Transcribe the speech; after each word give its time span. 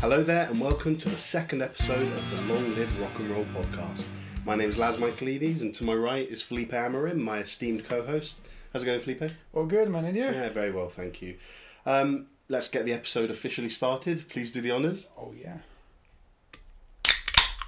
Hello 0.00 0.22
there, 0.22 0.46
and 0.48 0.60
welcome 0.60 0.96
to 0.96 1.08
the 1.08 1.16
second 1.16 1.60
episode 1.60 2.10
of 2.12 2.30
the 2.30 2.40
Long 2.42 2.74
Live 2.76 3.00
Rock 3.00 3.18
and 3.18 3.28
Roll 3.30 3.44
podcast. 3.46 4.06
My 4.44 4.54
name 4.54 4.68
is 4.68 4.78
Laz 4.78 4.96
Michaelides, 4.96 5.60
and 5.62 5.74
to 5.74 5.84
my 5.84 5.94
right 5.94 6.28
is 6.28 6.40
Felipe 6.40 6.70
Amarim, 6.70 7.16
my 7.16 7.38
esteemed 7.38 7.84
co-host. 7.84 8.36
How's 8.72 8.82
it 8.84 8.86
going, 8.86 9.00
Felipe? 9.00 9.32
All 9.52 9.66
good, 9.66 9.88
man, 9.90 10.04
and 10.04 10.16
you? 10.16 10.24
Yeah, 10.24 10.50
very 10.50 10.70
well, 10.70 10.88
thank 10.88 11.20
you. 11.20 11.36
Um, 11.84 12.26
let's 12.48 12.68
get 12.68 12.84
the 12.84 12.92
episode 12.92 13.30
officially 13.30 13.68
started. 13.68 14.28
Please 14.28 14.52
do 14.52 14.60
the 14.60 14.70
honours. 14.70 15.06
Oh 15.16 15.34
yeah. 15.36 15.58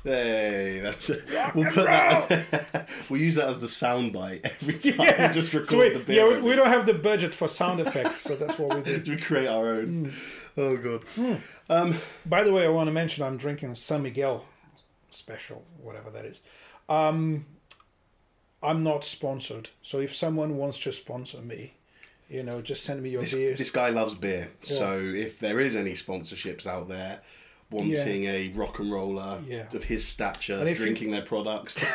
Hey, 0.05 0.81
that's 0.83 1.11
it. 1.11 1.25
We'll 1.55 1.71
put 1.71 1.85
that. 1.85 2.89
we'll 3.11 3.21
use 3.21 3.35
that 3.35 3.49
as 3.49 3.61
the 3.61 3.67
soundbite 3.67 4.41
every 4.45 4.75
time. 4.79 4.95
Yeah. 4.99 5.27
We 5.29 5.35
just 5.35 5.53
record 5.53 5.69
So 5.69 5.79
we, 5.79 5.91
the 5.91 5.99
bit. 5.99 6.17
yeah, 6.17 6.27
we, 6.27 6.41
we 6.41 6.57
don't 6.57 6.69
have 6.69 6.87
the 6.87 6.95
budget 6.95 7.35
for 7.35 7.49
sound 7.49 7.81
effects, 7.81 8.23
so 8.23 8.35
that's 8.35 8.59
what 8.59 8.77
we 8.77 8.99
do. 8.99 9.11
we 9.17 9.17
create 9.19 9.49
our 9.49 9.75
own. 9.75 10.12
Oh 10.57 10.77
god. 10.77 11.05
Um, 11.69 11.97
By 12.27 12.43
the 12.45 12.53
way, 12.53 12.65
I 12.65 12.69
want 12.69 12.89
to 12.89 12.93
mention 12.93 13.25
I'm 13.25 13.37
drinking 13.37 13.71
a 13.71 13.77
San 13.77 14.03
Miguel 14.03 14.45
special, 15.11 15.65
whatever 15.81 16.11
that 16.11 16.25
is. 16.25 16.43
Um, 16.89 17.47
I'm 18.63 18.83
not 18.83 19.05
sponsored, 19.05 19.71
so 19.83 20.01
if 20.01 20.15
someone 20.15 20.57
wants 20.57 20.79
to 20.81 20.93
sponsor 20.93 21.39
me, 21.39 21.75
you 22.29 22.43
know, 22.43 22.61
just 22.61 22.85
send 22.85 23.03
me 23.03 23.11
your 23.11 23.23
this, 23.23 23.35
beers. 23.35 23.59
this 23.59 23.71
guy 23.71 23.89
loves 23.91 24.15
beer, 24.15 24.51
so 24.63 24.99
if 24.99 25.39
there 25.39 25.61
is 25.61 25.77
any 25.77 25.93
sponsorships 25.93 26.67
out 26.67 26.89
there 26.89 27.21
wanting 27.70 28.24
a 28.24 28.48
rock 28.48 28.79
and 28.80 28.91
roller 28.92 29.41
Yeah. 29.47 29.66
of 29.73 29.84
his 29.84 30.06
stature 30.06 30.59
if 30.66 30.79
you- 30.79 30.85
drinking 30.87 31.10
their 31.13 31.23
products, 31.23 31.82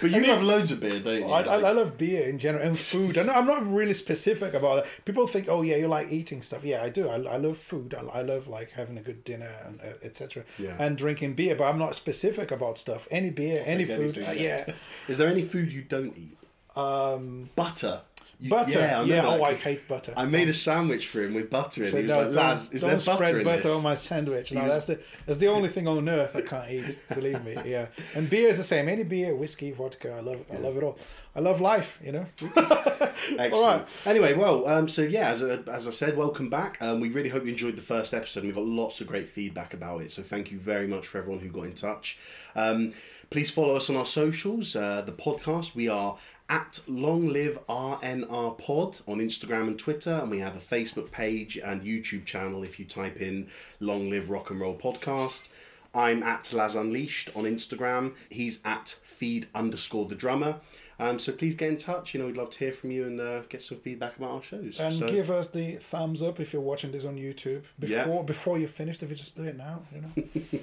but 0.00 0.10
you 0.10 0.24
have 0.24 0.42
loads 0.42 0.70
of 0.70 0.80
beer, 0.80 0.98
don't 1.00 1.20
you? 1.20 1.26
I, 1.26 1.42
I, 1.42 1.54
I 1.56 1.70
love 1.72 1.98
beer 1.98 2.28
in 2.28 2.38
general 2.38 2.66
and 2.66 2.78
food. 2.78 3.18
I 3.18 3.22
I'm 3.32 3.46
not 3.46 3.66
really 3.70 3.94
specific 3.94 4.54
about 4.54 4.78
it. 4.78 4.86
People 5.04 5.26
think, 5.26 5.48
oh 5.48 5.62
yeah, 5.62 5.76
you 5.76 5.88
like 5.88 6.10
eating 6.10 6.42
stuff. 6.42 6.64
Yeah, 6.64 6.82
I 6.82 6.88
do. 6.88 7.08
I, 7.08 7.16
I 7.16 7.36
love 7.36 7.58
food. 7.58 7.94
I, 7.94 8.00
I 8.18 8.22
love 8.22 8.46
like 8.48 8.70
having 8.70 8.98
a 8.98 9.02
good 9.02 9.24
dinner 9.24 9.50
and 9.66 9.80
uh, 9.80 9.92
etc. 10.02 10.44
Yeah. 10.58 10.76
And 10.78 10.96
drinking 10.96 11.34
beer, 11.34 11.54
but 11.54 11.64
I'm 11.64 11.78
not 11.78 11.94
specific 11.94 12.50
about 12.50 12.78
stuff. 12.78 13.06
Any 13.10 13.30
beer, 13.30 13.62
any 13.66 13.84
food. 13.84 14.18
anything, 14.18 14.24
uh, 14.26 14.32
yeah. 14.32 14.72
Is 15.08 15.18
there 15.18 15.28
any 15.28 15.42
food 15.42 15.72
you 15.72 15.82
don't 15.82 16.16
eat? 16.16 16.36
Um, 16.76 17.50
Butter. 17.56 18.00
You- 18.40 18.50
butter. 18.50 18.78
Yeah, 18.78 19.02
Yeah. 19.02 19.18
I 19.18 19.22
know 19.22 19.42
oh, 19.42 19.44
I 19.44 19.54
hate 19.54 19.86
butter. 19.86 20.14
I 20.16 20.24
made 20.24 20.48
a 20.48 20.52
sandwich 20.52 21.08
for 21.08 21.22
him 21.22 21.34
with 21.34 21.50
butter 21.50 21.84
in. 21.84 21.90
So 21.90 21.96
he 21.98 22.04
was 22.04 22.08
no, 22.10 22.22
like, 22.22 22.32
don't, 22.32 22.74
is 22.74 22.82
there 22.82 22.98
spread 22.98 23.18
butter 23.18 23.38
in 23.38 23.44
butter 23.44 23.62
this?" 23.62 23.76
on 23.76 23.82
my 23.82 23.94
sandwich. 23.94 24.52
No, 24.52 24.62
was- 24.62 24.70
that's 24.72 24.86
the 24.86 25.00
that's 25.26 25.38
the 25.38 25.48
only 25.48 25.68
thing 25.68 25.86
on 25.86 26.08
earth 26.08 26.34
I 26.34 26.40
can't 26.40 26.70
eat. 26.70 26.98
Believe 27.14 27.44
me, 27.44 27.56
yeah. 27.66 27.86
And 28.14 28.30
beer 28.30 28.48
is 28.48 28.56
the 28.56 28.64
same. 28.64 28.88
Any 28.88 29.04
beer, 29.04 29.34
whiskey, 29.34 29.72
vodka, 29.72 30.12
I 30.12 30.20
love. 30.20 30.40
I 30.52 30.56
love 30.56 30.76
it 30.76 30.82
all. 30.82 30.98
I 31.36 31.40
love 31.40 31.60
life. 31.60 31.98
You 32.02 32.12
know. 32.12 32.26
Excellent. 32.40 33.52
All 33.52 33.64
right. 33.64 33.86
Anyway, 34.06 34.34
well, 34.34 34.66
um, 34.66 34.88
so 34.88 35.02
yeah, 35.02 35.28
as, 35.30 35.42
uh, 35.42 35.62
as 35.70 35.86
I 35.86 35.90
said, 35.90 36.16
welcome 36.16 36.50
back. 36.50 36.78
Um, 36.80 37.00
we 37.00 37.10
really 37.10 37.28
hope 37.28 37.44
you 37.44 37.52
enjoyed 37.52 37.76
the 37.76 37.82
first 37.82 38.14
episode, 38.14 38.42
and 38.42 38.52
we 38.52 38.54
got 38.54 38.66
lots 38.66 39.00
of 39.00 39.06
great 39.06 39.28
feedback 39.28 39.74
about 39.74 40.02
it. 40.02 40.10
So 40.10 40.22
thank 40.22 40.50
you 40.50 40.58
very 40.58 40.86
much 40.88 41.06
for 41.06 41.18
everyone 41.18 41.40
who 41.40 41.48
got 41.48 41.64
in 41.64 41.74
touch. 41.74 42.18
Um, 42.56 42.92
please 43.30 43.48
follow 43.50 43.76
us 43.76 43.88
on 43.88 43.96
our 43.96 44.06
socials. 44.06 44.74
Uh, 44.74 45.02
the 45.02 45.12
podcast 45.12 45.74
we 45.76 45.88
are 45.88 46.16
at 46.50 46.80
Long 46.88 47.28
Live 47.28 47.58
RNR 47.68 48.58
Pod 48.58 48.96
on 49.06 49.18
Instagram 49.20 49.68
and 49.68 49.78
Twitter, 49.78 50.10
and 50.20 50.30
we 50.30 50.40
have 50.40 50.56
a 50.56 50.58
Facebook 50.58 51.10
page 51.12 51.56
and 51.56 51.80
YouTube 51.82 52.26
channel. 52.26 52.64
If 52.64 52.78
you 52.78 52.84
type 52.84 53.16
in 53.18 53.48
Long 53.78 54.10
Live 54.10 54.28
Rock 54.28 54.50
and 54.50 54.60
Roll 54.60 54.76
Podcast. 54.76 55.48
I'm 55.94 56.22
at 56.22 56.52
Laz 56.52 56.74
Unleashed 56.74 57.30
on 57.34 57.44
Instagram. 57.44 58.14
He's 58.30 58.60
at 58.64 58.88
feed 59.02 59.48
underscore 59.54 60.06
the 60.06 60.14
drummer. 60.14 60.56
Um, 61.00 61.18
so 61.18 61.32
please 61.32 61.54
get 61.54 61.68
in 61.68 61.78
touch. 61.78 62.14
You 62.14 62.20
know, 62.20 62.26
we'd 62.26 62.36
love 62.36 62.50
to 62.50 62.58
hear 62.58 62.72
from 62.72 62.90
you 62.90 63.06
and 63.06 63.20
uh, 63.20 63.40
get 63.48 63.62
some 63.62 63.78
feedback 63.78 64.16
about 64.18 64.30
our 64.32 64.42
shows. 64.42 64.78
And 64.78 64.94
so, 64.94 65.08
give 65.08 65.30
us 65.30 65.48
the 65.48 65.76
thumbs 65.76 66.20
up 66.20 66.38
if 66.40 66.52
you're 66.52 66.60
watching 66.62 66.92
this 66.92 67.04
on 67.06 67.16
YouTube 67.16 67.62
Yeah. 67.78 68.04
before 68.04 68.24
before 68.24 68.58
you 68.58 68.68
finish. 68.68 69.02
If 69.02 69.08
you 69.08 69.16
just 69.16 69.36
do 69.36 69.44
it 69.44 69.56
now, 69.56 69.82
you 69.94 70.02
know. 70.02 70.60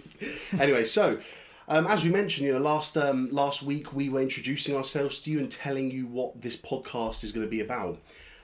anyway, 0.59 0.85
so 0.85 1.17
um, 1.67 1.87
as 1.87 2.03
we 2.03 2.09
mentioned, 2.09 2.47
you 2.47 2.53
know, 2.53 2.59
last 2.59 2.97
um, 2.97 3.29
last 3.31 3.63
week 3.63 3.93
we 3.93 4.09
were 4.09 4.21
introducing 4.21 4.75
ourselves 4.75 5.19
to 5.19 5.31
you 5.31 5.39
and 5.39 5.51
telling 5.51 5.91
you 5.91 6.07
what 6.07 6.41
this 6.41 6.55
podcast 6.55 7.23
is 7.23 7.31
going 7.31 7.45
to 7.45 7.49
be 7.49 7.61
about. 7.61 7.99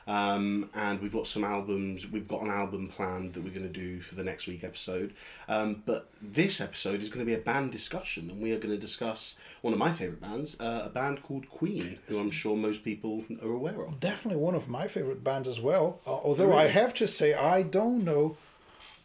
Um, 0.06 0.70
and 0.74 1.02
we've 1.02 1.14
got 1.14 1.28
some 1.28 1.46
albums. 1.46 2.06
We've 2.06 2.28
got 2.28 2.42
an 2.42 2.50
album 2.50 2.90
planned 2.90 3.34
that 3.34 3.44
we're 3.44 3.54
going 3.54 3.72
to 3.72 3.80
do 3.80 4.02
for 4.02 4.16
the 4.16 4.24
next 4.24 4.48
week 4.48 4.64
episode. 4.64 5.14
Um, 5.48 5.82
but 5.86 6.10
this 6.22 6.60
episode 6.60 7.02
is 7.02 7.08
going 7.08 7.20
to 7.20 7.26
be 7.26 7.34
a 7.34 7.42
band 7.42 7.72
discussion, 7.72 8.30
and 8.30 8.42
we 8.42 8.52
are 8.52 8.58
going 8.58 8.74
to 8.74 8.78
discuss 8.78 9.38
one 9.62 9.72
of 9.72 9.80
my 9.80 9.92
favourite 9.92 10.22
bands, 10.22 10.60
uh, 10.60 10.84
a 10.86 10.90
band 10.90 11.24
called 11.24 11.50
Queen, 11.50 12.00
who 12.08 12.20
I'm 12.20 12.32
sure 12.32 12.58
most 12.58 12.84
people 12.84 13.24
are 13.42 13.50
aware 13.50 13.82
of. 13.82 14.00
Definitely 14.00 14.42
one 14.42 14.56
of 14.56 14.68
my 14.68 14.88
favorite 14.88 15.24
bands 15.24 15.48
as 15.48 15.62
well. 15.62 16.02
Uh, 16.06 16.12
although 16.12 16.54
I 16.54 16.68
have 16.68 16.94
to 16.96 17.08
say 17.08 17.34
I 17.34 17.64
don't 17.64 18.04
know 18.04 18.36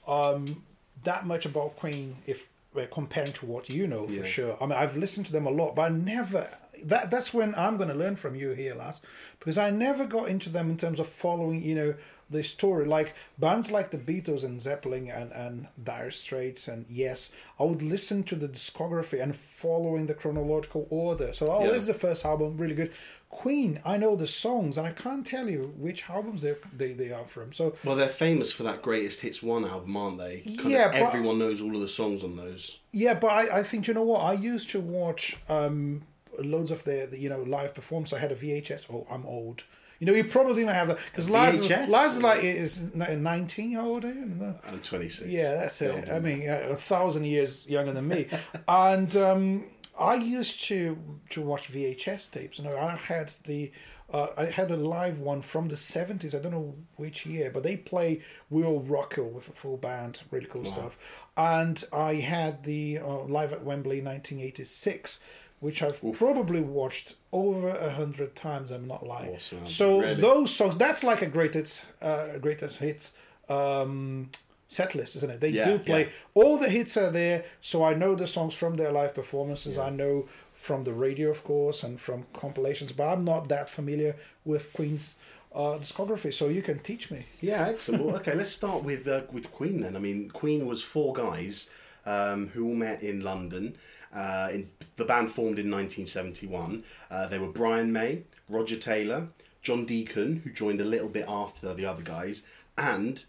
um, 0.08 0.64
that 1.04 1.26
much 1.26 1.46
about 1.46 1.76
Queen 1.76 2.16
if 2.26 2.48
comparing 2.90 3.32
to 3.32 3.46
what 3.46 3.68
you 3.68 3.86
know 3.86 4.06
for 4.06 4.12
Yeah. 4.12 4.24
sure. 4.24 4.56
I 4.60 4.66
mean, 4.66 4.78
I've 4.78 4.96
listened 4.96 5.26
to 5.26 5.32
them 5.32 5.46
a 5.46 5.50
lot, 5.50 5.74
but 5.74 5.82
I 5.82 5.88
never. 5.88 6.48
That 6.84 7.10
that's 7.10 7.34
when 7.34 7.54
I'm 7.56 7.76
going 7.76 7.88
to 7.88 7.94
learn 7.94 8.14
from 8.14 8.36
you 8.36 8.50
here, 8.50 8.74
Laz, 8.74 9.00
because 9.40 9.58
I 9.58 9.70
never 9.70 10.06
got 10.06 10.28
into 10.28 10.48
them 10.48 10.70
in 10.70 10.76
terms 10.76 11.00
of 11.00 11.08
following, 11.08 11.60
you 11.60 11.74
know, 11.74 11.94
the 12.30 12.42
story. 12.42 12.84
Like 12.86 13.14
bands 13.38 13.70
like 13.70 13.90
the 13.90 13.98
Beatles 13.98 14.44
and 14.44 14.60
Zeppelin 14.60 15.08
and 15.10 15.32
and 15.32 15.68
Dire 15.82 16.10
Straits 16.10 16.68
and 16.68 16.84
Yes, 16.88 17.32
I 17.58 17.64
would 17.64 17.82
listen 17.82 18.22
to 18.24 18.36
the 18.36 18.48
discography 18.48 19.22
and 19.22 19.34
following 19.34 20.06
the 20.06 20.14
chronological 20.14 20.86
order. 20.90 21.32
So, 21.32 21.48
oh, 21.50 21.64
Yeah. 21.64 21.68
this 21.72 21.82
is 21.82 21.86
the 21.88 21.94
first 21.94 22.24
album, 22.24 22.56
really 22.56 22.74
good. 22.74 22.92
Queen, 23.30 23.80
I 23.84 23.98
know 23.98 24.16
the 24.16 24.26
songs, 24.26 24.78
and 24.78 24.86
I 24.86 24.92
can't 24.92 25.24
tell 25.24 25.50
you 25.50 25.74
which 25.76 26.08
albums 26.08 26.42
they 26.42 26.54
they, 26.76 26.92
they 26.92 27.12
are 27.12 27.26
from. 27.26 27.52
So 27.52 27.74
Well, 27.84 27.96
they're 27.96 28.08
famous 28.08 28.52
for 28.52 28.62
that 28.62 28.80
Greatest 28.82 29.20
Hits 29.20 29.42
1 29.42 29.64
album, 29.66 29.96
aren't 29.96 30.18
they? 30.18 30.40
Kind 30.40 30.70
Yeah, 30.70 30.90
everyone 30.94 31.38
knows 31.38 31.60
all 31.60 31.74
of 31.74 31.80
the 31.80 31.88
songs 31.88 32.24
on 32.24 32.36
those. 32.36 32.78
Yeah, 32.92 33.14
but 33.14 33.28
I, 33.28 33.58
I 33.58 33.62
think 33.62 33.86
you 33.86 33.94
know 33.94 34.02
what 34.02 34.22
I 34.22 34.32
used 34.32 34.70
to 34.70 34.80
watch 34.80 35.36
um 35.48 36.02
loads 36.38 36.70
of 36.70 36.84
their 36.84 37.06
the, 37.06 37.18
you 37.18 37.28
know 37.28 37.42
live 37.42 37.74
performance. 37.74 38.12
I 38.12 38.18
had 38.18 38.32
a 38.32 38.36
VHS. 38.36 38.86
Oh, 38.92 39.06
I'm 39.10 39.26
old. 39.26 39.64
You 39.98 40.06
know, 40.06 40.12
you 40.12 40.24
probably 40.24 40.62
don't 40.62 40.72
have 40.72 40.88
that 40.88 40.98
because 41.06 41.28
VHS? 41.28 41.88
Laz 41.88 42.16
is 42.16 42.22
like 42.22 42.44
is 42.44 42.94
nineteen. 42.94 43.72
How 43.72 43.86
old 43.86 44.04
you? 44.04 44.54
I'm 44.68 44.80
26. 44.80 45.28
Yeah, 45.28 45.54
that's 45.54 45.80
Yeah, 45.80 45.88
it. 45.88 46.08
I 46.08 46.20
mean, 46.20 46.48
uh, 46.48 46.68
a 46.70 46.76
thousand 46.76 47.24
years 47.24 47.68
younger 47.68 47.92
than 47.92 48.06
me, 48.06 48.28
and 48.68 49.16
um, 49.16 49.64
I 49.98 50.14
used 50.14 50.64
to 50.66 50.96
to 51.30 51.42
watch 51.42 51.72
VHS 51.72 52.30
tapes. 52.30 52.58
You 52.58 52.64
know, 52.64 52.76
I 52.78 52.96
had 52.96 53.32
the. 53.44 53.72
Uh, 54.10 54.28
I 54.38 54.46
had 54.46 54.70
a 54.70 54.76
live 54.76 55.18
one 55.18 55.42
from 55.42 55.68
the 55.68 55.74
70s. 55.74 56.34
I 56.34 56.38
don't 56.38 56.52
know 56.52 56.74
which 56.96 57.26
year, 57.26 57.50
but 57.50 57.62
they 57.62 57.76
play 57.76 58.22
Will 58.48 58.80
Rock 58.80 59.18
You 59.18 59.24
with 59.24 59.50
a 59.50 59.52
full 59.52 59.76
band. 59.76 60.22
Really 60.30 60.46
cool 60.46 60.64
stuff. 60.64 60.96
And 61.36 61.84
I 61.92 62.14
had 62.14 62.64
the 62.64 63.00
uh, 63.00 63.24
live 63.24 63.52
at 63.52 63.62
Wembley 63.62 64.00
1986, 64.00 65.20
which 65.60 65.82
I've 65.82 66.00
probably 66.12 66.60
watched 66.60 67.14
over 67.32 67.68
a 67.68 67.90
hundred 67.90 68.34
times. 68.36 68.70
I'm 68.70 68.86
not 68.86 69.06
lying. 69.06 69.34
Awesome. 69.34 69.66
So 69.66 70.00
Really? 70.00 70.14
those 70.14 70.54
songs, 70.54 70.76
that's 70.76 71.02
like 71.02 71.22
a 71.22 71.26
greatest, 71.26 71.84
uh, 72.00 72.38
greatest 72.38 72.78
hits 72.78 73.14
um, 73.48 74.30
set 74.66 74.94
list, 74.94 75.16
isn't 75.16 75.30
it? 75.30 75.40
They 75.40 75.50
Yeah, 75.50 75.64
do 75.72 75.78
play 75.78 76.02
yeah. 76.04 76.10
all 76.34 76.58
the 76.58 76.68
hits 76.68 76.96
are 76.96 77.10
there, 77.10 77.44
so 77.60 77.82
I 77.84 77.94
know 77.94 78.14
the 78.14 78.26
songs 78.26 78.54
from 78.54 78.74
their 78.76 78.92
live 78.92 79.14
performances. 79.14 79.78
I 79.78 79.90
know 79.90 80.28
from 80.54 80.84
the 80.84 80.92
radio, 80.92 81.30
of 81.30 81.42
course, 81.44 81.82
and 81.82 82.00
from 82.00 82.26
compilations, 82.32 82.92
but 82.92 83.04
I'm 83.12 83.24
not 83.24 83.48
that 83.48 83.70
familiar 83.70 84.16
with 84.44 84.72
Queen's 84.72 85.16
uh, 85.54 85.78
discography, 85.80 86.32
so 86.34 86.48
you 86.48 86.62
can 86.62 86.78
teach 86.80 87.10
me. 87.10 87.26
Yeah, 87.40 87.66
excellent. 87.68 88.04
Well, 88.04 88.16
okay, 88.16 88.34
let's 88.34 88.50
start 88.50 88.84
with 88.84 89.08
uh, 89.08 89.22
with 89.32 89.50
Queen 89.50 89.80
then. 89.80 89.96
I 89.96 89.98
mean, 89.98 90.28
Queen 90.30 90.66
was 90.66 90.82
four 90.82 91.12
guys 91.14 91.70
um, 92.04 92.48
who 92.48 92.66
all 92.68 92.74
met 92.74 93.02
in 93.02 93.20
London. 93.22 93.76
Uh, 94.14 94.48
in, 94.52 94.70
the 94.96 95.04
band 95.04 95.30
formed 95.30 95.58
in 95.58 95.70
1971. 95.70 96.82
Uh, 97.10 97.26
they 97.28 97.38
were 97.38 97.46
Brian 97.48 97.92
May, 97.92 98.22
Roger 98.48 98.76
Taylor, 98.76 99.28
John 99.62 99.84
Deacon, 99.84 100.40
who 100.44 100.50
joined 100.50 100.80
a 100.80 100.84
little 100.84 101.08
bit 101.08 101.26
after 101.28 101.74
the 101.74 101.84
other 101.86 102.02
guys, 102.02 102.42
and 102.76 103.24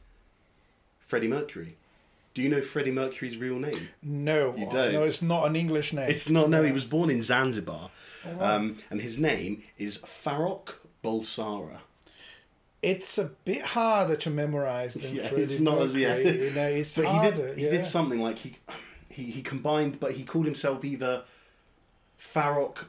Freddie 1.00 1.28
Mercury. 1.28 1.76
Do 2.34 2.42
you 2.44 2.50
know 2.50 2.62
Freddie 2.62 2.92
Mercury's 2.92 3.36
real 3.38 3.58
name? 3.60 3.90
No, 4.02 4.56
You 4.56 4.70
don't? 4.70 4.94
no, 4.94 5.04
it's 5.04 5.22
not 5.22 5.48
an 5.48 5.56
English 5.56 5.92
name. 5.94 6.10
It's 6.10 6.30
not. 6.30 6.50
No, 6.50 6.64
he 6.64 6.72
was 6.72 6.86
born 6.86 7.10
in 7.10 7.22
Zanzibar, 7.22 7.90
um, 8.40 8.78
and 8.90 9.02
his 9.02 9.20
name 9.20 9.64
is 9.78 9.98
Farrokh 10.00 10.74
Bulsara. 11.04 11.80
It's 12.82 13.18
a 13.18 13.26
bit 13.44 13.62
harder 13.62 14.16
to 14.16 14.30
memorize 14.30 14.94
than 14.94 15.16
Yeah, 15.16 15.28
Freddie 15.28 15.44
it's 15.44 15.60
not 15.60 15.82
as- 15.82 15.96
yeah. 15.96 16.16
Mercury, 16.16 16.48
You 16.48 16.54
know, 16.56 16.68
it's 16.68 16.96
But 16.96 17.06
he 17.06 17.12
harder. 17.12 17.48
did. 17.48 17.58
He 17.58 17.64
did 17.66 17.84
something 17.84 18.22
like 18.22 18.38
he, 18.38 18.56
he 19.20 19.32
he 19.32 19.42
combined, 19.42 20.00
but 20.00 20.14
he 20.14 20.24
called 20.24 20.46
himself 20.46 20.84
either 20.84 21.24
Farrokh 22.20 22.86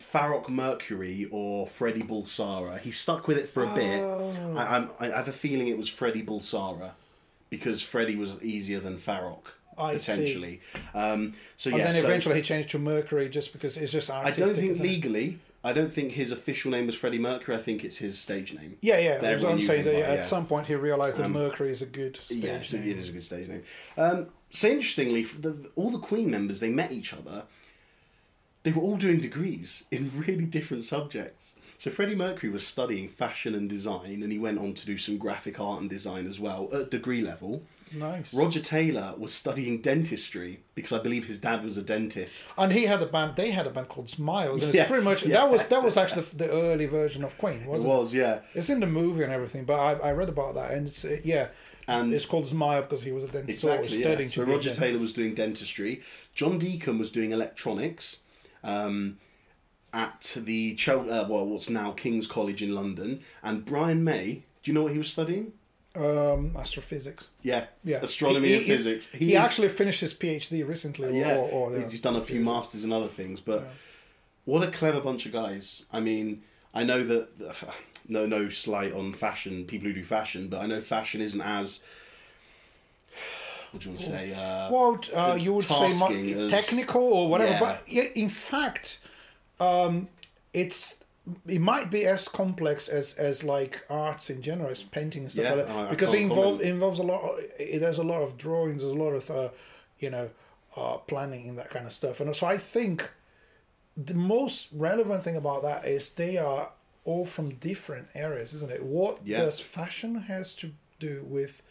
Farrokh 0.00 0.48
Mercury 0.48 1.28
or 1.30 1.66
Freddie 1.66 2.02
Bulsara. 2.02 2.78
He 2.80 2.90
stuck 2.90 3.26
with 3.26 3.38
it 3.38 3.48
for 3.48 3.64
a 3.64 3.74
bit. 3.74 4.00
Oh. 4.00 4.54
I, 4.56 4.76
I'm, 4.76 4.90
I 5.00 5.06
have 5.08 5.28
a 5.28 5.32
feeling 5.32 5.68
it 5.68 5.78
was 5.78 5.88
Freddie 5.88 6.22
Bulsara 6.24 6.90
because 7.50 7.82
Freddie 7.82 8.16
was 8.16 8.34
easier 8.42 8.80
than 8.80 8.96
Farrokh. 8.98 9.46
I 9.76 9.96
see. 9.96 10.12
potentially. 10.12 10.60
Um, 10.94 11.34
so 11.56 11.70
And 11.70 11.78
yeah, 11.78 11.84
then 11.90 12.02
so 12.02 12.06
eventually 12.08 12.36
he 12.36 12.42
changed 12.42 12.70
to 12.70 12.78
Mercury 12.78 13.28
just 13.28 13.52
because 13.52 13.76
it's 13.76 13.90
just 13.90 14.08
I 14.10 14.30
don't 14.30 14.54
think 14.54 14.76
it? 14.78 14.80
legally 14.80 15.40
I 15.64 15.72
don't 15.72 15.90
think 15.90 16.12
his 16.12 16.30
official 16.30 16.70
name 16.70 16.86
was 16.86 16.94
Freddie 16.94 17.18
Mercury. 17.18 17.56
I 17.56 17.60
think 17.60 17.84
it's 17.84 17.96
his 17.96 18.18
stage 18.18 18.52
name. 18.52 18.76
Yeah, 18.82 18.98
yeah. 18.98 19.12
That 19.14 19.22
That's 19.22 19.22
what 19.22 19.30
everyone 19.32 19.54
I'm 19.54 19.62
saying. 19.62 19.84
That 19.86 19.94
by, 19.94 20.16
at 20.18 20.24
some 20.26 20.46
point 20.46 20.66
he 20.66 20.74
realised 20.74 21.16
that 21.16 21.24
Um, 21.24 21.32
Mercury 21.32 21.70
is 21.70 21.80
a 21.80 21.86
good 21.86 22.18
stage 22.18 22.44
yeah, 22.44 22.58
name. 22.78 22.90
it 22.90 22.98
is 22.98 23.08
a 23.08 23.12
good 23.12 23.24
stage 23.24 23.48
name. 23.48 23.62
Um, 23.96 24.26
so 24.54 24.68
interestingly, 24.68 25.24
the, 25.24 25.70
all 25.76 25.90
the 25.90 25.98
Queen 25.98 26.30
members 26.30 26.60
they 26.60 26.70
met 26.70 26.92
each 26.92 27.12
other. 27.12 27.44
They 28.62 28.72
were 28.72 28.80
all 28.80 28.96
doing 28.96 29.20
degrees 29.20 29.84
in 29.90 30.10
really 30.16 30.46
different 30.46 30.84
subjects. 30.84 31.54
So 31.76 31.90
Freddie 31.90 32.14
Mercury 32.14 32.50
was 32.50 32.66
studying 32.66 33.10
fashion 33.10 33.54
and 33.54 33.68
design, 33.68 34.22
and 34.22 34.32
he 34.32 34.38
went 34.38 34.58
on 34.58 34.72
to 34.72 34.86
do 34.86 34.96
some 34.96 35.18
graphic 35.18 35.60
art 35.60 35.82
and 35.82 35.90
design 35.90 36.26
as 36.26 36.40
well 36.40 36.70
at 36.72 36.90
degree 36.90 37.20
level. 37.20 37.62
Nice. 37.92 38.32
Roger 38.34 38.60
Taylor 38.60 39.14
was 39.18 39.34
studying 39.34 39.80
dentistry 39.80 40.60
because 40.74 40.92
I 40.92 40.98
believe 41.02 41.26
his 41.26 41.38
dad 41.38 41.62
was 41.62 41.76
a 41.76 41.82
dentist. 41.82 42.46
And 42.56 42.72
he 42.72 42.84
had 42.84 43.02
a 43.02 43.06
band. 43.06 43.36
They 43.36 43.50
had 43.50 43.66
a 43.66 43.70
band 43.70 43.88
called 43.88 44.08
Smiles, 44.08 44.62
and 44.62 44.70
it's 44.70 44.76
Yes, 44.76 44.88
pretty 44.88 45.04
much 45.04 45.24
yeah. 45.24 45.34
that 45.34 45.50
was 45.50 45.64
that 45.66 45.82
was 45.82 45.96
actually 45.96 46.22
the, 46.22 46.36
the 46.36 46.50
early 46.50 46.86
version 46.86 47.22
of 47.22 47.36
Queen, 47.38 47.66
wasn't 47.66 47.92
it? 47.92 47.96
was, 47.96 48.14
yeah. 48.14 48.40
It's 48.54 48.70
in 48.70 48.80
the 48.80 48.86
movie 48.86 49.22
and 49.22 49.32
everything, 49.32 49.64
but 49.64 49.78
I, 49.78 50.08
I 50.08 50.12
read 50.12 50.28
about 50.28 50.54
that, 50.54 50.72
and 50.72 50.86
it's 50.86 51.04
uh, 51.04 51.18
yeah, 51.22 51.48
And- 51.86 52.12
it's 52.14 52.26
called 52.26 52.46
Smile 52.46 52.82
because 52.82 53.02
he 53.02 53.12
was 53.12 53.24
a 53.24 53.28
dentist, 53.28 53.64
Exactly. 53.64 54.02
Yeah. 54.02 54.28
So 54.28 54.42
Roger. 54.44 54.72
Taylor 54.74 55.00
was 55.00 55.12
doing 55.12 55.34
dentistry. 55.34 56.02
John 56.34 56.58
Deacon 56.58 56.98
was 56.98 57.10
doing 57.10 57.32
electronics 57.32 58.18
um, 58.62 59.18
at 59.92 60.34
the 60.36 60.74
Chel- 60.76 61.10
uh, 61.12 61.28
well, 61.28 61.46
what's 61.46 61.68
now 61.70 61.92
King's 61.92 62.26
College 62.26 62.62
in 62.62 62.74
London. 62.74 63.20
And 63.42 63.64
Brian 63.64 64.02
May, 64.02 64.44
do 64.62 64.70
you 64.70 64.72
know 64.74 64.82
what 64.82 64.92
he 64.92 64.98
was 64.98 65.10
studying? 65.10 65.52
um, 65.96 66.56
astrophysics. 66.58 67.28
Yeah, 67.42 67.66
Yeah, 67.84 67.98
astronomy 68.02 68.48
He- 68.48 68.54
and 68.56 68.64
physics. 68.66 69.06
He, 69.10 69.34
is- 69.34 69.36
actually 69.38 69.68
finished 69.68 70.00
his 70.00 70.12
PhD 70.12 70.66
recently. 70.66 71.10
Or, 71.10 71.12
yeah, 71.12 71.36
or, 71.36 71.48
or, 71.70 71.78
yeah. 71.78 71.88
he's 71.88 72.00
done 72.00 72.16
a 72.16 72.20
few 72.22 72.40
masters 72.40 72.82
and 72.82 72.92
other 72.92 73.06
things, 73.06 73.40
but 73.40 73.68
what 74.44 74.66
a 74.66 74.72
clever 74.72 75.00
bunch 75.00 75.24
of 75.26 75.30
guys. 75.32 75.84
I 75.92 76.00
mean, 76.00 76.42
I 76.74 76.82
know 76.82 77.04
that 77.04 77.28
no, 78.08 78.26
no 78.26 78.48
slight 78.48 78.92
on 78.92 79.12
fashion, 79.12 79.64
people 79.64 79.88
who 79.88 79.94
do 79.94 80.04
fashion, 80.04 80.48
but 80.48 80.60
I 80.60 80.66
know 80.66 80.80
fashion 80.80 81.20
isn't 81.20 81.40
as 81.40 81.82
what 83.70 83.82
do 83.82 83.88
you 83.88 83.94
want 83.94 84.00
to 84.04 84.10
say? 84.10 84.32
Uh, 84.34 84.70
Well, 84.70 85.00
uh, 85.14 85.34
you 85.34 85.52
would 85.54 85.64
say 85.64 85.88
as- 85.88 86.50
technical 86.50 87.02
or 87.02 87.28
whatever, 87.28 87.52
Yeah. 87.52 87.60
but 87.60 87.88
in 88.16 88.28
fact, 88.28 89.00
um, 89.60 90.08
it's 90.52 91.00
it 91.48 91.58
might 91.60 91.90
be 91.90 92.04
as 92.04 92.28
complex 92.28 92.86
as 92.86 93.14
as 93.14 93.42
like 93.42 93.82
arts 93.88 94.28
in 94.30 94.42
general, 94.42 94.70
as 94.70 94.82
painting 94.82 95.22
and 95.22 95.32
stuff 95.32 95.44
Yeah, 95.44 95.54
like 95.54 95.66
that, 95.66 95.76
I- 95.76 95.86
I 95.86 95.90
because 95.90 96.12
it 96.12 96.20
involves 96.20 96.62
involves 96.62 96.98
a 97.00 97.02
lot. 97.02 97.40
It 97.58 97.80
has 97.82 97.98
a 97.98 98.02
lot 98.04 98.22
of 98.22 98.36
drawings. 98.36 98.82
There's 98.82 98.92
a 98.94 99.02
lot 99.02 99.12
of 99.12 99.30
uh, 99.30 99.48
you 99.98 100.10
know 100.10 100.28
uh, 100.76 100.98
planning 100.98 101.48
and 101.48 101.58
that 101.58 101.70
kind 101.70 101.86
of 101.86 101.92
stuff, 101.92 102.20
and 102.20 102.34
so 102.36 102.46
I 102.46 102.58
think 102.58 103.10
the 103.96 104.14
most 104.14 104.68
relevant 104.72 105.22
thing 105.24 105.36
about 105.36 105.62
that 105.62 105.86
is 105.86 106.10
they 106.10 106.36
are 106.36 106.70
all 107.04 107.24
from 107.24 107.54
different 107.56 108.08
areas, 108.14 108.54
isn't 108.54 108.70
it? 108.70 108.82
What 108.82 109.20
Yeah. 109.24 109.42
does 109.42 109.60
fashion 109.60 110.14
has 110.14 110.54
to 110.56 110.72
do 110.98 111.24
with 111.24 111.62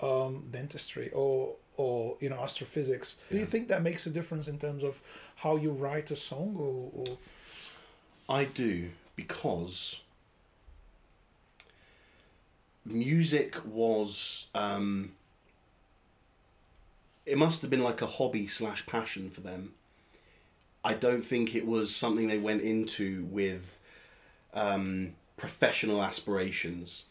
um, 0.00 0.48
dentistry 0.50 1.10
or 1.12 1.56
or 1.76 2.16
you 2.20 2.28
know 2.28 2.40
astrophysics? 2.40 3.16
Do 3.30 3.38
you 3.38 3.46
think 3.46 3.68
that 3.68 3.82
makes 3.82 4.06
a 4.06 4.10
difference 4.10 4.48
in 4.48 4.58
terms 4.58 4.82
of 4.84 5.00
how 5.36 5.56
you 5.56 5.70
write 5.70 6.10
a 6.10 6.16
song 6.16 6.56
or? 6.56 6.90
or... 6.94 7.18
I 8.28 8.44
do 8.44 8.90
because 9.16 10.00
music 12.84 13.56
was 13.64 14.48
um, 14.54 15.12
it 17.26 17.38
must 17.38 17.62
have 17.62 17.70
been 17.70 17.82
like 17.82 18.02
a 18.02 18.06
hobby 18.06 18.46
slash 18.46 18.86
passion 18.86 19.30
for 19.30 19.40
them. 19.40 19.72
I 20.84 20.94
don't 20.94 21.22
think 21.22 21.54
it 21.54 21.66
was 21.66 21.94
something 21.94 22.28
they 22.28 22.38
went 22.38 22.60
into 22.62 23.24
with 23.30 23.80
um, 24.54 25.14
professional 25.36 26.02
aspirations. 26.02 27.04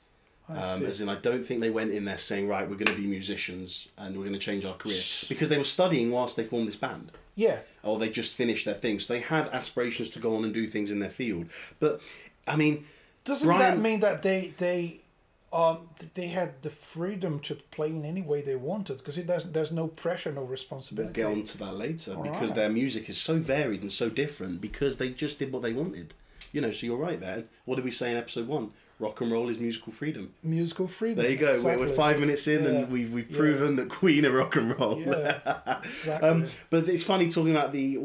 Um, 0.50 0.86
as 0.86 1.00
in, 1.00 1.08
I 1.08 1.16
don't 1.16 1.44
think 1.44 1.62
they 1.62 1.70
went 1.70 1.92
in 1.92 2.04
there 2.06 2.18
saying, 2.18 2.48
"Right, 2.50 2.68
we're 2.70 2.76
going 2.76 2.88
to 2.88 3.02
be 3.02 3.08
musicians 3.08 3.88
and 3.98 4.18
we're 4.18 4.24
going 4.26 4.34
to 4.34 4.40
change 4.40 4.66
our 4.66 4.76
career," 4.76 5.00
because 5.30 5.48
they 5.50 5.58
were 5.58 5.64
studying 5.64 6.12
whilst 6.12 6.36
they 6.36 6.44
formed 6.44 6.68
this 6.68 6.76
band 6.76 7.12
Yeah, 7.36 7.60
or 7.82 7.98
they 7.98 8.10
just 8.10 8.34
finished 8.34 8.66
their 8.66 8.74
thing. 8.74 9.00
So 9.00 9.14
they 9.14 9.22
had 9.22 9.48
aspirations 9.50 10.10
to 10.10 10.20
go 10.20 10.36
on 10.36 10.44
and 10.44 10.54
do 10.54 10.68
things 10.68 10.92
in 10.92 11.00
their 11.00 11.10
field. 11.10 11.46
But 11.80 12.02
I 12.46 12.58
mean, 12.58 12.86
doesn't 13.24 13.48
that 13.58 13.80
mean 13.80 14.02
that 14.02 14.22
they 14.22 14.54
they 14.58 15.00
um 15.54 15.88
they 16.16 16.28
had 16.28 16.62
the 16.62 16.70
freedom 16.70 17.40
to 17.40 17.56
play 17.56 17.88
in 17.90 18.04
any 18.04 18.22
way 18.22 18.42
they 18.42 18.56
wanted 18.56 18.98
because 18.98 19.18
it 19.18 19.28
does 19.28 19.46
there's 19.52 19.72
no 19.72 19.88
pressure, 19.88 20.32
no 20.34 20.42
we'll 20.42 20.50
responsibility. 20.50 21.14
get 21.14 21.26
on 21.26 21.44
to 21.46 21.58
that 21.60 21.76
later 21.76 22.16
All 22.16 22.24
because 22.24 22.50
right. 22.50 22.56
their 22.56 22.70
music 22.70 23.08
is 23.08 23.18
so 23.18 23.38
varied 23.38 23.82
and 23.82 23.94
so 23.94 24.10
different 24.10 24.60
because 24.60 24.98
they 24.98 25.10
just 25.12 25.40
did 25.40 25.54
what 25.54 25.62
they 25.62 25.72
wanted. 25.72 26.14
You 26.54 26.62
know, 26.62 26.72
so 26.72 26.86
you're 26.86 26.96
right 26.98 27.20
there. 27.20 27.44
What 27.66 27.76
did 27.76 27.84
we 27.84 27.92
say 27.92 28.12
in 28.12 28.16
episode 28.18 28.48
one? 28.48 28.72
Rock 29.00 29.20
and 29.22 29.32
roll 29.32 29.50
is 29.50 29.58
musical 29.58 29.92
freedom. 29.92 30.34
Musical 30.44 30.88
freedom. 30.88 31.18
There 31.24 31.32
you 31.32 31.36
go. 31.38 31.48
We're, 31.48 31.52
Exactly. 31.52 31.88
we're 31.88 31.94
five 31.94 32.20
minutes 32.20 32.48
in 32.48 32.64
Yeah. 32.64 32.70
and 32.70 32.92
we've 32.92 33.12
we've 33.12 33.30
Yeah. 33.30 33.38
proven 33.38 33.76
that 33.78 33.90
Queen 33.90 34.26
are 34.26 34.32
rock 34.32 34.56
and 34.56 34.80
roll. 34.80 35.02
Yeah, 35.02 35.80
exactly. 35.84 36.30
Um, 36.30 36.46
but 36.70 36.88
it's 36.88 37.04
funny 37.04 37.28
talking 37.30 37.52
about 37.52 37.74
the 37.74 38.00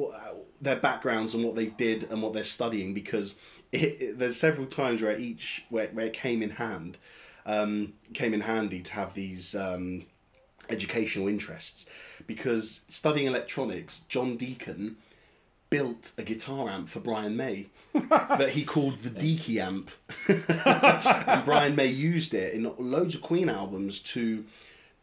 their 0.60 0.76
backgrounds 0.76 1.34
and 1.34 1.44
what 1.44 1.54
they 1.54 1.66
did 1.66 2.10
and 2.10 2.20
what 2.20 2.32
they're 2.32 2.42
studying 2.42 2.92
because 2.94 3.36
it, 3.70 3.82
it- 4.00 4.18
there's 4.18 4.36
several 4.36 4.66
times 4.66 5.00
where 5.02 5.16
each 5.16 5.64
where, 5.68 5.86
where 5.88 6.06
it 6.06 6.14
came 6.14 6.42
in 6.42 6.50
hand 6.50 6.96
um, 7.46 7.92
came 8.14 8.32
in 8.34 8.40
handy 8.40 8.80
to 8.80 8.92
have 8.94 9.14
these 9.14 9.54
um, 9.54 10.06
educational 10.70 11.28
interests 11.28 11.86
because 12.26 12.80
studying 12.88 13.26
electronics, 13.26 14.00
John 14.08 14.36
Deacon 14.36 14.96
built 15.70 16.12
a 16.16 16.22
guitar 16.22 16.68
amp 16.68 16.88
for 16.88 17.00
Brian 17.00 17.36
May 17.36 17.66
that 17.92 18.50
he 18.50 18.64
called 18.64 18.96
the 18.96 19.10
Deaky 19.36 19.60
amp, 19.60 19.90
and 21.28 21.44
Brian 21.44 21.76
May 21.76 21.86
used 21.86 22.34
it 22.34 22.54
in 22.54 22.72
loads 22.78 23.14
of 23.14 23.22
Queen 23.22 23.48
albums 23.48 24.00
to 24.00 24.44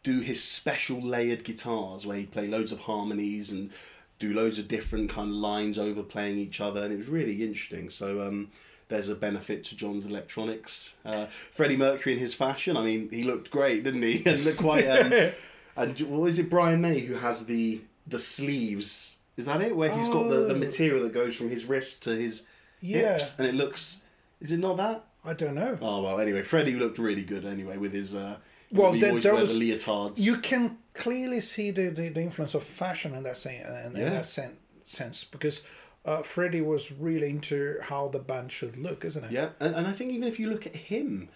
do 0.02 0.20
his 0.20 0.42
special 0.42 1.00
layered 1.00 1.44
guitars 1.44 2.06
where 2.06 2.16
he'd 2.16 2.30
play 2.30 2.46
loads 2.46 2.70
of 2.70 2.80
harmonies 2.80 3.50
and 3.50 3.70
do 4.18 4.32
loads 4.32 4.58
of 4.58 4.68
different 4.68 5.10
kind 5.10 5.30
of 5.30 5.36
lines 5.36 5.78
overplaying 5.78 6.38
each 6.38 6.60
other 6.60 6.84
and 6.84 6.92
it 6.92 6.96
was 6.96 7.08
really 7.08 7.42
interesting. 7.42 7.90
So 7.90 8.22
um, 8.22 8.48
there's 8.88 9.08
a 9.08 9.16
benefit 9.16 9.64
to 9.64 9.76
John's 9.76 10.06
electronics. 10.06 10.94
Uh, 11.04 11.26
Freddie 11.50 11.76
Mercury 11.76 12.12
in 12.14 12.20
his 12.20 12.34
fashion 12.34 12.76
I 12.76 12.84
mean 12.84 13.10
he 13.10 13.24
looked 13.24 13.50
great 13.50 13.82
didn't 13.84 14.02
he? 14.02 14.22
And 14.26 14.44
looked 14.44 14.58
quite 14.58 14.86
um, 14.86 15.32
and 15.76 15.98
what 16.02 16.26
is 16.26 16.38
it 16.38 16.48
Brian 16.48 16.80
May 16.80 17.00
who 17.00 17.14
has 17.14 17.46
the 17.46 17.80
the 18.06 18.20
sleeves 18.20 19.15
is 19.36 19.46
that 19.46 19.60
it 19.62 19.76
where 19.76 19.90
he's 19.90 20.08
got 20.08 20.24
the, 20.28 20.46
the 20.46 20.54
Oh. 20.54 20.58
material 20.58 21.02
that 21.02 21.12
goes 21.12 21.36
from 21.36 21.50
his 21.50 21.64
wrist 21.66 22.02
to 22.04 22.10
his 22.10 22.42
Yeah. 22.80 23.12
hips 23.14 23.38
and 23.38 23.46
it 23.48 23.54
looks 23.54 24.00
is 24.40 24.52
it 24.52 24.58
not 24.58 24.76
that 24.78 25.04
I 25.24 25.32
don't 25.34 25.54
know. 25.54 25.78
oh 25.80 26.02
well 26.02 26.20
anyway 26.20 26.42
Freddie 26.42 26.74
looked 26.76 26.98
really 26.98 27.22
good 27.24 27.44
anyway 27.44 27.76
with 27.78 27.92
his 27.92 28.14
uh, 28.14 28.36
Well, 28.72 28.92
he 28.92 29.00
there- 29.00 29.10
always 29.10 29.24
there 29.24 29.32
wear 29.34 29.42
was- 29.42 29.58
the 29.58 29.72
leotards 29.72 30.20
You 30.20 30.36
can 30.38 30.78
clearly 30.94 31.40
see 31.40 31.70
the, 31.70 31.88
the, 31.88 32.08
the 32.08 32.20
influence 32.20 32.54
of 32.54 32.62
fashion 32.62 33.14
in 33.14 33.22
that 33.24 33.36
sen- 33.38 33.54
in, 33.86 33.92
in 33.92 34.00
Yeah. 34.02 34.10
that 34.10 34.26
sen- 34.26 34.56
sense 34.84 35.24
because 35.24 35.62
uh, 36.04 36.22
Freddie 36.22 36.60
was 36.60 36.92
really 36.92 37.28
into 37.30 37.78
how 37.82 38.06
the 38.06 38.20
band 38.20 38.52
should 38.52 38.76
look, 38.76 39.04
isn't 39.04 39.24
it? 39.24 39.32
Yeah, 39.32 39.48
and, 39.58 39.74
and 39.74 39.88
I 39.88 39.92
think 39.92 40.12
even 40.12 40.28
if 40.28 40.38
you 40.38 40.48
look 40.48 40.64
at 40.64 40.76
him 40.76 41.28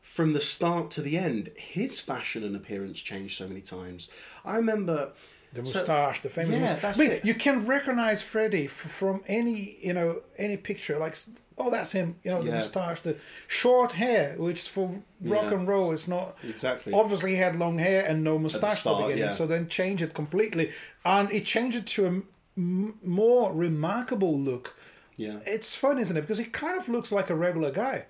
from 0.00 0.32
the 0.32 0.40
start 0.40 0.90
to 0.90 1.00
the 1.02 1.16
end, 1.16 1.52
his 1.56 2.00
fashion 2.00 2.42
and 2.42 2.56
appearance 2.56 3.00
changed 3.00 3.38
so 3.38 3.46
many 3.46 3.60
times. 3.60 4.08
I 4.44 4.56
remember 4.56 5.12
The 5.52 5.64
so- 5.64 5.78
moustache, 5.80 6.22
the 6.22 6.28
famous 6.30 6.54
Yeah, 6.54 6.60
moustache. 6.60 6.80
that's 6.82 7.00
I 7.00 7.02
mean, 7.02 7.12
it. 7.12 7.24
you 7.24 7.34
can 7.34 7.66
recognize 7.66 8.22
Freddie 8.22 8.64
f- 8.66 8.70
from 8.72 9.22
any 9.26 9.76
you 9.82 9.92
know 9.92 10.22
any 10.38 10.56
picture. 10.56 10.98
Like, 10.98 11.16
oh, 11.58 11.70
that's 11.70 11.92
him. 11.92 12.16
You 12.24 12.30
know, 12.30 12.40
the 12.40 12.48
Yeah. 12.48 12.54
moustache, 12.56 13.00
the 13.02 13.16
short 13.46 13.92
hair, 13.92 14.34
which 14.38 14.68
for 14.68 15.02
rock 15.20 15.44
Yeah. 15.50 15.54
and 15.58 15.68
roll 15.68 15.92
is 15.92 16.08
not 16.08 16.36
Exactly. 16.42 16.92
Obviously, 16.94 17.32
he 17.32 17.36
had 17.36 17.56
long 17.56 17.78
hair 17.78 18.04
and 18.08 18.24
no 18.24 18.38
moustache 18.38 18.62
at 18.62 18.70
the 18.70 18.76
start, 18.76 18.98
beginning. 19.02 19.24
yeah. 19.24 19.30
So 19.30 19.46
then 19.46 19.68
change 19.68 20.02
it 20.02 20.14
completely, 20.14 20.70
and 21.04 21.30
it 21.32 21.44
changed 21.44 21.76
it 21.76 21.86
to 21.88 22.04
a 22.06 22.08
m- 22.56 22.94
more 23.02 23.52
remarkable 23.52 24.38
look. 24.38 24.74
yeah, 25.16 25.40
It's 25.46 25.74
fun, 25.74 25.98
isn't 25.98 26.16
it? 26.16 26.22
Because 26.22 26.38
he 26.38 26.44
kind 26.44 26.78
of 26.78 26.88
looks 26.88 27.12
like 27.12 27.28
a 27.28 27.34
regular 27.34 27.70
guy. 27.70 28.06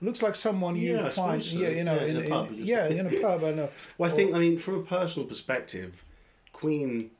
It 0.00 0.04
looks 0.04 0.22
like 0.22 0.36
someone 0.36 0.76
you 0.76 0.94
Yeah, 0.96 1.08
find, 1.08 1.42
so. 1.42 1.56
yeah, 1.56 1.70
you 1.70 1.82
know, 1.82 1.96
Yeah, 1.96 2.04
in 2.06 2.16
in, 2.16 2.24
a 2.24 2.28
pub, 2.28 2.48
in- 2.50 2.64
yeah, 2.64 2.86
in 2.86 3.06
a 3.08 3.20
pub. 3.20 3.42
I 3.42 3.50
know. 3.50 3.68
Well, 3.98 4.10
I 4.10 4.14
think 4.14 4.32
I 4.32 4.38
mean 4.38 4.56
from 4.60 4.76
a 4.78 4.82
personal 4.82 5.26
perspective, 5.28 6.04
Queen. 6.58 7.10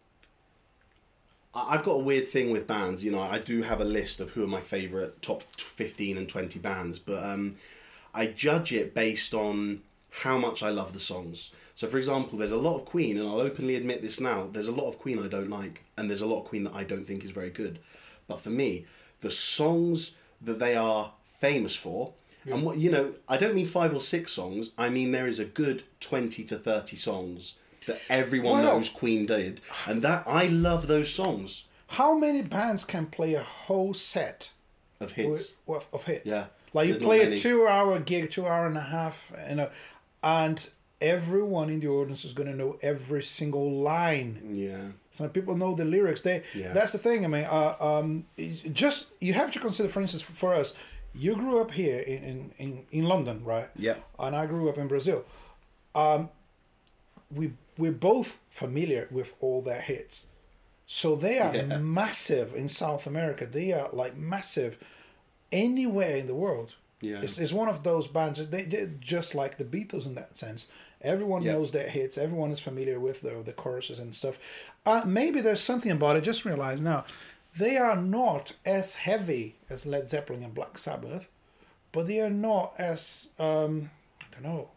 I've 1.54 1.84
got 1.84 1.92
a 1.92 2.04
weird 2.10 2.26
thing 2.26 2.50
with 2.50 2.66
bands. 2.66 3.04
You 3.04 3.12
know, 3.12 3.22
I 3.22 3.38
do 3.38 3.62
have 3.62 3.80
a 3.80 3.84
list 3.84 4.20
of 4.20 4.30
who 4.30 4.42
are 4.42 4.48
my 4.48 4.60
favorite 4.60 5.22
top 5.22 5.42
fifteen 5.56 6.18
and 6.18 6.28
twenty 6.28 6.58
bands, 6.58 6.98
but 6.98 7.22
um, 7.22 7.54
I 8.12 8.26
judge 8.26 8.72
it 8.72 8.94
based 8.94 9.34
on 9.34 9.82
how 10.10 10.38
much 10.38 10.62
I 10.62 10.70
love 10.70 10.92
the 10.92 11.00
songs. 11.12 11.52
So, 11.74 11.86
for 11.86 11.98
example, 11.98 12.38
there's 12.38 12.52
a 12.52 12.56
lot 12.68 12.76
of 12.76 12.84
Queen, 12.84 13.16
and 13.16 13.28
I'll 13.28 13.40
openly 13.40 13.76
admit 13.76 14.02
this 14.02 14.20
now. 14.20 14.48
There's 14.52 14.68
a 14.68 14.72
lot 14.80 14.88
of 14.88 14.98
Queen 14.98 15.22
I 15.24 15.28
don't 15.28 15.50
like, 15.50 15.84
and 15.96 16.08
there's 16.08 16.22
a 16.22 16.26
lot 16.26 16.40
of 16.40 16.48
Queen 16.48 16.64
that 16.64 16.74
I 16.74 16.82
don't 16.82 17.06
think 17.06 17.24
is 17.24 17.30
very 17.30 17.50
good. 17.50 17.78
But 18.26 18.40
for 18.40 18.50
me, 18.50 18.86
the 19.20 19.30
songs 19.30 20.16
that 20.42 20.58
they 20.58 20.74
are 20.74 21.12
famous 21.40 21.76
for, 21.76 22.12
and 22.44 22.64
what 22.64 22.78
you 22.78 22.90
know, 22.90 23.12
I 23.28 23.36
don't 23.36 23.54
mean 23.54 23.66
five 23.66 23.94
or 23.94 24.00
six 24.00 24.32
songs. 24.32 24.70
I 24.76 24.88
mean 24.88 25.12
there 25.12 25.28
is 25.28 25.38
a 25.38 25.44
good 25.44 25.84
twenty 26.00 26.44
to 26.44 26.58
thirty 26.58 26.96
songs 26.96 27.58
that 27.88 28.00
everyone 28.08 28.62
Well- 28.62 28.74
knows 28.76 28.88
Queen 28.88 29.26
did, 29.26 29.60
and 29.86 30.02
that 30.02 30.22
I 30.26 30.46
love 30.46 30.86
those 30.86 31.10
songs. 31.10 31.64
How 31.88 32.16
many 32.16 32.42
bands 32.42 32.84
can 32.84 33.06
play 33.06 33.34
a 33.34 33.42
whole 33.42 33.94
set 33.94 34.52
of 35.00 35.12
hits. 35.12 35.54
Of, 35.66 35.86
of 35.92 36.04
hits. 36.04 36.28
Yeah. 36.28 36.46
Like 36.74 36.86
you 36.88 36.94
There's 36.94 37.04
play 37.04 37.20
a 37.32 37.36
two-hour 37.36 37.98
gig, 38.00 38.30
two 38.30 38.46
hour 38.46 38.66
and 38.66 38.76
a 38.76 38.80
half, 38.82 39.32
you 39.48 39.54
know, 39.56 39.70
and 40.22 40.68
everyone 41.00 41.70
in 41.70 41.80
the 41.80 41.88
audience 41.88 42.24
is 42.24 42.32
going 42.32 42.48
to 42.50 42.54
know 42.54 42.78
every 42.82 43.22
single 43.22 43.70
line. 43.70 44.50
Yeah. 44.52 44.88
Some 45.12 45.30
people 45.30 45.56
know 45.56 45.74
the 45.74 45.84
lyrics. 45.84 46.20
They 46.20 46.42
Yeah. 46.54 46.72
that's 46.72 46.92
the 46.92 46.98
thing. 46.98 47.24
I 47.24 47.28
mean, 47.28 47.44
uh, 47.44 47.76
um, 47.80 48.26
just 48.72 49.06
you 49.20 49.32
have 49.34 49.50
to 49.52 49.60
consider, 49.60 49.88
for 49.88 50.00
instance, 50.02 50.22
for 50.22 50.52
us, 50.52 50.74
you 51.14 51.34
grew 51.36 51.58
up 51.60 51.70
here 51.70 52.00
in 52.00 52.22
in, 52.24 52.52
in, 52.58 52.86
in 52.90 53.04
London, 53.04 53.44
right? 53.44 53.68
Yeah. 53.76 53.94
And 54.18 54.36
I 54.36 54.44
grew 54.46 54.68
up 54.68 54.76
in 54.78 54.88
Brazil. 54.88 55.24
Um, 55.94 56.28
we 57.34 57.52
we're 57.78 57.92
both 57.92 58.38
familiar 58.50 59.08
with 59.10 59.34
all 59.40 59.62
their 59.62 59.80
hits, 59.80 60.26
so 60.86 61.16
they 61.16 61.38
are 61.38 61.54
Yeah. 61.54 61.78
massive 61.78 62.54
in 62.54 62.68
South 62.68 63.06
America. 63.06 63.46
They 63.46 63.72
are 63.72 63.88
like 63.92 64.16
massive 64.16 64.76
anywhere 65.52 66.16
in 66.16 66.26
the 66.26 66.34
world. 66.34 66.74
Yeah. 67.00 67.20
It's, 67.22 67.38
it's 67.38 67.52
one 67.52 67.68
of 67.68 67.82
those 67.82 68.06
bands. 68.06 68.44
They, 68.48 68.62
they're 68.62 68.90
just 69.00 69.34
like 69.34 69.56
the 69.56 69.64
Beatles 69.64 70.06
in 70.06 70.14
that 70.16 70.36
sense. 70.36 70.66
Everyone 71.00 71.42
Yeah. 71.42 71.52
knows 71.52 71.70
their 71.70 71.88
hits. 71.88 72.18
Everyone 72.18 72.50
is 72.50 72.58
familiar 72.60 72.98
with 72.98 73.20
the, 73.20 73.40
the 73.44 73.52
choruses 73.52 73.98
and 74.00 74.14
stuff. 74.14 74.38
Uh, 74.84 75.02
maybe 75.06 75.40
there's 75.40 75.60
something 75.60 75.92
about 75.92 76.16
it. 76.16 76.22
Just 76.22 76.44
realize 76.44 76.80
now, 76.80 77.04
they 77.56 77.76
are 77.76 77.96
not 77.96 78.52
as 78.66 78.94
heavy 78.96 79.54
as 79.70 79.86
Led 79.86 80.08
Zeppelin 80.08 80.42
and 80.42 80.54
Black 80.54 80.76
Sabbath, 80.76 81.28
but 81.92 82.06
they 82.06 82.20
are 82.20 82.30
not 82.30 82.74
as 82.78 83.30
um, 83.38 83.90
I 84.20 84.26
don't 84.34 84.42
know 84.42 84.68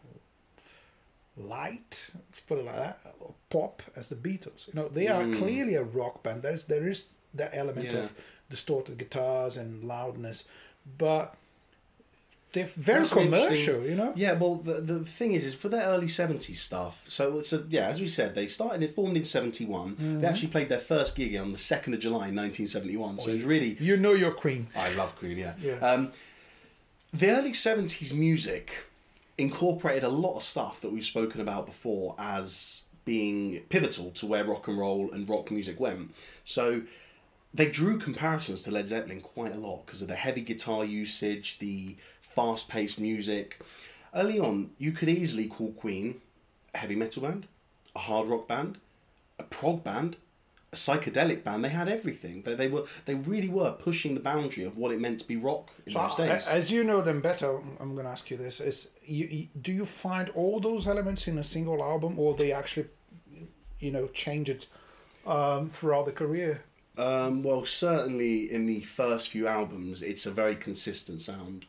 light. 1.36 2.10
Let's 2.14 2.40
put 2.46 2.58
it 2.58 2.64
like 2.64 2.76
that. 2.76 2.98
Or 3.20 3.34
pop 3.50 3.82
as 3.96 4.08
the 4.08 4.16
Beatles. 4.16 4.66
You 4.68 4.74
know, 4.74 4.88
they 4.88 5.08
are 5.08 5.22
clearly 5.34 5.74
a 5.74 5.82
rock 5.82 6.22
band. 6.22 6.42
There's 6.42 6.64
there 6.66 6.86
is 6.88 7.14
that 7.34 7.50
element 7.54 7.88
Mm. 7.88 7.92
Yeah. 7.92 7.98
of 8.00 8.12
distorted 8.50 8.98
guitars 8.98 9.56
and 9.56 9.82
loudness, 9.84 10.44
but 10.98 11.34
they're 12.52 12.66
very 12.76 13.00
That's 13.00 13.12
commercial. 13.14 13.82
You 13.82 13.94
know. 13.94 14.12
Yeah, 14.14 14.32
well, 14.32 14.56
the, 14.56 14.74
the 14.74 15.04
thing 15.04 15.32
is, 15.32 15.46
is 15.46 15.54
for 15.54 15.70
their 15.70 15.84
early 15.84 16.08
70s 16.08 16.56
stuff, 16.56 17.02
so, 17.08 17.40
so 17.40 17.64
yeah, 17.70 17.86
as 17.86 17.98
we 18.02 18.08
said, 18.08 18.34
they 18.34 18.46
started, 18.48 18.82
it 18.82 18.94
formed 18.94 19.16
in 19.16 19.24
71. 19.24 19.92
Mm-hmm. 19.92 20.20
They 20.20 20.26
actually 20.26 20.48
played 20.48 20.68
their 20.68 20.78
first 20.78 21.16
gig 21.16 21.34
on 21.36 21.52
the 21.52 21.56
2nd 21.58 21.94
of 21.94 22.00
July, 22.00 22.28
1971. 22.28 23.20
So 23.20 23.30
it 23.30 23.32
was 23.34 23.42
really, 23.42 23.78
You 23.80 23.96
know 23.96 24.12
your 24.12 24.32
Queen. 24.32 24.66
I 24.76 24.92
love 24.92 25.16
Queen, 25.16 25.38
yeah. 25.38 25.54
Yeah. 25.62 25.76
Um, 25.76 26.12
the 27.14 27.30
early 27.30 27.52
70s 27.52 28.12
music 28.12 28.70
incorporated 29.38 30.04
a 30.04 30.08
lot 30.08 30.36
of 30.36 30.42
stuff 30.42 30.80
that 30.80 30.92
we've 30.92 31.04
spoken 31.04 31.40
about 31.40 31.66
before 31.66 32.14
as 32.18 32.84
being 33.04 33.60
pivotal 33.68 34.10
to 34.12 34.26
where 34.26 34.44
rock 34.44 34.68
and 34.68 34.78
roll 34.78 35.10
and 35.12 35.28
rock 35.28 35.50
music 35.50 35.80
went. 35.80 36.14
So 36.44 36.82
they 37.52 37.68
drew 37.68 37.98
comparisons 37.98 38.62
to 38.62 38.70
Led 38.70 38.88
Zeppelin 38.88 39.20
quite 39.20 39.54
a 39.54 39.58
lot 39.58 39.86
because 39.86 40.02
of 40.02 40.08
the 40.08 40.16
heavy 40.16 40.40
guitar 40.40 40.84
usage, 40.84 41.58
the 41.58 41.96
fast 42.20 42.68
paced 42.68 43.00
music. 43.00 43.60
Early 44.14 44.38
on, 44.38 44.70
you 44.78 44.92
could 44.92 45.08
easily 45.08 45.46
call 45.46 45.72
Queen 45.72 46.20
a 46.74 46.78
heavy 46.78 46.94
metal 46.94 47.22
band, 47.22 47.46
a 47.94 48.00
hard 48.00 48.28
rock 48.28 48.48
band, 48.48 48.78
a 49.38 49.42
prog 49.42 49.84
band, 49.84 50.16
a 50.72 50.76
psychedelic 50.76 51.44
band. 51.44 51.64
They 51.64 51.68
had 51.68 51.88
everything. 51.88 52.42
They, 52.42 52.54
they 52.54 52.68
were 52.68 52.84
they 53.04 53.14
really 53.14 53.48
were 53.48 53.72
pushing 53.72 54.14
the 54.14 54.20
boundary 54.20 54.64
of 54.64 54.76
what 54.76 54.90
it 54.92 55.00
meant 55.00 55.20
to 55.20 55.26
be 55.28 55.36
rock 55.36 55.70
in 55.86 55.92
So, 55.92 55.98
those 56.00 56.14
days. 56.14 56.46
as 56.48 56.70
you 56.72 56.82
know 56.84 57.02
them 57.02 57.20
better, 57.20 57.58
I'm 57.78 57.92
going 57.94 58.06
to 58.06 58.10
ask 58.10 58.30
you 58.30 58.36
this: 58.36 58.60
Is 58.60 58.90
you, 59.04 59.48
do 59.60 59.72
you 59.72 59.84
find 59.84 60.30
all 60.30 60.60
those 60.60 60.86
elements 60.86 61.28
in 61.28 61.38
a 61.38 61.44
single 61.44 61.82
album, 61.82 62.18
or 62.18 62.34
they 62.34 62.52
actually, 62.52 62.86
you 63.80 63.90
know, 63.90 64.06
change 64.08 64.48
it 64.48 64.66
um, 65.26 65.68
throughout 65.68 66.06
the 66.06 66.12
career? 66.12 66.62
Um, 66.96 67.42
well, 67.42 67.64
certainly 67.64 68.50
in 68.52 68.66
the 68.66 68.80
first 68.80 69.30
few 69.30 69.46
albums, 69.48 70.02
it's 70.02 70.26
a 70.26 70.30
very 70.30 70.56
consistent 70.56 71.20
sound. 71.20 71.66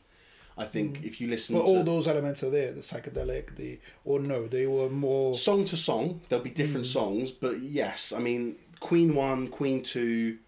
I 0.57 0.65
think 0.65 1.03
if 1.03 1.19
you 1.19 1.27
listen 1.27 1.55
But 1.57 1.65
to 1.65 1.67
all 1.71 1.83
those 1.83 2.07
elements 2.07 2.43
are 2.43 2.49
there, 2.51 2.71
the 2.73 2.81
psychedelic, 2.81 3.55
the 3.55 3.79
or 4.05 4.19
no, 4.19 4.47
they 4.47 4.67
were 4.67 4.89
more. 4.89 5.33
song 5.33 5.63
to 5.65 5.75
song, 5.77 6.21
there'll 6.29 6.43
be 6.43 6.51
different 6.51 6.85
songs, 6.85 7.31
but 7.31 7.59
yes, 7.61 8.13
I 8.13 8.19
mean 8.19 8.55
Queen 8.83 9.15
one, 9.15 9.47
Queen 9.47 9.81
two, 9.81 10.39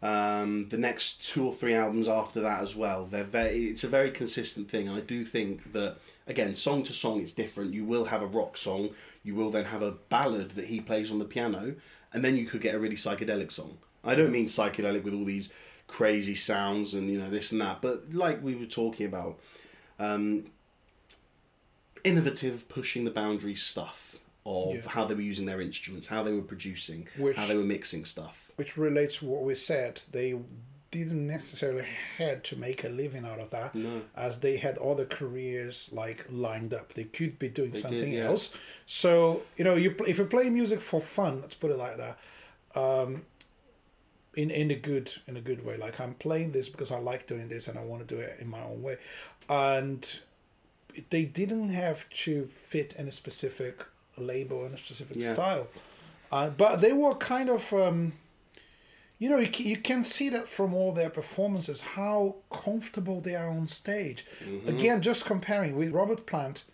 um, 0.00 0.70
the 0.70 0.78
next 0.78 1.22
two 1.22 1.46
or 1.46 1.54
three 1.54 1.74
albums 1.74 2.08
after 2.08 2.40
that 2.40 2.62
as 2.62 2.74
well. 2.74 3.04
They're 3.04 3.24
very. 3.24 3.66
It's 3.66 3.84
a 3.84 3.88
very 3.88 4.10
consistent 4.10 4.70
thing. 4.70 4.88
I 4.88 5.00
do 5.00 5.22
think 5.26 5.70
that 5.72 5.98
again, 6.26 6.54
song 6.54 6.82
to 6.84 6.94
song, 6.94 7.20
it's 7.20 7.32
different. 7.32 7.74
You 7.74 7.84
will 7.84 8.06
have 8.06 8.22
a 8.22 8.26
rock 8.26 8.56
song. 8.56 8.88
You 9.22 9.34
will 9.34 9.50
then 9.50 9.66
have 9.66 9.82
a 9.82 9.90
ballad 9.90 10.52
that 10.52 10.64
he 10.64 10.80
plays 10.80 11.10
on 11.10 11.18
the 11.18 11.26
piano, 11.26 11.74
and 12.14 12.24
then 12.24 12.38
you 12.38 12.46
could 12.46 12.62
get 12.62 12.74
a 12.74 12.78
really 12.78 12.96
psychedelic 12.96 13.52
song. 13.52 13.76
I 14.02 14.14
don't 14.14 14.32
mean 14.32 14.46
psychedelic 14.46 15.04
with 15.04 15.12
all 15.12 15.26
these 15.26 15.52
crazy 15.88 16.34
sounds 16.34 16.94
and 16.94 17.10
you 17.10 17.18
know 17.20 17.28
this 17.28 17.52
and 17.52 17.60
that, 17.60 17.82
but 17.82 18.14
like 18.14 18.42
we 18.42 18.54
were 18.54 18.64
talking 18.64 19.04
about, 19.04 19.38
um, 19.98 20.46
innovative, 22.02 22.66
pushing 22.70 23.04
the 23.04 23.10
boundaries 23.10 23.62
stuff 23.62 24.16
of 24.44 24.74
Yeah. 24.74 24.80
how 24.88 25.04
they 25.04 25.14
were 25.14 25.20
using 25.20 25.46
their 25.46 25.60
instruments, 25.60 26.06
how 26.08 26.22
they 26.22 26.32
were 26.32 26.42
producing, 26.42 27.08
Which- 27.16 27.36
how 27.36 27.46
they 27.46 27.56
were 27.56 27.62
mixing 27.64 28.04
stuff. 28.04 28.50
which 28.56 28.76
relates 28.76 29.18
to 29.18 29.26
what 29.26 29.42
we 29.42 29.54
said. 29.54 30.00
They 30.10 30.38
didn't 30.90 31.26
necessarily 31.26 31.86
had 32.18 32.44
to 32.44 32.56
make 32.56 32.84
a 32.84 32.88
living 32.88 33.24
out 33.24 33.38
of 33.38 33.48
that, 33.50 33.74
No. 33.74 34.02
as 34.14 34.40
they 34.40 34.58
had 34.58 34.76
other 34.78 35.06
careers 35.06 35.88
like 35.92 36.26
lined 36.28 36.74
up. 36.74 36.92
They 36.94 37.04
could 37.04 37.38
be 37.38 37.48
doing 37.48 37.70
did, 37.70 37.80
something 37.80 38.12
yeah. 38.12 38.24
else. 38.26 38.50
So 38.86 39.42
you 39.56 39.64
know, 39.64 39.74
you 39.74 39.94
if 40.06 40.18
you 40.18 40.24
play 40.26 40.50
music 40.50 40.80
for 40.82 41.00
fun, 41.00 41.40
let's 41.40 41.54
put 41.54 41.70
it 41.70 41.76
like 41.78 41.96
that. 41.96 42.18
Um, 42.74 43.24
in 44.34 44.50
in 44.50 44.70
a 44.70 44.74
good 44.74 45.12
in 45.26 45.36
a 45.36 45.40
good 45.40 45.64
way, 45.64 45.76
like 45.76 45.98
I'm 46.00 46.14
playing 46.14 46.52
this 46.52 46.68
because 46.68 46.90
I 46.90 46.98
like 46.98 47.26
doing 47.26 47.48
this 47.48 47.68
and 47.68 47.78
I 47.78 47.84
want 47.84 48.06
to 48.06 48.14
do 48.14 48.20
it 48.20 48.38
in 48.40 48.48
my 48.48 48.62
own 48.62 48.82
way, 48.82 48.98
and 49.48 50.20
they 51.10 51.24
didn't 51.24 51.70
have 51.70 52.08
to 52.10 52.46
fit 52.48 52.94
in 52.98 53.08
a 53.08 53.12
specific 53.12 53.84
label 54.18 54.64
and 54.64 54.74
a 54.74 54.78
specific 54.78 55.16
Yeah. 55.18 55.32
style, 55.32 55.68
uh, 56.30 56.50
but 56.50 56.80
they 56.80 56.92
were 56.92 57.14
kind 57.14 57.48
of. 57.50 57.72
Um, 57.72 58.14
you 59.18 59.30
know, 59.30 59.38
you 59.38 59.46
can, 59.46 59.66
you 59.66 59.76
can 59.76 60.02
see 60.02 60.28
that 60.30 60.48
from 60.48 60.74
all 60.74 60.90
their 60.90 61.08
performances 61.08 61.80
how 61.80 62.34
comfortable 62.50 63.20
they 63.20 63.36
are 63.36 63.48
on 63.48 63.68
stage. 63.68 64.26
Again, 64.66 65.00
just 65.00 65.24
comparing 65.24 65.76
with 65.76 65.92
Robert 65.92 66.26
Plant, 66.26 66.64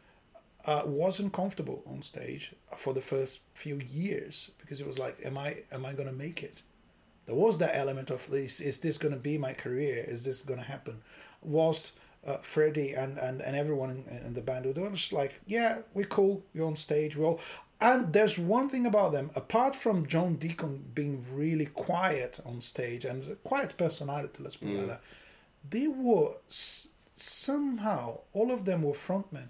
uh, 0.65 0.83
wasn't 0.87 1.35
comfortable 1.35 1.83
on 1.87 2.01
stage 2.01 2.55
for 2.75 2.95
the 2.95 3.03
first 3.03 3.41
few 3.53 3.79
years 3.81 4.51
because 4.57 4.81
it 4.81 4.87
was 4.87 4.99
like, 4.99 5.19
am 5.27 5.37
I 5.37 5.59
am 5.73 5.85
I 5.85 5.93
going 5.93 6.09
to 6.09 6.15
make 6.15 6.43
it? 6.43 6.63
There 7.27 7.35
was 7.35 7.59
that 7.59 7.77
element 7.77 8.11
of 8.11 8.27
this: 8.31 8.61
is 8.61 8.79
this 8.79 8.97
going 8.97 9.13
to 9.13 9.21
be 9.21 9.37
my 9.37 9.53
career? 9.53 10.03
Is 10.09 10.25
this 10.25 10.41
going 10.41 10.59
to 10.59 10.65
happen? 10.65 11.03
Whilst 11.43 11.93
uh, 12.27 12.39
Freddie 12.39 12.93
and, 12.95 13.19
and, 13.19 13.41
and 13.41 13.57
everyone 13.57 13.91
in, 13.91 14.05
in 14.27 14.35
the 14.35 14.41
band 14.43 14.65
they 14.67 14.81
were 14.81 14.91
just 14.91 15.13
like, 15.13 15.41
yeah, 15.47 15.79
we're 15.95 16.05
cool. 16.05 16.43
You're 16.53 16.67
on 16.67 16.77
stage. 16.77 17.17
We're 17.17 17.27
all. 17.27 17.41
And 17.81 18.13
there's 18.13 18.39
one 18.39 18.69
thing 18.69 18.87
about 18.87 19.13
them, 19.13 19.31
apart 19.37 19.77
from 19.77 20.07
John 20.07 20.35
Deacon 20.35 20.85
being 20.95 21.25
really 21.33 21.67
quiet 21.67 22.41
on 22.45 22.61
stage 22.61 23.05
and 23.05 23.23
a 23.31 23.37
quiet 23.37 23.77
personality, 23.77 24.43
let's 24.43 24.57
put 24.57 24.69
it 24.69 24.79
like 24.79 24.87
that, 24.89 25.01
they 25.71 25.87
were 25.87 26.33
s- 26.49 26.89
somehow 27.15 28.19
all 28.33 28.51
of 28.51 28.65
them 28.65 28.83
were 28.83 28.95
frontmen. 28.95 29.49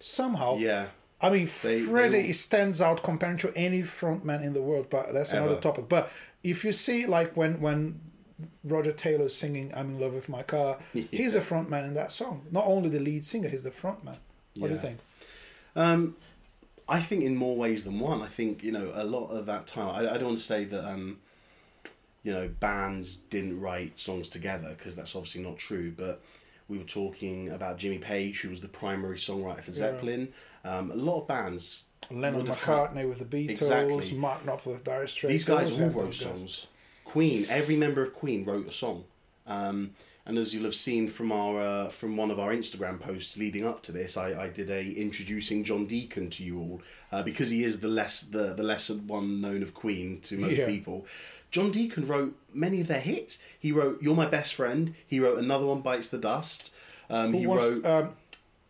Somehow, 0.00 0.56
Yeah, 0.56 0.88
I 1.20 1.30
mean, 1.30 1.46
They- 1.62 1.80
they 1.80 1.86
Freddie 1.86 2.26
were- 2.28 2.32
stands 2.32 2.80
out 2.80 3.02
compared 3.02 3.38
to 3.40 3.52
any 3.56 3.82
frontman 3.82 4.42
in 4.42 4.52
the 4.52 4.60
world, 4.62 4.90
but 4.90 5.12
that's 5.14 5.32
another 5.32 5.54
topic. 5.60 5.88
But 5.88 6.10
if 6.42 6.64
you 6.64 6.72
see, 6.72 7.06
like 7.06 7.36
when 7.36 7.60
when 7.60 8.00
Roger 8.64 8.92
Taylor's 8.92 9.34
singing 9.34 9.72
"I'm 9.74 9.90
in 9.90 10.00
love 10.00 10.14
with 10.14 10.28
my 10.28 10.42
car," 10.42 10.78
he's 10.92 11.34
a 11.34 11.40
frontman 11.40 11.84
in 11.84 11.94
that 11.94 12.12
song. 12.12 12.46
Not 12.50 12.66
only 12.66 12.88
the 12.88 13.00
lead 13.00 13.24
singer, 13.24 13.48
he's 13.48 13.62
the 13.62 13.70
frontman. 13.70 14.18
What 14.56 14.68
do 14.68 14.74
you 14.74 14.80
think? 14.80 14.98
Um, 15.76 16.16
I 16.88 17.00
think 17.00 17.24
in 17.24 17.36
more 17.36 17.56
ways 17.56 17.84
than 17.84 17.98
one. 17.98 18.22
I 18.22 18.28
think 18.28 18.62
you 18.62 18.72
know 18.72 18.90
a 18.94 19.04
lot 19.04 19.28
of 19.28 19.46
that 19.46 19.66
time. 19.66 19.88
I, 19.88 20.10
I 20.10 20.14
don't 20.14 20.26
want 20.26 20.38
to 20.38 20.44
say 20.44 20.64
that 20.64 20.84
um, 20.88 21.18
you 22.22 22.32
know 22.32 22.48
bands 22.60 23.16
didn't 23.16 23.60
write 23.60 23.98
songs 23.98 24.28
together 24.28 24.74
because 24.76 24.96
that's 24.96 25.14
obviously 25.16 25.42
not 25.42 25.56
true. 25.58 25.92
But 25.96 26.22
we 26.68 26.78
were 26.78 26.84
talking 26.84 27.50
about 27.50 27.78
Jimmy 27.78 27.98
Page, 27.98 28.40
who 28.40 28.50
was 28.50 28.60
the 28.60 28.68
primary 28.68 29.16
songwriter 29.16 29.62
for 29.62 29.72
Zeppelin. 29.72 30.28
Um, 30.64 30.90
a 30.90 30.96
lot 30.96 31.20
of 31.22 31.28
bands. 31.28 31.84
Lennon 32.10 32.46
have 32.46 32.56
had- 32.58 32.90
McCartney 32.90 33.08
with 33.08 33.18
the 33.18 33.24
Beatles, 33.24 33.50
Exactly. 33.50 34.12
Martin 34.12 34.46
Knopfler 34.46 34.66
with 34.74 34.84
Dire 34.84 35.06
Straits. 35.06 35.32
These 35.32 35.44
guys 35.46 35.72
all 35.72 35.88
wrote 35.88 36.12
songs. 36.14 36.66
Queen, 37.14 37.46
every 37.48 37.76
member 37.76 38.02
of 38.02 38.12
Queen 38.12 38.44
wrote 38.44 38.66
a 38.66 38.72
song. 38.72 39.04
Um, 39.46 39.92
and 40.26 40.36
as 40.36 40.52
you'll 40.52 40.64
have 40.64 40.74
seen 40.74 41.08
from 41.08 41.30
our 41.30 41.60
uh, 41.60 41.88
from 41.90 42.16
one 42.16 42.32
of 42.32 42.40
our 42.40 42.50
Instagram 42.50 42.98
posts 42.98 43.36
leading 43.38 43.64
up 43.64 43.82
to 43.82 43.92
this, 43.92 44.16
I, 44.16 44.28
I 44.44 44.48
did 44.48 44.68
a 44.68 44.82
introducing 45.06 45.62
John 45.62 45.86
Deacon 45.86 46.28
to 46.30 46.42
you 46.42 46.58
all 46.58 46.82
uh, 47.12 47.22
because 47.22 47.50
he 47.50 47.62
is 47.62 47.78
the 47.78 47.86
less 47.88 48.22
the, 48.22 48.52
the 48.54 48.64
lesser 48.64 48.94
one 48.94 49.40
known 49.40 49.62
of 49.62 49.74
Queen 49.74 50.20
to 50.22 50.36
most 50.38 50.56
Yeah. 50.56 50.66
people. 50.66 51.06
John 51.52 51.70
Deacon 51.70 52.04
wrote 52.04 52.34
many 52.52 52.80
of 52.80 52.88
their 52.88 53.00
hits. 53.12 53.38
He 53.60 53.70
wrote 53.70 54.02
"You're 54.02 54.16
My 54.16 54.26
Best 54.26 54.54
Friend." 54.54 54.92
He 55.06 55.20
wrote 55.20 55.38
another 55.38 55.66
one, 55.66 55.82
"Bites 55.82 56.08
the 56.08 56.18
Dust." 56.18 56.72
Um, 57.08 57.32
he 57.32 57.46
was 57.46 57.60
wrote 57.62 57.84
um, 57.86 58.08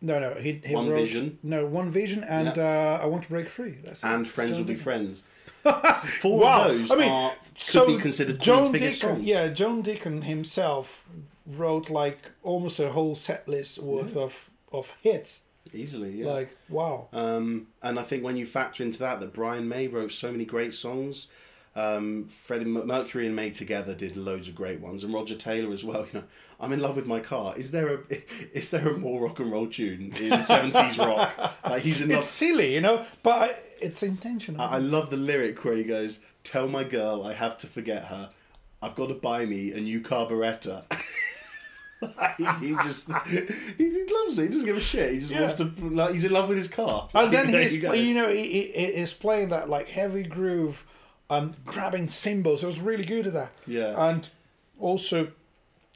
No, 0.01 0.19
no, 0.19 0.33
he, 0.35 0.61
he 0.63 0.75
One 0.75 0.89
wrote 0.89 0.99
Vision. 1.07 1.39
no 1.41 1.65
One 1.65 1.89
Vision 1.89 2.23
and 2.25 2.57
uh, 2.59 2.99
I 3.01 3.05
Want 3.07 3.23
to 3.23 3.29
Break 3.29 3.49
Free. 3.49 3.75
That's 3.83 4.03
it. 4.03 4.07
and 4.07 4.27
Friends 4.27 4.51
Joan 4.51 4.59
Will 4.59 4.73
Be 4.75 4.75
Friends. 4.75 5.23
Four 6.21 6.39
Wow, 6.39 6.67
of 6.69 6.77
those 6.77 6.91
I 6.91 6.95
mean, 6.95 7.09
are 7.09 7.31
could 7.31 7.61
so 7.61 7.87
be 7.87 7.97
considered 7.97 8.39
Joan 8.39 8.57
Queen's 8.69 8.69
biggest 8.71 9.01
Deacon, 9.01 9.15
songs. 9.17 9.25
yeah, 9.27 9.47
Joan 9.49 9.81
Deacon 9.81 10.21
himself 10.23 11.05
wrote 11.45 11.89
like 11.89 12.31
almost 12.43 12.79
a 12.79 12.91
whole 12.91 13.15
set 13.15 13.47
list 13.47 13.79
worth 13.79 14.15
of 14.17 14.49
of 14.71 14.93
hits. 15.01 15.41
Easily, 15.73 16.11
yeah. 16.11 16.27
Like 16.27 16.55
wow, 16.69 17.07
Um, 17.11 17.67
and 17.81 17.99
I 17.99 18.03
think 18.03 18.23
when 18.23 18.37
you 18.37 18.45
factor 18.45 18.83
into 18.83 18.99
that, 18.99 19.19
that 19.19 19.33
Brian 19.33 19.67
May 19.67 19.87
wrote 19.87 20.11
so 20.11 20.31
many 20.31 20.45
great 20.45 20.73
songs. 20.73 21.27
Um, 21.77 22.29
Freddie 22.29 22.63
Mercury 22.63 23.25
and 23.27 23.35
May 23.35 23.49
together 23.49 23.93
did 23.93 24.15
loads 24.15 24.47
of 24.47 24.55
great 24.55 24.79
ones, 24.79 25.03
and 25.03 25.13
Roger 25.13 25.35
Taylor 25.35 25.73
as 25.73 25.83
well. 25.83 26.05
You 26.13 26.19
know, 26.19 26.25
I'm 26.61 26.71
in 26.71 26.79
love 26.79 26.95
with 26.95 27.05
my 27.07 27.19
car. 27.19 27.57
Is 27.57 27.71
there 27.71 27.95
a 27.95 27.99
is 28.53 28.69
there 28.69 28.87
a 28.87 28.97
more 28.97 29.25
rock 29.25 29.39
and 29.39 29.51
roll 29.51 29.67
tune 29.67 30.13
in 30.17 30.41
seventies 30.43 30.97
rock? 30.97 31.33
Like 31.67 31.81
he's 31.81 31.99
in 32.01 32.09
love. 32.09 32.19
it's 32.19 32.27
silly, 32.27 32.73
you 32.75 32.81
know, 32.81 33.03
but 33.23 33.61
it's 33.85 34.03
intentional. 34.03 34.61
I 34.61 34.75
I 34.75 34.77
love 34.79 35.09
the 35.09 35.17
lyric 35.17 35.63
where 35.63 35.75
he 35.77 35.83
goes, 35.83 36.19
"Tell 36.43 36.67
my 36.67 36.83
girl 36.83 37.23
I 37.25 37.33
have 37.33 37.57
to 37.59 37.67
forget 37.67 38.05
her. 38.05 38.29
I've 38.81 38.95
got 38.95 39.07
to 39.07 39.13
buy 39.15 39.45
me 39.45 39.71
a 39.71 39.79
new 39.79 40.01
carburettor." 40.01 40.83
he 42.59 42.75
just 42.83 43.09
he, 43.27 43.39
he 43.77 44.05
loves 44.13 44.37
it. 44.37 44.43
He 44.43 44.47
doesn't 44.49 44.65
give 44.65 44.77
a 44.77 44.81
shit. 44.81 45.13
He 45.13 45.19
just 45.19 45.31
Yeah. 45.31 45.41
wants 45.41 45.55
to 45.55 45.65
like 45.89 46.11
he's 46.13 46.23
in 46.23 46.31
love 46.31 46.49
with 46.49 46.57
his 46.57 46.67
car. 46.67 47.07
and 47.15 47.31
then 47.33 47.51
There 47.51 47.61
he's 47.61 47.75
you 47.77 47.93
you 47.93 48.13
know 48.13 48.27
he, 48.29 48.71
he, 48.73 49.05
playing 49.19 49.49
that 49.49 49.69
like 49.69 49.87
heavy 49.87 50.23
groove, 50.23 50.85
um, 51.29 51.53
grabbing 51.65 52.09
cymbals. 52.09 52.63
It 52.63 52.67
was 52.67 52.79
really 52.79 53.05
good 53.05 53.27
at 53.27 53.33
that. 53.33 53.51
Yeah. 53.65 54.09
and 54.09 54.29
also 54.79 55.29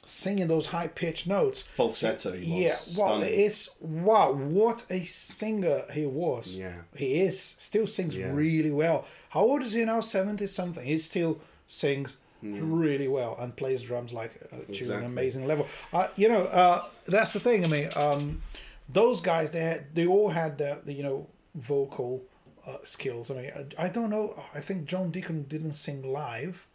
singing 0.04 0.46
those 0.48 0.66
high 0.66 0.88
pitched 0.88 1.26
notes. 1.26 1.62
falsetto. 1.74 2.32
He 2.32 2.50
was 2.52 2.62
Yeah, 2.62 2.74
stunning. 2.74 3.28
it's 3.32 3.68
wow, 3.80 4.32
what 4.32 4.84
a 4.90 5.00
singer 5.04 5.84
he 5.92 6.06
was. 6.06 6.54
Yeah. 6.56 6.74
he 6.96 7.20
is 7.20 7.40
still 7.40 7.86
sings 7.86 8.16
Yeah. 8.16 8.32
really 8.32 8.70
well. 8.70 9.04
How 9.30 9.42
old 9.42 9.62
is 9.62 9.72
he 9.72 9.84
now? 9.84 10.00
Seventy 10.00 10.46
something. 10.46 10.84
He 10.84 10.98
still 10.98 11.38
sings 11.66 12.16
really 12.42 13.06
well 13.06 13.36
and 13.38 13.54
plays 13.54 13.82
drums 13.82 14.12
like 14.14 14.32
uh, 14.52 14.56
to 14.56 14.68
Exactly. 14.68 14.96
an 14.96 15.04
amazing 15.04 15.46
level. 15.46 15.66
Uh, 15.92 16.08
you 16.16 16.28
know, 16.28 16.44
uh, 16.44 16.86
that's 17.06 17.32
the 17.34 17.40
thing. 17.40 17.64
I 17.64 17.68
mean, 17.68 17.88
um, 17.96 18.42
those 18.88 19.20
guys 19.20 19.50
they 19.50 19.60
had, 19.60 19.94
they 19.94 20.06
all 20.06 20.30
had 20.30 20.56
the, 20.58 20.78
the 20.84 20.92
you 20.94 21.02
know 21.02 21.26
vocal 21.54 22.22
uh, 22.66 22.78
skills. 22.82 23.30
I 23.30 23.34
mean, 23.34 23.50
I, 23.78 23.84
I 23.84 23.88
don't 23.88 24.10
know. 24.10 24.42
I 24.54 24.60
think 24.60 24.86
John 24.86 25.10
Deacon 25.10 25.42
didn't 25.44 25.72
sing 25.74 26.02
live. 26.02 26.66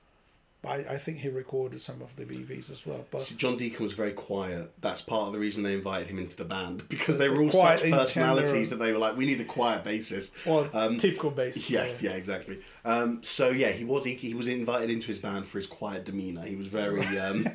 But 0.65 0.71
I, 0.89 0.93
I 0.93 0.97
think 0.97 1.19
he 1.19 1.29
recorded 1.29 1.79
some 1.79 2.01
of 2.01 2.15
the 2.15 2.23
BVs 2.23 2.71
as 2.71 2.85
well. 2.85 3.05
But 3.11 3.31
John 3.37 3.55
Deacon 3.55 3.83
was 3.83 3.93
very 3.93 4.13
quiet. 4.13 4.71
That's 4.81 5.01
part 5.01 5.27
of 5.27 5.33
the 5.33 5.39
reason 5.39 5.63
they 5.63 5.73
invited 5.73 6.07
him 6.07 6.17
into 6.17 6.35
the 6.35 6.45
band 6.45 6.89
because 6.89 7.17
they 7.17 7.29
were 7.29 7.41
all 7.43 7.51
such 7.51 7.83
personalities 7.83 8.69
that 8.71 8.77
they 8.77 8.91
were 8.91 8.97
like, 8.97 9.15
we 9.15 9.25
need 9.25 9.39
a 9.41 9.45
quiet 9.45 9.83
bassist. 9.83 10.31
well, 10.45 10.67
Um, 10.73 10.97
typical 10.97 11.31
bassist. 11.31 11.69
Yes, 11.75 11.99
player. 11.99 12.11
yeah, 12.11 12.17
exactly. 12.17 12.59
Um, 12.83 13.21
so 13.23 13.49
yeah, 13.49 13.71
he 13.71 13.83
was 13.83 14.05
he, 14.05 14.15
he 14.15 14.33
was 14.33 14.47
invited 14.47 14.89
into 14.89 15.07
his 15.07 15.19
band 15.19 15.45
for 15.47 15.57
his 15.57 15.67
quiet 15.67 16.05
demeanour. 16.05 16.43
He 16.43 16.55
was 16.55 16.67
very. 16.67 17.05
Um, 17.17 17.47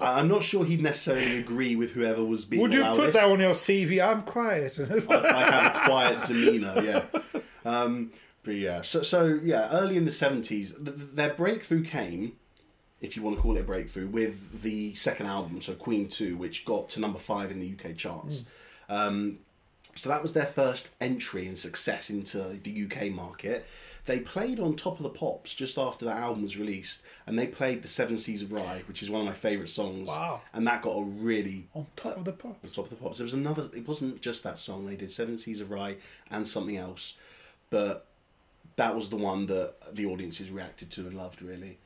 I'm 0.00 0.28
not 0.28 0.42
sure 0.44 0.64
he'd 0.64 0.82
necessarily 0.82 1.38
agree 1.38 1.76
with 1.76 1.92
whoever 1.92 2.24
was 2.24 2.44
being. 2.44 2.62
Would 2.62 2.74
you 2.74 2.84
put 2.84 3.12
that 3.14 3.24
on 3.30 3.40
your 3.40 3.52
CV? 3.52 4.04
I'm 4.06 4.22
quiet. 4.22 4.78
I 4.78 5.44
have 5.44 5.76
a 5.76 5.78
quiet 5.88 6.24
demeanour. 6.24 6.82
Yeah. 6.82 7.04
Um, 7.66 8.12
yeah, 8.52 8.82
so 8.82 9.02
so 9.02 9.40
yeah, 9.42 9.68
early 9.70 9.96
in 9.96 10.04
the 10.04 10.10
seventies, 10.10 10.74
th- 10.74 10.96
th- 10.96 11.08
their 11.14 11.32
breakthrough 11.34 11.84
came, 11.84 12.32
if 13.00 13.16
you 13.16 13.22
want 13.22 13.36
to 13.36 13.42
call 13.42 13.56
it 13.56 13.60
a 13.60 13.64
breakthrough, 13.64 14.06
with 14.06 14.62
the 14.62 14.94
second 14.94 15.26
album, 15.26 15.60
so 15.60 15.74
Queen 15.74 16.08
Two, 16.08 16.36
which 16.36 16.64
got 16.64 16.88
to 16.90 17.00
number 17.00 17.18
five 17.18 17.50
in 17.50 17.60
the 17.60 17.74
UK 17.74 17.96
charts. 17.96 18.44
Um, 18.88 19.38
so 19.94 20.08
that 20.08 20.22
was 20.22 20.32
their 20.32 20.46
first 20.46 20.88
entry 21.00 21.46
and 21.46 21.58
success 21.58 22.10
into 22.10 22.58
the 22.62 22.84
UK 22.84 23.10
market. 23.10 23.64
They 24.06 24.18
played 24.20 24.60
on 24.60 24.76
Top 24.76 24.98
of 24.98 25.02
the 25.02 25.08
Pops 25.08 25.54
just 25.54 25.78
after 25.78 26.04
that 26.04 26.16
album 26.18 26.42
was 26.42 26.58
released, 26.58 27.02
and 27.26 27.38
they 27.38 27.46
played 27.46 27.80
the 27.80 27.88
Seven 27.88 28.18
Seas 28.18 28.42
of 28.42 28.48
Rhye, 28.50 28.86
which 28.86 29.02
is 29.02 29.08
one 29.08 29.22
of 29.22 29.26
my 29.26 29.32
favourite 29.32 29.70
songs. 29.70 30.08
Wow. 30.08 30.42
And 30.52 30.66
that 30.66 30.82
got 30.82 30.90
a 30.90 31.04
really 31.04 31.68
on 31.74 31.86
top 31.96 32.18
of 32.18 32.24
the 32.26 32.32
pop. 32.32 32.58
on 32.62 32.70
top 32.70 32.84
of 32.84 32.90
the 32.90 32.96
pops. 32.96 33.18
There 33.18 33.24
was 33.24 33.32
another. 33.34 33.70
It 33.74 33.88
wasn't 33.88 34.20
just 34.20 34.42
that 34.44 34.58
song. 34.58 34.84
They 34.84 34.96
did 34.96 35.10
Seven 35.10 35.38
Seas 35.38 35.60
of 35.62 35.68
Rhye 35.68 35.96
and 36.30 36.46
something 36.46 36.76
else, 36.76 37.16
but 37.70 38.06
that 38.76 38.94
was 38.94 39.08
the 39.08 39.16
one 39.16 39.46
that 39.46 39.74
the 39.94 40.06
audiences 40.06 40.50
reacted 40.50 40.90
to 40.92 41.02
and 41.02 41.16
loved. 41.16 41.42
Really, 41.42 41.78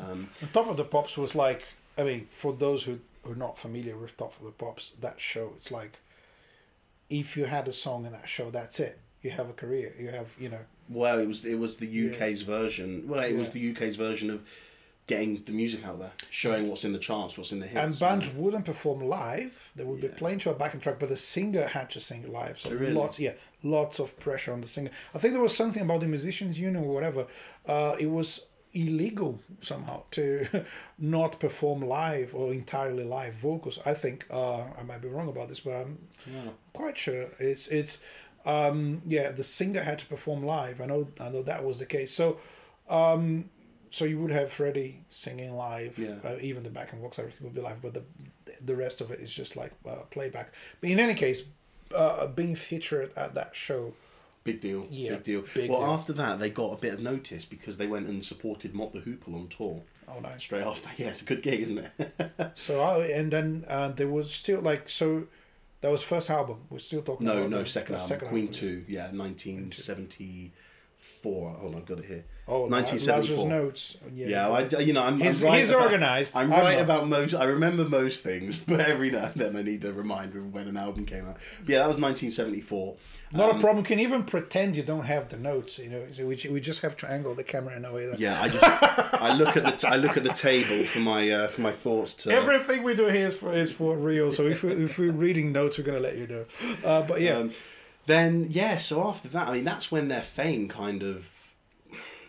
um, 0.00 0.28
On 0.42 0.48
top 0.48 0.68
of 0.68 0.76
the 0.76 0.84
pops 0.84 1.16
was 1.16 1.34
like, 1.34 1.64
I 1.96 2.04
mean, 2.04 2.26
for 2.30 2.52
those 2.52 2.84
who 2.84 2.98
who 3.22 3.32
are 3.32 3.36
not 3.36 3.56
familiar 3.56 3.96
with 3.96 4.16
Top 4.16 4.34
of 4.38 4.44
the 4.44 4.50
Pops, 4.50 4.90
that 5.00 5.20
show, 5.20 5.52
it's 5.56 5.70
like, 5.70 5.98
if 7.08 7.36
you 7.36 7.44
had 7.44 7.68
a 7.68 7.72
song 7.72 8.04
in 8.04 8.12
that 8.12 8.28
show, 8.28 8.50
that's 8.50 8.80
it. 8.80 8.98
You 9.22 9.30
have 9.30 9.48
a 9.48 9.52
career. 9.52 9.94
You 9.98 10.08
have, 10.08 10.34
you 10.40 10.48
know, 10.48 10.58
well, 10.88 11.18
it 11.18 11.28
was 11.28 11.44
it 11.44 11.58
was 11.58 11.76
the 11.76 12.10
UK's 12.10 12.42
version. 12.42 13.04
Well, 13.06 13.20
it 13.20 13.36
was 13.36 13.50
the 13.50 13.70
UK's 13.70 13.96
version 13.96 14.30
of 14.30 14.42
getting 15.06 15.34
the 15.42 15.52
music 15.52 15.84
out 15.84 15.98
there, 15.98 16.12
showing 16.30 16.68
what's 16.68 16.84
in 16.84 16.92
the 16.92 16.98
charts, 16.98 17.36
what's 17.36 17.52
in 17.52 17.58
the 17.60 17.66
hits. 17.66 17.80
and 17.80 17.98
bands 18.00 18.30
wouldn't 18.34 18.64
perform 18.64 19.00
live. 19.02 19.70
They 19.74 19.84
would 19.84 20.00
be 20.00 20.08
playing 20.08 20.38
to 20.40 20.50
a 20.50 20.54
backing 20.54 20.80
track, 20.80 20.98
but 21.00 21.08
the 21.08 21.16
singer 21.16 21.66
had 21.66 21.90
to 21.90 22.00
sing 22.00 22.26
live. 22.32 22.58
So 22.58 22.70
Oh, 22.70 22.74
really? 22.74 22.92
lots, 22.94 23.18
yeah, 23.18 23.32
lots 23.64 23.98
of 23.98 24.18
pressure 24.20 24.52
on 24.52 24.60
the 24.60 24.68
singer. 24.68 24.90
I 25.14 25.18
think 25.18 25.34
there 25.34 25.42
was 25.42 25.56
something 25.56 25.82
about 25.82 26.00
the 26.00 26.06
musicians 26.06 26.58
union 26.58 26.84
or 26.84 26.94
whatever. 26.94 27.26
Uh, 27.66 27.96
it 27.98 28.06
was 28.10 28.46
illegal 28.74 29.38
somehow 29.60 30.02
to 30.12 30.46
not 30.98 31.38
perform 31.40 31.82
live 31.82 32.34
or 32.34 32.52
entirely 32.52 33.04
live 33.04 33.34
vocals. 33.34 33.78
I 33.84 33.94
think 33.94 34.24
uh, 34.30 34.62
I 34.78 34.82
might 34.84 35.02
be 35.02 35.08
wrong 35.08 35.28
about 35.28 35.48
this, 35.48 35.60
but 35.60 35.72
I'm 35.74 35.98
Yeah. 36.32 36.50
quite 36.72 36.96
sure 36.96 37.26
it's 37.38 37.66
it's 37.68 38.00
um, 38.46 39.02
yeah 39.06 39.30
the 39.30 39.44
singer 39.44 39.82
had 39.82 39.98
to 39.98 40.06
perform 40.06 40.44
live. 40.44 40.80
I 40.80 40.86
know 40.86 41.08
I 41.20 41.28
know 41.28 41.42
that 41.42 41.64
was 41.64 41.80
the 41.80 41.86
case. 41.86 42.12
So. 42.14 42.38
Um, 42.88 43.48
so 43.92 44.04
you 44.04 44.18
would 44.18 44.32
have 44.32 44.50
Freddie 44.50 45.04
singing 45.08 45.54
live, 45.56 45.96
Yeah. 45.98 46.16
uh, 46.24 46.36
even 46.40 46.64
the 46.64 46.70
back 46.70 46.92
and 46.92 47.00
vocals, 47.00 47.20
everything 47.20 47.46
would 47.46 47.54
be 47.54 47.60
live, 47.60 47.80
but 47.80 47.94
the 47.94 48.02
the 48.60 48.74
rest 48.74 49.00
of 49.00 49.10
it 49.12 49.20
is 49.20 49.32
just 49.32 49.54
like 49.56 49.72
uh, 49.88 50.00
playback. 50.10 50.52
But 50.80 50.90
in 50.90 50.98
any 50.98 51.14
case, 51.14 51.44
uh, 51.94 52.26
being 52.26 52.54
featured 52.56 53.12
at 53.16 53.34
that 53.34 53.54
show, 53.54 53.92
Big 54.44 54.60
deal. 54.60 54.88
Yeah, 54.90 55.10
big 55.16 55.22
deal. 55.24 55.44
big 55.54 55.70
well, 55.70 55.80
deal. 55.80 55.90
after 55.90 56.12
that, 56.14 56.40
they 56.40 56.50
got 56.50 56.72
a 56.72 56.76
bit 56.76 56.94
of 56.94 57.00
notice 57.00 57.44
because 57.44 57.76
they 57.76 57.86
went 57.86 58.08
and 58.08 58.24
supported 58.24 58.74
Mott 58.74 58.92
the 58.92 58.98
Hoople 59.00 59.34
on 59.36 59.46
tour 59.46 59.82
oh 60.08 60.18
nice. 60.18 60.42
straight 60.42 60.64
after. 60.66 60.88
Yeah, 60.98 61.10
it's 61.10 61.22
a 61.22 61.24
good 61.24 61.42
gig, 61.42 61.60
isn't 61.60 61.78
it? 61.78 61.92
So 62.56 62.82
I, 62.82 63.04
and 63.06 63.32
then 63.32 63.64
uh, 63.68 63.90
there 63.90 64.08
was 64.08 64.32
still 64.34 64.60
like 64.60 64.88
so, 64.88 65.28
that 65.80 65.90
was 65.92 66.02
first 66.02 66.28
album. 66.28 66.58
We're 66.70 66.80
still 66.80 67.02
talking 67.02 67.24
No, 67.26 67.38
about 67.38 67.50
no, 67.50 67.62
the- 67.62 67.68
second 67.68 67.96
the 67.98 68.02
album. 68.14 68.28
Queen 68.30 68.48
Two, 68.48 68.84
yeah, 68.88 69.10
nineteen 69.12 69.70
seventy 69.70 70.50
four. 71.02 71.50
Hold 71.54 71.74
on, 71.74 71.80
I've 71.80 71.86
got 71.86 71.98
it 71.98 72.04
here. 72.06 72.24
Oh, 72.48 72.66
nineteen 72.66 72.98
Lazarus 72.98 73.44
notes. 73.44 73.96
Yeah, 74.14 74.26
Yeah, 74.26 74.48
I, 74.48 74.78
you 74.80 74.92
know, 74.92 75.02
I'm, 75.04 75.18
He's- 75.20 75.42
I'm 75.42 75.50
right 75.50 75.58
he's 75.60 75.70
about- 75.70 75.82
organised. 75.84 76.36
I'm 76.36 76.52
I'm 76.52 76.60
right 76.60 76.74
not. 76.78 76.82
about 76.84 77.08
most. 77.08 77.34
I 77.34 77.44
remember 77.44 77.84
most 77.84 78.22
things, 78.22 78.56
but 78.66 78.80
every 78.80 79.10
now 79.10 79.26
and 79.26 79.34
then 79.34 79.56
I 79.56 79.62
need 79.62 79.84
a 79.84 79.92
reminder 79.92 80.38
of 80.40 80.52
when 80.52 80.66
an 80.68 80.76
album 80.76 81.06
came 81.06 81.26
out. 81.26 81.36
But 81.60 81.68
yeah, 81.68 81.78
that 81.80 81.88
was 81.88 81.98
1974. 82.00 82.96
Not 83.34 83.50
Um, 83.50 83.56
a 83.56 83.60
problem. 83.60 83.78
You 83.78 83.88
can 83.88 84.00
even 84.00 84.22
pretend 84.24 84.76
you 84.76 84.82
don't 84.82 85.04
have 85.04 85.28
the 85.28 85.36
notes. 85.38 85.78
You 85.78 85.88
know, 85.88 86.04
so 86.12 86.26
we, 86.26 86.36
we 86.50 86.60
just 86.60 86.82
have 86.82 86.96
to 86.98 87.10
angle 87.10 87.34
the 87.34 87.44
camera 87.44 87.76
in 87.76 87.84
a 87.84 87.92
way 87.92 88.06
that 88.06 88.18
Yeah, 88.20 88.40
I 88.42 88.48
just 88.48 88.64
I 89.14 89.34
look 89.34 89.56
at 89.56 89.64
the 89.64 89.70
t- 89.72 89.86
I 89.88 89.96
look 89.96 90.16
at 90.16 90.24
the 90.24 90.32
table 90.32 90.84
for 90.86 90.98
my 91.00 91.30
uh, 91.30 91.48
for 91.48 91.60
my 91.62 91.72
thoughts. 91.72 92.14
To, 92.14 92.32
everything 92.32 92.82
we 92.82 92.94
do 92.94 93.06
here 93.06 93.26
is 93.28 93.36
for 93.36 93.52
is 93.54 93.70
for 93.70 93.96
real. 93.96 94.30
So 94.32 94.46
if 94.46 94.62
we, 94.62 94.72
if 94.72 94.98
we're 94.98 95.12
reading 95.12 95.52
notes, 95.52 95.78
we're 95.78 95.84
gonna 95.84 96.00
let 96.00 96.16
you 96.18 96.26
know. 96.26 96.44
Uh, 96.84 97.02
but 97.02 97.20
yeah, 97.20 97.36
Um, 97.38 97.50
then 98.06 98.48
yeah, 98.50 98.78
so 98.78 99.06
after 99.06 99.28
that, 99.28 99.48
I 99.48 99.52
mean, 99.52 99.64
that's 99.64 99.90
when 99.90 100.08
their 100.08 100.22
fame 100.22 100.68
kind 100.68 101.02
of 101.02 101.30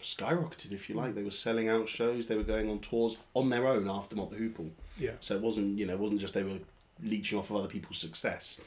skyrocketed, 0.01 0.71
if 0.71 0.89
you 0.89 0.95
like. 0.95 1.15
They 1.15 1.23
were 1.23 1.31
selling 1.31 1.69
out 1.69 1.89
shows. 1.89 2.27
They 2.27 2.35
were 2.35 2.43
going 2.43 2.69
on 2.69 2.79
tours 2.79 3.17
on 3.33 3.49
their 3.49 3.67
own 3.67 3.89
after 3.89 4.15
Mott 4.15 4.29
the 4.29 4.37
Hoople. 4.37 4.69
yeah. 4.97 5.13
So 5.21 5.35
it 5.35 5.41
wasn't, 5.41 5.77
you 5.77 5.85
know, 5.85 5.93
it 5.93 5.99
wasn't 5.99 6.19
just 6.19 6.33
they 6.33 6.43
were 6.43 6.59
leeching 7.01 7.37
off 7.37 7.49
of 7.49 7.55
other 7.57 7.67
people's 7.67 7.97
success. 7.97 8.59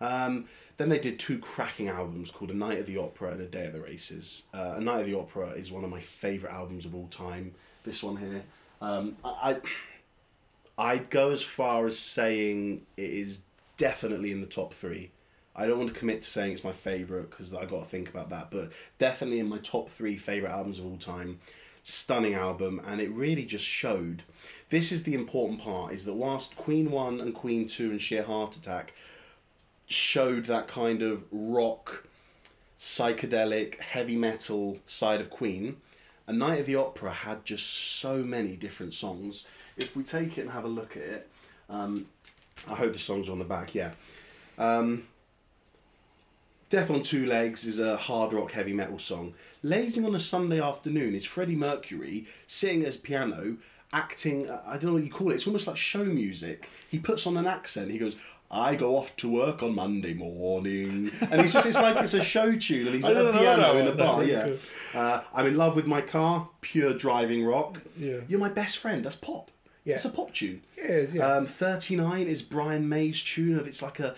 Um, 0.00 0.46
then 0.76 0.88
they 0.88 0.98
did 0.98 1.18
two 1.18 1.38
cracking 1.38 1.88
albums 1.88 2.30
called 2.30 2.50
A 2.50 2.54
Night 2.54 2.78
of 2.78 2.86
the 2.86 2.98
Opera 2.98 3.32
and 3.32 3.40
A 3.40 3.46
Day 3.46 3.66
of 3.66 3.72
the 3.72 3.80
Races. 3.80 4.44
Uh, 4.52 4.74
A 4.76 4.80
Night 4.80 5.00
of 5.00 5.06
the 5.06 5.18
Opera 5.18 5.50
is 5.50 5.72
one 5.72 5.84
of 5.84 5.90
my 5.90 6.00
favourite 6.00 6.52
albums 6.52 6.84
of 6.84 6.94
all 6.94 7.06
time. 7.08 7.54
This 7.84 8.02
one 8.02 8.16
here. 8.16 8.42
Um, 8.80 9.16
I, 9.24 9.56
I, 10.78 10.92
I'd 10.92 11.10
go 11.10 11.30
as 11.30 11.42
far 11.42 11.86
as 11.86 11.98
saying 11.98 12.86
it 12.96 13.10
is 13.10 13.40
definitely 13.76 14.32
in 14.32 14.40
the 14.40 14.46
top 14.46 14.74
three. 14.74 15.10
I 15.56 15.66
don't 15.66 15.78
want 15.78 15.92
to 15.92 15.98
commit 15.98 16.22
to 16.22 16.28
saying 16.28 16.52
it's 16.52 16.64
my 16.64 16.72
favourite 16.72 17.30
because 17.30 17.54
I 17.54 17.64
got 17.64 17.80
to 17.80 17.88
think 17.88 18.08
about 18.08 18.30
that, 18.30 18.50
but 18.50 18.72
definitely 18.98 19.38
in 19.38 19.48
my 19.48 19.58
top 19.58 19.88
three 19.88 20.16
favourite 20.16 20.52
albums 20.52 20.78
of 20.78 20.86
all 20.86 20.96
time. 20.96 21.40
Stunning 21.86 22.32
album, 22.32 22.80
and 22.86 22.98
it 22.98 23.10
really 23.10 23.44
just 23.44 23.64
showed. 23.64 24.22
This 24.70 24.90
is 24.90 25.02
the 25.02 25.12
important 25.12 25.60
part: 25.60 25.92
is 25.92 26.06
that 26.06 26.14
whilst 26.14 26.56
Queen 26.56 26.90
One 26.90 27.20
and 27.20 27.34
Queen 27.34 27.68
Two 27.68 27.90
and 27.90 28.00
Sheer 28.00 28.22
Heart 28.22 28.56
Attack 28.56 28.94
showed 29.86 30.46
that 30.46 30.66
kind 30.66 31.02
of 31.02 31.24
rock, 31.30 32.06
psychedelic, 32.78 33.78
heavy 33.80 34.16
metal 34.16 34.78
side 34.86 35.20
of 35.20 35.28
Queen, 35.28 35.76
A 36.26 36.32
Night 36.32 36.60
of 36.60 36.66
the 36.66 36.76
Opera 36.76 37.10
had 37.10 37.44
just 37.44 37.66
so 37.66 38.22
many 38.22 38.56
different 38.56 38.94
songs. 38.94 39.46
If 39.76 39.94
we 39.94 40.04
take 40.04 40.38
it 40.38 40.42
and 40.42 40.50
have 40.50 40.64
a 40.64 40.68
look 40.68 40.96
at 40.96 41.02
it, 41.02 41.28
um, 41.68 42.06
I 42.66 42.76
hope 42.76 42.94
the 42.94 42.98
songs 42.98 43.28
on 43.28 43.38
the 43.38 43.44
back. 43.44 43.74
Yeah. 43.74 43.92
Um, 44.56 45.04
Death 46.74 46.90
on 46.90 47.04
Two 47.04 47.26
Legs 47.26 47.64
is 47.64 47.78
a 47.78 47.96
hard 47.96 48.32
rock 48.32 48.50
heavy 48.50 48.72
metal 48.72 48.98
song. 48.98 49.32
Lazing 49.62 50.04
on 50.04 50.16
a 50.16 50.18
Sunday 50.18 50.60
afternoon 50.60 51.14
is 51.14 51.24
Freddie 51.24 51.54
Mercury 51.54 52.26
sitting 52.48 52.80
at 52.80 52.86
his 52.86 52.96
piano, 52.96 53.58
acting. 53.92 54.50
I 54.50 54.72
don't 54.72 54.86
know 54.86 54.94
what 54.94 55.04
you 55.04 55.08
call 55.08 55.30
it. 55.30 55.36
It's 55.36 55.46
almost 55.46 55.68
like 55.68 55.76
show 55.76 56.04
music. 56.04 56.68
He 56.90 56.98
puts 56.98 57.28
on 57.28 57.36
an 57.36 57.46
accent. 57.46 57.92
He 57.92 57.98
goes, 57.98 58.16
"I 58.50 58.74
go 58.74 58.96
off 58.96 59.14
to 59.18 59.28
work 59.28 59.62
on 59.62 59.76
Monday 59.76 60.14
morning," 60.14 61.12
and 61.30 61.40
he's 61.40 61.52
just—it's 61.52 61.76
like 61.76 61.94
it's 61.98 62.14
a 62.14 62.24
show 62.24 62.56
tune, 62.56 62.88
and 62.88 62.96
he's 62.96 63.04
at 63.08 63.24
a 63.24 63.32
piano 63.32 63.78
in 63.78 63.86
a 63.86 63.94
bar. 63.94 64.24
Yeah. 64.24 64.48
Uh, 64.92 65.22
I'm 65.32 65.46
in 65.46 65.56
love 65.56 65.76
with 65.76 65.86
my 65.86 66.00
car. 66.00 66.48
Pure 66.60 66.94
driving 66.94 67.44
rock. 67.44 67.80
Yeah. 67.96 68.16
You're 68.26 68.40
my 68.40 68.48
best 68.48 68.78
friend. 68.78 69.04
That's 69.04 69.14
pop. 69.14 69.52
Yeah. 69.84 69.94
It's 69.94 70.06
a 70.06 70.10
pop 70.10 70.34
tune. 70.34 70.62
It 70.76 70.90
is, 70.90 71.14
yeah. 71.14 71.30
Um, 71.30 71.46
39 71.46 72.26
is 72.26 72.40
Brian 72.42 72.88
May's 72.88 73.22
tune 73.22 73.58
of 73.58 73.66
it's 73.68 73.82
like 73.82 74.00
a 74.00 74.14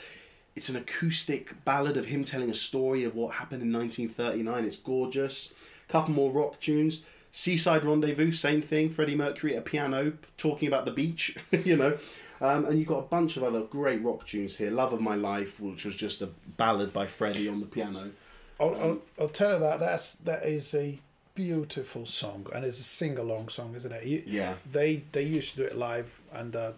it's 0.56 0.70
an 0.70 0.76
acoustic 0.76 1.64
ballad 1.64 1.96
of 1.96 2.06
him 2.06 2.24
telling 2.24 2.50
a 2.50 2.54
story 2.54 3.04
of 3.04 3.14
what 3.14 3.34
happened 3.34 3.62
in 3.62 3.72
1939. 3.72 4.64
It's 4.64 4.76
gorgeous. 4.76 5.52
A 5.88 5.92
Couple 5.92 6.14
more 6.14 6.32
rock 6.32 6.58
tunes. 6.60 7.02
Seaside 7.30 7.84
Rendezvous, 7.84 8.32
same 8.32 8.62
thing. 8.62 8.88
Freddie 8.88 9.14
Mercury 9.14 9.54
at 9.54 9.58
a 9.58 9.62
piano 9.62 10.14
talking 10.38 10.66
about 10.66 10.86
the 10.86 10.90
beach, 10.92 11.36
you 11.64 11.76
know. 11.76 11.98
Um, 12.40 12.64
and 12.64 12.78
you've 12.78 12.88
got 12.88 12.98
a 12.98 13.08
bunch 13.08 13.36
of 13.36 13.42
other 13.42 13.62
great 13.62 14.02
rock 14.02 14.26
tunes 14.26 14.56
here. 14.56 14.70
Love 14.70 14.94
of 14.94 15.00
My 15.00 15.14
Life, 15.14 15.60
which 15.60 15.84
was 15.84 15.94
just 15.94 16.22
a 16.22 16.30
ballad 16.56 16.92
by 16.92 17.06
Freddie 17.06 17.48
on 17.48 17.60
the 17.60 17.66
piano. 17.66 18.10
I'll, 18.58 18.74
I'll, 18.76 19.02
I'll 19.20 19.28
tell 19.28 19.52
you 19.52 19.58
that 19.60 19.80
that's 19.80 20.14
that 20.16 20.44
is 20.44 20.74
a 20.74 20.98
beautiful 21.34 22.06
song 22.06 22.46
and 22.54 22.64
it's 22.64 22.80
a 22.80 22.84
sing 22.84 23.18
along 23.18 23.48
song, 23.48 23.74
isn't 23.76 23.92
it? 23.92 24.04
You, 24.04 24.22
Yeah. 24.26 24.54
They 24.72 25.04
they 25.12 25.22
used 25.22 25.50
to 25.50 25.56
do 25.58 25.62
it 25.64 25.76
live 25.76 26.20
and 26.32 26.56
uh, 26.56 26.72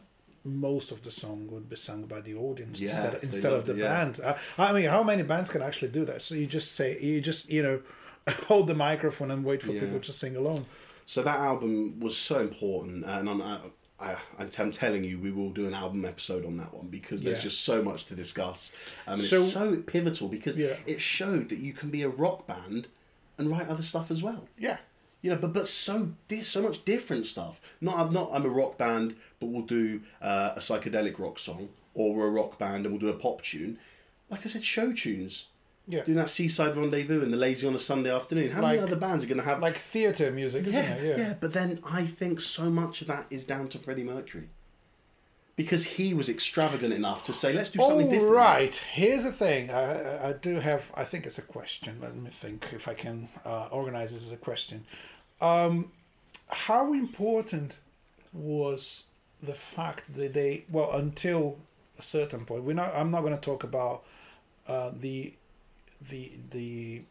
most 0.49 0.93
of 0.93 1.03
the 1.03 1.11
song 1.11 1.49
would 1.51 1.69
be 1.69 1.77
sung 1.77 2.03
by 2.05 2.21
the 2.21 2.35
audience 2.35 2.81
Yeah, 2.81 2.89
instead 2.91 3.19
instead 3.23 3.53
of 3.53 3.67
the 3.67 3.73
it, 3.75 3.79
yeah. 3.79 3.89
band. 4.05 4.21
I, 4.25 4.37
I 4.59 4.73
mean, 4.73 4.85
how 4.89 5.03
many 5.03 5.23
bands 5.23 5.51
can 5.51 5.63
actually 5.63 5.89
do 5.89 6.05
that? 6.07 6.23
So 6.23 6.35
you 6.35 6.47
just 6.47 6.73
say 6.73 6.99
you 7.01 7.21
just 7.21 7.51
you 7.51 7.63
know 7.63 7.81
hold 8.47 8.67
the 8.67 8.75
microphone 8.75 9.31
and 9.31 9.45
wait 9.45 9.63
for 9.63 9.73
Yeah. 9.73 9.81
people 9.81 10.01
to 10.01 10.13
sing 10.13 10.37
along. 10.37 10.67
So 11.07 11.23
that 11.23 11.39
album 11.39 11.99
was 12.01 12.17
so 12.17 12.41
important, 12.41 13.05
and 13.07 13.31
I'm, 13.31 13.41
I, 13.41 13.59
I, 13.99 14.17
I'm 14.59 14.71
telling 14.71 15.05
you, 15.05 15.19
we 15.19 15.31
will 15.33 15.51
do 15.51 15.67
an 15.67 15.73
album 15.75 16.05
episode 16.05 16.45
on 16.45 16.59
that 16.59 16.75
one 16.75 16.89
because 16.89 17.23
there's 17.23 17.39
Yeah. 17.39 17.43
just 17.45 17.63
so 17.65 17.83
much 17.83 18.05
to 18.07 18.15
discuss. 18.15 18.73
Um, 19.07 19.15
and 19.15 19.23
So- 19.23 19.41
it's 19.41 19.53
so 19.53 19.77
pivotal 19.77 20.29
because 20.29 20.57
Yeah. 20.57 20.77
it 20.87 21.01
showed 21.01 21.49
that 21.49 21.59
you 21.61 21.73
can 21.73 21.89
be 21.91 22.03
a 22.03 22.09
rock 22.11 22.47
band 22.47 22.89
and 23.39 23.51
write 23.51 23.69
other 23.69 23.83
stuff 23.83 24.11
as 24.11 24.23
well. 24.23 24.47
Yeah. 24.59 24.77
You 25.23 25.31
know, 25.31 25.37
but 25.37 25.53
but 25.53 25.67
so 25.67 26.11
so 26.43 26.63
much 26.63 26.85
different 26.85 27.27
stuff. 27.27 27.61
Not 27.81 27.99
I'm 27.99 28.13
not 28.13 28.31
I'm 28.33 28.45
a 28.45 28.49
rock 28.51 28.79
band, 28.79 29.17
but 29.41 29.47
we'll 29.47 29.63
do 29.67 30.01
uh, 30.23 30.53
a 30.57 30.61
psychedelic 30.61 31.19
rock 31.19 31.39
song, 31.39 31.69
or 31.95 32.15
we're 32.15 32.27
a 32.29 32.31
rock 32.31 32.59
band 32.59 32.87
and 32.87 32.93
we'll 32.95 33.01
do 33.01 33.09
a 33.09 33.19
pop 33.19 33.43
tune. 33.43 33.79
Like 34.31 34.47
I 34.47 34.49
said, 34.49 34.63
show 34.65 34.93
tunes. 34.93 35.47
Yeah. 35.91 36.05
Doing 36.05 36.19
that 36.19 36.29
Seaside 36.29 36.77
Rendezvous 36.77 37.23
and 37.23 37.33
the 37.33 37.39
Lazy 37.39 37.67
on 37.67 37.75
a 37.75 37.79
Sunday 37.79 38.15
afternoon. 38.15 38.51
How 38.51 38.61
many 38.61 38.79
other 38.79 38.95
bands 38.95 39.25
are 39.25 39.27
going 39.27 39.39
to 39.39 39.45
have 39.45 39.61
Like 39.61 39.79
theatre 39.79 40.31
music, 40.31 40.67
isn't 40.67 40.85
yeah, 40.85 40.95
it? 40.97 41.19
yeah, 41.19 41.35
But 41.41 41.55
then 41.55 41.81
I 41.83 42.05
think 42.05 42.43
so 42.43 42.69
much 42.71 43.01
of 43.01 43.07
that 43.07 43.25
is 43.31 43.45
down 43.45 43.69
to 43.69 43.79
Freddie 43.79 44.05
Mercury. 44.05 44.51
Because 45.59 45.85
he 45.85 46.15
was 46.15 46.29
extravagant 46.29 46.93
enough 46.95 47.21
to 47.25 47.33
say, 47.33 47.53
let's 47.53 47.69
do 47.69 47.81
something 47.81 48.07
All 48.07 48.13
different. 48.13 48.33
right. 48.33 48.75
Here's 48.93 49.25
the 49.25 49.33
thing. 49.33 49.71
I, 49.71 50.29
I- 50.29 50.33
do 50.35 50.55
have. 50.69 50.83
I 50.95 51.05
think 51.05 51.27
it's 51.27 51.39
a 51.39 51.43
question. 51.43 51.99
Let 52.01 52.15
me 52.17 52.31
think 52.31 52.59
if 52.73 52.87
I 52.87 52.95
can 52.95 53.29
uh, 53.45 53.67
organize 53.73 54.13
this 54.13 54.25
as 54.25 54.33
a 54.33 54.37
question. 54.37 54.85
Um, 55.41 55.91
how 56.69 56.93
important 56.93 57.81
was 58.33 59.05
the 59.43 59.53
fact 59.55 60.15
that 60.17 60.33
they? 60.33 60.65
Well, 60.71 60.93
until 60.93 61.59
a 61.99 62.03
certain 62.03 62.45
point, 62.45 62.63
we're 62.63 62.75
not. 62.83 62.95
I'm 62.95 63.11
not 63.11 63.23
going 63.23 63.35
to 63.35 63.41
talk 63.41 63.65
about 63.65 64.05
uh, 64.69 64.93
the 65.01 65.35
the 66.11 66.33
the 66.51 67.03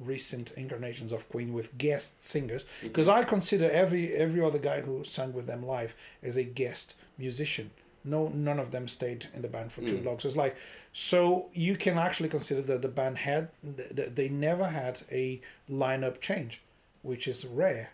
recent 0.00 0.50
incarnations 0.56 1.12
of 1.12 1.28
Queen 1.28 1.52
with 1.52 1.78
guest 1.78 2.26
singers 2.26 2.66
because 2.82 3.06
I 3.08 3.22
consider 3.22 3.70
every 3.70 4.12
every 4.14 4.42
other 4.44 4.58
guy 4.58 4.80
who 4.80 5.04
sang 5.04 5.32
with 5.32 5.46
them 5.46 5.64
live 5.64 5.94
as 6.22 6.36
a 6.36 6.42
guest 6.42 6.96
musician. 7.16 7.70
No, 8.04 8.28
none 8.28 8.58
of 8.58 8.70
them 8.72 8.88
stayed 8.88 9.26
in 9.34 9.42
the 9.42 9.48
band 9.48 9.72
for 9.72 9.82
too 9.82 10.00
long. 10.00 10.18
So 10.18 10.26
it's 10.28 10.36
like, 10.36 10.56
so 10.92 11.48
you 11.54 11.76
can 11.76 11.98
actually 11.98 12.28
consider 12.28 12.60
that 12.62 12.82
the 12.82 12.88
band 12.88 13.18
had 13.18 13.48
th- 13.76 13.94
th- 13.96 14.14
they 14.14 14.28
never 14.28 14.64
had 14.66 15.02
a 15.10 15.40
lineup 15.70 16.20
change, 16.20 16.62
which 17.02 17.28
is 17.28 17.44
rare, 17.44 17.90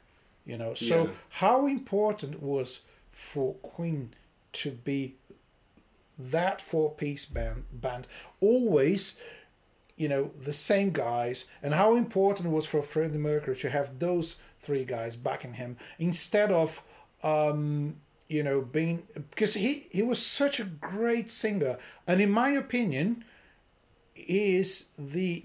you 0.46 0.56
know. 0.56 0.72
So 0.74 1.04
Yeah. 1.04 1.10
how 1.30 1.66
important 1.66 2.42
was 2.42 2.80
for 3.12 3.54
Queen 3.54 4.14
to 4.54 4.70
be 4.70 5.16
that 6.18 6.60
four 6.60 6.90
piece 6.90 7.24
band 7.24 7.64
band 7.72 8.06
always 8.40 9.16
you 9.96 10.08
know 10.08 10.30
the 10.42 10.52
same 10.52 10.90
guys 10.90 11.44
and 11.62 11.74
how 11.74 11.94
important 11.96 12.46
it 12.48 12.50
was 12.50 12.66
for 12.66 12.82
Freddie 12.82 13.18
Mercury 13.18 13.56
to 13.56 13.70
have 13.70 13.98
those 14.00 14.36
three 14.60 14.84
guys 14.84 15.14
backing 15.16 15.54
him 15.54 15.76
instead 15.98 16.50
of 16.50 16.82
um 17.22 17.96
you 18.28 18.42
know 18.42 18.60
being 18.60 19.02
because 19.30 19.54
he 19.54 19.86
he 19.90 20.02
was 20.02 20.24
such 20.24 20.60
a 20.60 20.64
great 20.64 21.30
singer 21.30 21.78
and 22.06 22.20
in 22.20 22.30
my 22.30 22.50
opinion 22.50 23.24
is 24.14 24.86
the 24.98 25.42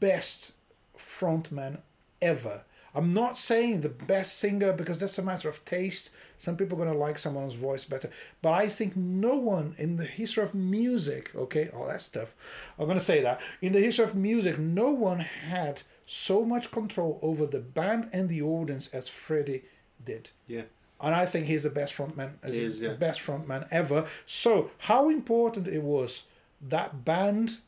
best 0.00 0.52
frontman 0.98 1.78
ever. 2.20 2.62
I'm 2.96 3.12
not 3.12 3.36
saying 3.36 3.80
the 3.80 3.88
best 3.88 4.38
singer 4.38 4.72
because 4.72 5.00
that's 5.00 5.18
a 5.18 5.22
matter 5.22 5.48
of 5.48 5.64
taste. 5.64 6.10
Some 6.38 6.56
people 6.56 6.76
are 6.78 6.84
going 6.84 6.92
to 6.92 6.98
like 6.98 7.18
someone's 7.18 7.54
voice 7.54 7.84
better. 7.84 8.10
But 8.40 8.52
i 8.52 8.68
think 8.68 8.96
no 8.96 9.34
one 9.36 9.74
in 9.78 9.96
the 9.96 10.04
history 10.04 10.42
of 10.42 10.54
music 10.54 11.30
okay 11.34 11.68
all 11.74 11.86
that 11.86 12.02
stuff 12.02 12.36
i'm 12.78 12.86
going 12.86 12.98
to 12.98 13.04
say 13.04 13.20
that 13.20 13.40
in 13.62 13.72
the 13.72 13.80
history 13.80 14.04
of 14.04 14.14
music 14.14 14.58
no 14.58 14.90
one 14.90 15.20
had 15.20 15.82
so 16.06 16.44
much 16.44 16.70
control 16.70 17.18
over 17.22 17.46
the 17.46 17.58
band 17.60 18.08
and 18.12 18.28
the 18.28 18.42
audience 18.42 18.88
as 18.88 19.08
freddie 19.08 19.64
did. 20.04 20.30
Yeah. 20.46 20.62
And 21.04 21.14
I 21.14 21.26
think 21.26 21.46
he's 21.46 21.64
the 21.64 21.70
best 21.70 21.94
frontman, 21.94 22.32
as 22.42 22.56
is, 22.56 22.80
yeah. 22.80 22.90
the 22.90 22.94
best 22.96 23.20
frontman 23.20 23.66
ever. 23.70 24.06
So, 24.26 24.70
how 24.78 25.08
important 25.08 25.68
it 25.68 25.82
was 25.82 26.22
that 26.60 27.04
band, 27.04 27.58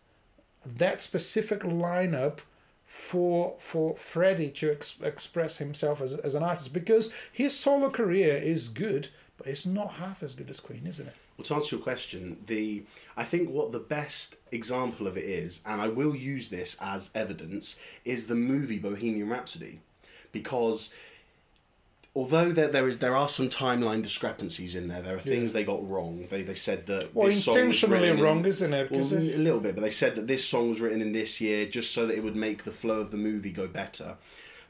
that 0.65 1.01
specific 1.01 1.61
lineup 1.61 2.41
for 2.87 3.55
for 3.59 3.97
Freddie 3.97 4.51
to 4.51 4.73
ex- 4.73 4.97
express 5.03 5.59
himself 5.59 6.01
as, 6.01 6.15
as 6.15 6.35
an 6.35 6.43
artist 6.43 6.73
because 6.73 7.13
his 7.33 7.57
solo 7.57 7.91
career 7.91 8.37
is 8.37 8.69
good, 8.69 9.09
but 9.37 9.47
it's 9.47 9.67
not 9.67 9.95
half 9.95 10.23
as 10.23 10.35
good 10.35 10.49
as 10.49 10.61
Queen, 10.61 10.87
isn't 10.87 11.07
it? 11.07 11.15
Well, 11.37 11.45
to 11.45 11.55
answer 11.55 11.77
your 11.77 11.83
question, 11.83 12.39
the 12.47 12.85
I 13.17 13.25
think 13.25 13.51
what 13.51 13.73
the 13.73 13.79
best 13.79 14.37
example 14.53 15.07
of 15.07 15.19
it 15.19 15.25
is, 15.25 15.61
and 15.67 15.83
I 15.83 15.89
will 15.89 16.17
use 16.17 16.49
this 16.49 16.77
as 16.81 17.11
evidence, 17.15 17.79
is 18.05 18.27
the 18.27 18.35
movie 18.35 18.79
Bohemian 18.79 19.29
Rhapsody, 19.29 19.81
because 20.33 20.95
although 22.17 22.51
there 22.51 22.69
there 22.69 22.89
is 22.89 22.99
there 22.99 23.15
are 23.15 23.29
some 23.29 23.49
timeline 23.49 24.03
discrepancies 24.03 24.75
in 24.75 24.89
there, 24.89 25.03
there 25.03 25.15
are 25.15 25.21
things 25.21 25.53
they 25.53 25.63
got 25.65 25.87
wrong. 25.89 26.27
They 26.31 26.43
they 26.43 26.55
said 26.55 26.87
that 26.87 27.15
Well, 27.15 27.29
this 27.29 27.45
song 27.45 27.55
was 27.55 27.63
intentionally 27.65 28.01
written 28.01 28.19
in- 28.19 28.25
wrong, 28.25 28.45
isn't 28.45 28.73
it? 28.73 28.91
Well, 28.91 29.01
a 29.03 29.37
little 29.39 29.61
bit, 29.61 29.75
but 29.77 29.83
they 29.83 29.91
said 29.91 30.15
that 30.17 30.27
this 30.27 30.45
song 30.45 30.71
was 30.71 30.81
written 30.81 31.03
in 31.03 31.13
this 31.13 31.41
year 31.41 31.67
just 31.67 31.93
so 31.93 32.07
that 32.07 32.17
it 32.17 32.25
would 32.25 32.35
make 32.35 32.65
the 32.65 32.73
flow 32.73 33.01
of 33.01 33.11
the 33.11 33.17
movie 33.19 33.53
go 33.53 33.69
better. 33.69 34.17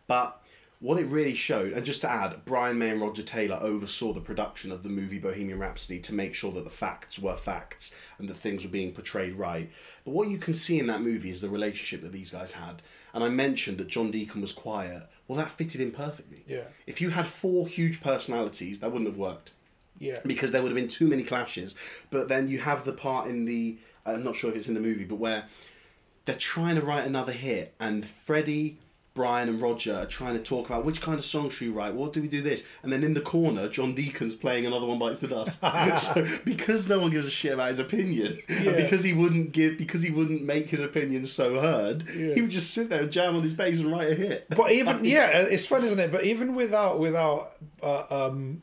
But 0.08 0.42
what 0.80 0.98
it 0.98 1.06
really 1.06 1.34
showed, 1.34 1.72
and 1.72 1.86
just 1.86 2.02
to 2.02 2.10
add, 2.10 2.44
Brian 2.44 2.78
May 2.78 2.90
and 2.90 3.00
Roger 3.00 3.22
Taylor 3.22 3.58
oversaw 3.60 4.12
the 4.12 4.20
production 4.20 4.70
of 4.70 4.82
the 4.82 4.88
movie 4.88 5.18
Bohemian 5.18 5.58
Rhapsody 5.58 5.98
to 6.00 6.14
make 6.14 6.34
sure 6.34 6.52
that 6.52 6.64
the 6.64 6.70
facts 6.70 7.18
were 7.18 7.36
facts 7.36 7.94
and 8.18 8.28
that 8.28 8.36
things 8.36 8.62
were 8.62 8.70
being 8.70 8.92
portrayed 8.92 9.34
right. 9.34 9.70
But 10.04 10.12
what 10.12 10.28
you 10.28 10.38
can 10.38 10.54
see 10.54 10.78
in 10.78 10.86
that 10.88 11.00
movie 11.00 11.30
is 11.30 11.40
the 11.40 11.48
relationship 11.48 12.02
that 12.02 12.12
these 12.12 12.30
guys 12.30 12.52
had. 12.52 12.82
And 13.14 13.24
I 13.24 13.30
mentioned 13.30 13.78
that 13.78 13.88
John 13.88 14.10
Deacon 14.10 14.42
was 14.42 14.52
quiet. 14.52 15.04
Well, 15.26 15.38
that 15.38 15.50
fitted 15.50 15.80
in 15.80 15.92
perfectly. 15.92 16.44
Yeah. 16.46 16.64
If 16.86 17.00
you 17.00 17.10
had 17.10 17.26
four 17.26 17.66
huge 17.66 18.02
personalities, 18.02 18.80
that 18.80 18.92
wouldn't 18.92 19.08
have 19.08 19.18
worked 19.18 19.52
yeah, 19.98 20.20
because 20.26 20.52
there 20.52 20.62
would 20.62 20.70
have 20.70 20.76
been 20.76 20.88
too 20.88 21.08
many 21.08 21.22
clashes. 21.22 21.74
But 22.10 22.28
then 22.28 22.48
you 22.48 22.58
have 22.58 22.84
the 22.84 22.92
part 22.92 23.28
in 23.28 23.46
the 23.46 23.78
I'm 24.04 24.22
not 24.22 24.36
sure 24.36 24.50
if 24.50 24.56
it's 24.56 24.68
in 24.68 24.74
the 24.74 24.80
movie, 24.80 25.04
but 25.04 25.16
where 25.16 25.46
they're 26.26 26.34
trying 26.34 26.76
to 26.76 26.82
write 26.82 27.06
another 27.06 27.32
hit, 27.32 27.74
and 27.80 28.04
Freddie, 28.04 28.78
Brian, 29.16 29.48
and 29.48 29.60
Roger 29.60 29.94
are 29.96 30.06
trying 30.06 30.34
to 30.36 30.42
talk 30.42 30.66
about 30.66 30.84
which 30.84 31.00
kind 31.00 31.18
of 31.18 31.24
song 31.24 31.50
should 31.50 31.66
we 31.66 31.72
write. 31.74 31.94
What 31.94 32.12
do 32.12 32.22
we 32.22 32.28
do 32.28 32.42
this? 32.42 32.64
And 32.84 32.92
then 32.92 33.02
in 33.02 33.14
the 33.14 33.20
corner, 33.20 33.66
John 33.68 33.94
Deacon's 33.94 34.36
playing 34.36 34.66
another 34.66 34.86
one 34.86 34.98
bites 35.00 35.20
the 35.22 35.28
dust. 35.28 35.58
so 36.14 36.24
because 36.44 36.86
no 36.88 37.00
one 37.00 37.10
gives 37.10 37.26
a 37.26 37.30
shit 37.30 37.54
about 37.54 37.70
his 37.70 37.80
opinion, 37.80 38.38
Yeah. 38.48 38.76
because 38.76 39.02
he 39.02 39.12
wouldn't 39.14 39.50
give, 39.52 39.78
because 39.78 40.02
he 40.02 40.10
wouldn't 40.10 40.44
make 40.44 40.68
his 40.68 40.80
opinion 40.80 41.26
so 41.26 41.60
heard, 41.60 42.04
Yeah. 42.14 42.34
he 42.34 42.42
would 42.42 42.50
just 42.50 42.72
sit 42.74 42.88
there 42.90 43.00
and 43.02 43.10
jam 43.10 43.34
on 43.34 43.42
his 43.42 43.54
bass 43.54 43.80
and 43.80 43.90
write 43.90 44.12
a 44.12 44.14
hit. 44.14 44.46
but 44.50 44.70
even 44.70 45.04
yeah, 45.04 45.30
it's 45.40 45.66
fun, 45.66 45.82
isn't 45.82 45.98
it? 45.98 46.12
But 46.12 46.24
even 46.24 46.54
without 46.54 47.00
without 47.00 47.52
uh, 47.82 48.04
um, 48.10 48.60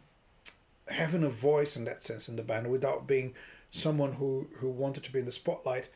having 0.87 1.23
a 1.23 1.29
voice 1.29 1.75
in 1.75 1.85
that 1.85 2.03
sense 2.03 2.29
in 2.29 2.35
the 2.35 2.43
band, 2.43 2.67
without 2.69 3.07
being 3.07 3.33
someone 3.71 4.13
who 4.13 4.47
who 4.57 4.69
wanted 4.69 5.03
to 5.03 5.11
be 5.11 5.17
in 5.19 5.25
the 5.25 5.31
spotlight, 5.31 5.89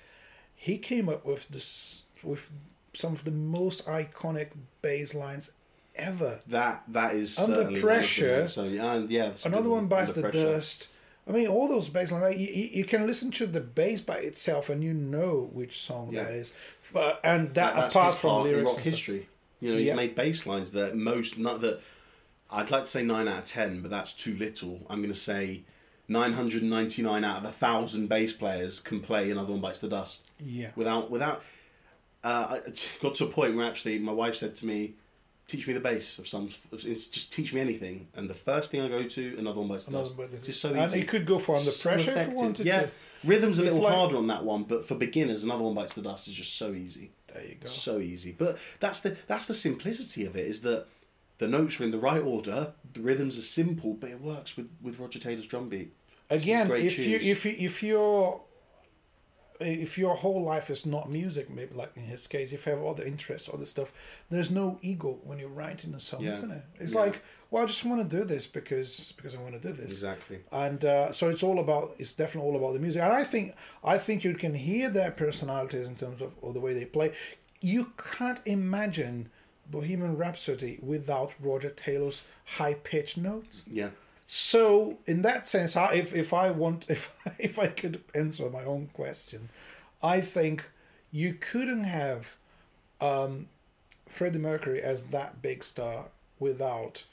he 0.56 0.80
came 0.80 1.08
up 1.08 1.26
with 1.26 1.48
this 1.50 2.04
with 2.24 2.50
some 2.98 3.14
of 3.14 3.24
the 3.24 3.32
most 3.32 3.86
iconic 3.86 4.50
bass 4.82 5.14
lines 5.14 5.52
ever. 5.96 6.40
That 6.48 6.84
that 6.90 7.16
is 7.16 7.38
Under 7.38 7.80
Pressure, 7.80 8.26
One 8.26 8.34
of 8.34 8.40
them. 8.40 8.50
so 8.50 8.64
yeah, 8.66 8.94
and 8.94 9.10
yeah, 9.10 9.32
Another 9.46 9.70
one 9.70 9.88
bites 9.88 10.12
the 10.12 10.22
Pressure. 10.22 10.44
dust. 10.54 10.88
I 11.28 11.32
mean, 11.32 11.48
all 11.48 11.68
those 11.68 11.90
bass 11.90 12.12
lines, 12.14 12.24
like, 12.24 12.38
you, 12.38 12.48
you 12.48 12.86
can 12.86 13.06
listen 13.06 13.32
to 13.32 13.46
the 13.48 13.60
bass 13.60 14.00
by 14.00 14.16
itself 14.20 14.70
and 14.70 14.82
you 14.82 14.94
know 14.94 15.50
which 15.52 15.82
song 15.82 16.10
Yeah. 16.14 16.24
that 16.24 16.34
is. 16.34 16.54
But, 16.94 17.20
and 17.22 17.54
that, 17.56 17.76
that's 17.76 17.94
apart 17.94 18.14
from 18.14 18.44
lyrics. 18.44 18.76
rock 18.76 18.80
history. 18.82 19.28
You 19.60 19.72
know, 19.72 19.78
he's 19.78 19.88
Yeah. 19.88 19.96
made 19.96 20.16
bass 20.16 20.46
lines 20.46 20.72
that 20.72 20.96
most 20.96 21.38
not 21.38 21.60
that 21.62 21.82
I'd 22.50 22.72
like 22.72 22.86
to 22.86 22.90
say 22.90 23.04
nine 23.04 23.28
out 23.28 23.40
of 23.40 23.44
ten, 23.46 23.82
but 23.82 23.92
that's 23.92 24.14
too 24.14 24.38
little. 24.38 24.80
I'm 24.90 25.00
going 25.02 25.12
to 25.14 25.20
say 25.20 25.64
nine 26.08 26.32
hundred 26.32 26.64
ninety 26.64 27.02
nine 27.02 27.26
out 27.26 27.40
of 27.40 27.44
a 27.44 27.52
thousand 27.52 28.08
bass 28.08 28.32
players 28.32 28.80
can 28.80 29.02
play 29.02 29.30
another 29.30 29.52
one 29.52 29.60
bites 29.60 29.80
the 29.80 29.90
dust 29.90 30.22
Yeah. 30.40 30.70
without 30.78 31.12
without. 31.12 31.44
Uh, 32.28 32.60
I 32.68 32.72
got 33.02 33.16
to 33.16 33.26
a 33.26 33.30
point 33.30 33.56
where 33.56 33.66
actually 33.66 34.00
my 34.00 34.12
wife 34.12 34.36
said 34.36 34.56
to 34.58 34.66
me, 34.66 34.96
"Teach 35.48 35.66
me 35.68 35.74
the 35.74 35.80
bass 35.80 36.20
of 36.20 36.28
some. 36.28 36.50
It's 36.74 37.08
just 37.08 37.32
teach 37.32 37.54
me 37.54 37.62
anything." 37.62 38.08
And 38.16 38.30
the 38.30 38.34
first 38.34 38.70
thing 38.72 38.82
I 38.82 38.90
go 38.90 39.04
to, 39.04 39.36
another 39.38 39.60
one 39.62 39.70
bites 39.70 39.86
the 39.86 39.92
dust. 39.94 40.18
One 40.18 40.28
Bites 40.28 40.40
the 40.42 40.46
Just 40.46 40.62
so 40.62 40.70
and 40.74 40.84
easy. 40.84 41.00
you 41.00 41.06
could 41.06 41.26
go 41.26 41.40
for 41.40 41.56
under 41.56 41.72
So 41.72 41.90
pressure 41.90 42.12
if 42.18 42.28
you 42.30 42.34
wanted 42.36 42.66
yeah, 42.66 42.82
to. 42.82 42.90
rhythm's 43.24 43.60
a 43.60 43.64
little 43.64 43.82
like- 43.82 43.94
harder 43.94 44.18
on 44.18 44.28
that 44.28 44.44
one, 44.44 44.64
but 44.64 44.86
for 44.88 44.96
beginners, 44.96 45.44
another 45.46 45.64
one 45.64 45.74
bites 45.76 45.94
the 45.94 46.02
dust 46.02 46.28
is 46.28 46.34
just 46.34 46.56
so 46.58 46.74
easy. 46.74 47.12
There 47.34 47.44
you 47.44 47.56
go. 47.62 47.68
So 47.70 48.00
easy. 48.00 48.32
But 48.34 48.58
that's 48.82 49.00
the 49.00 49.16
that's 49.28 49.48
the 49.48 49.54
simplicity 49.56 50.26
of 50.26 50.36
it 50.36 50.46
is 50.48 50.62
that 50.64 50.86
the 51.38 51.48
notes 51.48 51.80
are 51.80 51.84
in 51.84 51.92
the 51.92 52.00
right 52.00 52.22
order, 52.22 52.74
the 52.94 53.02
rhythms 53.02 53.38
are 53.38 53.42
simple, 53.44 53.94
but 53.94 54.10
it 54.10 54.20
works 54.20 54.58
with, 54.58 54.70
with 54.82 55.00
Roger 55.00 55.20
Taylor's 55.20 55.46
drum 55.46 55.70
beat. 55.70 55.94
Again, 56.30 56.70
if 56.72 56.98
you 57.00 57.16
if 57.18 57.46
you 57.46 57.56
if 57.58 57.82
you're 57.84 58.42
if 59.60 59.98
your 59.98 60.16
whole 60.16 60.42
life 60.42 60.70
is 60.70 60.86
not 60.86 61.10
music, 61.10 61.50
maybe 61.50 61.74
like 61.76 61.92
in 61.96 62.04
his 62.04 62.28
case, 62.28 62.52
if 62.52 62.66
you 62.66 62.72
have 62.74 62.84
other 62.84 63.04
interests, 63.04 63.50
other 63.54 63.66
stuff, 63.66 63.92
there's 64.30 64.52
no 64.52 64.78
ego 64.82 65.20
when 65.24 65.40
you're 65.40 65.50
writing 65.50 65.94
a 65.94 66.00
song, 66.00 66.22
Yeah. 66.22 66.34
isn't 66.34 66.52
it? 66.52 66.64
It's 66.80 66.94
Yeah. 66.94 67.02
like, 67.02 67.22
well, 67.50 67.64
I 67.64 67.66
just 67.66 67.86
want 67.86 68.08
to 68.10 68.18
do 68.18 68.24
this 68.26 68.46
because 68.46 69.14
because 69.16 69.34
I 69.36 69.40
want 69.40 69.56
to 69.56 69.62
do 69.62 69.72
this. 69.74 69.92
Exactly. 69.94 70.40
and 70.52 70.84
uh, 70.86 71.12
so 71.12 71.30
it's 71.30 71.44
all 71.44 71.60
about 71.60 71.96
it's 71.98 72.14
definitely 72.14 72.50
all 72.50 72.58
about 72.58 72.74
the 72.74 72.80
music 72.80 73.02
and 73.02 73.14
i 73.14 73.24
think 73.24 73.54
i 73.84 73.98
think 73.98 74.24
you 74.24 74.34
can 74.34 74.54
hear 74.54 74.90
their 74.90 75.12
personalities 75.12 75.88
in 75.88 75.96
terms 75.96 76.22
of 76.22 76.32
or 76.42 76.52
the 76.54 76.60
way 76.60 76.74
they 76.74 76.86
play 76.86 77.12
you 77.62 77.92
can't 78.18 78.42
imagine 78.46 79.30
bohemian 79.72 80.16
rhapsody 80.18 80.78
without 80.82 81.34
roger 81.40 81.70
taylor's 81.70 82.22
high 82.58 82.74
pitched 82.74 83.18
notes 83.18 83.64
Yeah. 83.68 83.90
So 84.30 84.98
in 85.06 85.22
that 85.22 85.48
sense 85.48 85.76
I, 85.78 85.94
if, 85.96 86.14
if 86.14 86.34
i 86.34 86.52
want 86.52 86.86
if 86.90 87.16
if 87.40 87.58
i 87.58 87.68
could 87.68 88.04
answer 88.14 88.50
my 88.50 88.64
own 88.66 88.90
question 88.94 89.50
i 90.04 90.20
think 90.22 90.66
you 91.12 91.34
couldn't 91.34 91.86
have 91.86 92.36
um, 93.00 93.48
freddie 94.10 94.38
mercury 94.40 94.82
as 94.82 95.04
that 95.06 95.42
big 95.42 95.64
star 95.64 96.06
without 96.40 97.06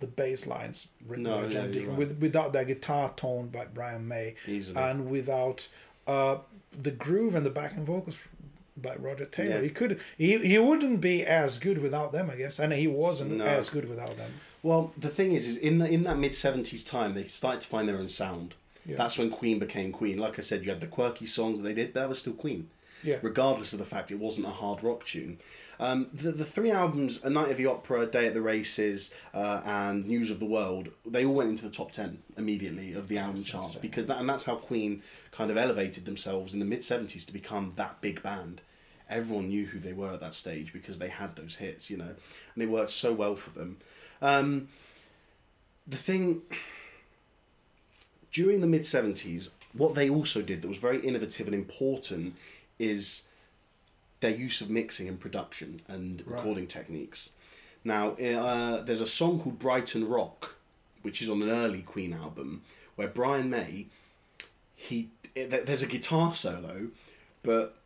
the 0.00 0.06
bass 0.06 0.46
lines 0.46 0.88
written 1.06 1.24
No, 1.24 1.40
by 1.42 1.48
john 1.48 1.64
you're 1.64 1.72
deacon 1.72 1.88
right. 1.90 1.98
with, 1.98 2.18
without 2.20 2.52
that 2.52 2.66
guitar 2.66 3.12
tone 3.16 3.48
by 3.48 3.64
brian 3.72 4.06
may 4.06 4.34
Easily. 4.46 4.78
and 4.80 5.08
without 5.10 5.68
uh, 6.06 6.38
the 6.72 6.90
groove 6.90 7.34
and 7.34 7.44
the 7.46 7.50
backing 7.50 7.84
vocals 7.84 8.16
by 8.76 8.94
roger 8.96 9.24
taylor 9.24 9.56
Yeah. 9.56 9.62
he 9.62 9.70
could 9.70 10.00
he, 10.18 10.38
he 10.38 10.58
wouldn't 10.58 11.00
be 11.00 11.24
as 11.24 11.58
good 11.58 11.78
without 11.82 12.12
them 12.12 12.30
i 12.30 12.36
guess 12.36 12.58
and 12.58 12.72
he 12.74 12.86
wasn't 12.86 13.32
No. 13.38 13.44
as 13.44 13.70
good 13.70 13.88
without 13.88 14.16
them 14.18 14.32
Well, 14.68 14.92
the 14.98 15.08
thing 15.08 15.32
is, 15.32 15.46
is 15.46 15.56
in 15.56 15.78
the, 15.78 15.88
in 15.88 16.02
that 16.02 16.18
mid 16.18 16.34
seventies 16.34 16.84
time, 16.84 17.14
they 17.14 17.24
started 17.24 17.62
to 17.62 17.68
find 17.68 17.88
their 17.88 17.96
own 17.96 18.10
sound. 18.10 18.52
Yeah. 18.84 18.98
That's 18.98 19.16
when 19.16 19.30
Queen 19.30 19.58
became 19.58 19.92
Queen. 19.92 20.18
Like 20.18 20.38
I 20.38 20.42
said, 20.42 20.62
you 20.62 20.68
had 20.68 20.82
the 20.82 20.86
quirky 20.86 21.24
songs 21.24 21.56
that 21.56 21.64
they 21.64 21.72
did, 21.72 21.94
but 21.94 22.00
that 22.00 22.08
was 22.10 22.18
still 22.18 22.34
Queen. 22.34 22.68
Yeah. 23.02 23.16
Regardless 23.22 23.72
of 23.72 23.78
the 23.78 23.86
fact 23.86 24.10
it 24.10 24.18
wasn't 24.18 24.46
a 24.46 24.50
hard 24.50 24.82
rock 24.82 25.06
tune. 25.06 25.38
Um, 25.80 26.08
the 26.12 26.32
the 26.32 26.44
three 26.44 26.70
albums, 26.70 27.24
A 27.24 27.30
Night 27.30 27.50
of 27.50 27.56
the 27.56 27.64
Opera, 27.64 28.04
Day 28.08 28.26
at 28.26 28.34
the 28.34 28.42
Races, 28.42 29.10
uh, 29.32 29.62
and 29.64 30.06
News 30.06 30.30
of 30.30 30.38
the 30.38 30.44
World, 30.44 30.90
they 31.06 31.24
all 31.24 31.32
went 31.34 31.48
into 31.48 31.64
the 31.64 31.70
top 31.74 31.90
ten 31.92 32.18
immediately 32.36 32.92
of 32.92 33.08
the 33.08 33.16
album 33.16 33.36
That's 33.36 33.46
charts 33.46 33.68
insane. 33.68 33.80
because 33.80 34.04
that 34.08 34.18
and 34.18 34.28
that's 34.28 34.44
how 34.44 34.56
Queen 34.56 35.02
kind 35.30 35.50
of 35.50 35.56
elevated 35.56 36.04
themselves 36.04 36.52
in 36.52 36.60
the 36.60 36.66
mid 36.66 36.84
seventies 36.84 37.24
to 37.24 37.32
become 37.32 37.72
that 37.76 38.02
big 38.02 38.22
band. 38.22 38.60
Everyone 39.08 39.48
knew 39.48 39.64
who 39.64 39.78
they 39.78 39.94
were 39.94 40.12
at 40.12 40.20
that 40.20 40.34
stage 40.34 40.74
because 40.74 40.98
they 40.98 41.08
had 41.08 41.36
those 41.36 41.54
hits, 41.54 41.88
you 41.88 41.96
know, 41.96 42.14
and 42.54 42.62
it 42.62 42.68
worked 42.68 42.90
so 42.90 43.14
well 43.14 43.34
for 43.34 43.48
them. 43.58 43.78
Um, 44.20 44.68
the 45.86 45.96
thing 45.96 46.42
during 48.32 48.60
the 48.60 48.66
mid 48.66 48.82
70s, 48.82 49.50
what 49.72 49.94
they 49.94 50.08
also 50.10 50.42
did 50.42 50.62
that 50.62 50.68
was 50.68 50.78
very 50.78 51.00
innovative 51.00 51.46
and 51.46 51.54
important 51.54 52.34
is 52.78 53.24
their 54.20 54.34
use 54.34 54.60
of 54.60 54.68
mixing 54.70 55.08
and 55.08 55.18
production 55.20 55.80
and 55.88 56.22
Right. 56.26 56.36
recording 56.36 56.66
techniques. 56.66 57.30
Now, 57.84 58.10
uh, 58.16 58.82
there's 58.82 59.00
a 59.00 59.06
song 59.06 59.40
called 59.40 59.58
Brighton 59.58 60.08
Rock, 60.08 60.56
which 61.02 61.22
is 61.22 61.30
on 61.30 61.40
an 61.42 61.48
early 61.50 61.82
Queen 61.82 62.12
album, 62.12 62.62
where 62.96 63.08
Brian 63.08 63.48
May, 63.48 63.86
he 64.74 65.10
th- 65.34 65.64
there's 65.64 65.82
a 65.82 65.86
guitar 65.86 66.34
solo, 66.34 66.88
but 67.42 67.76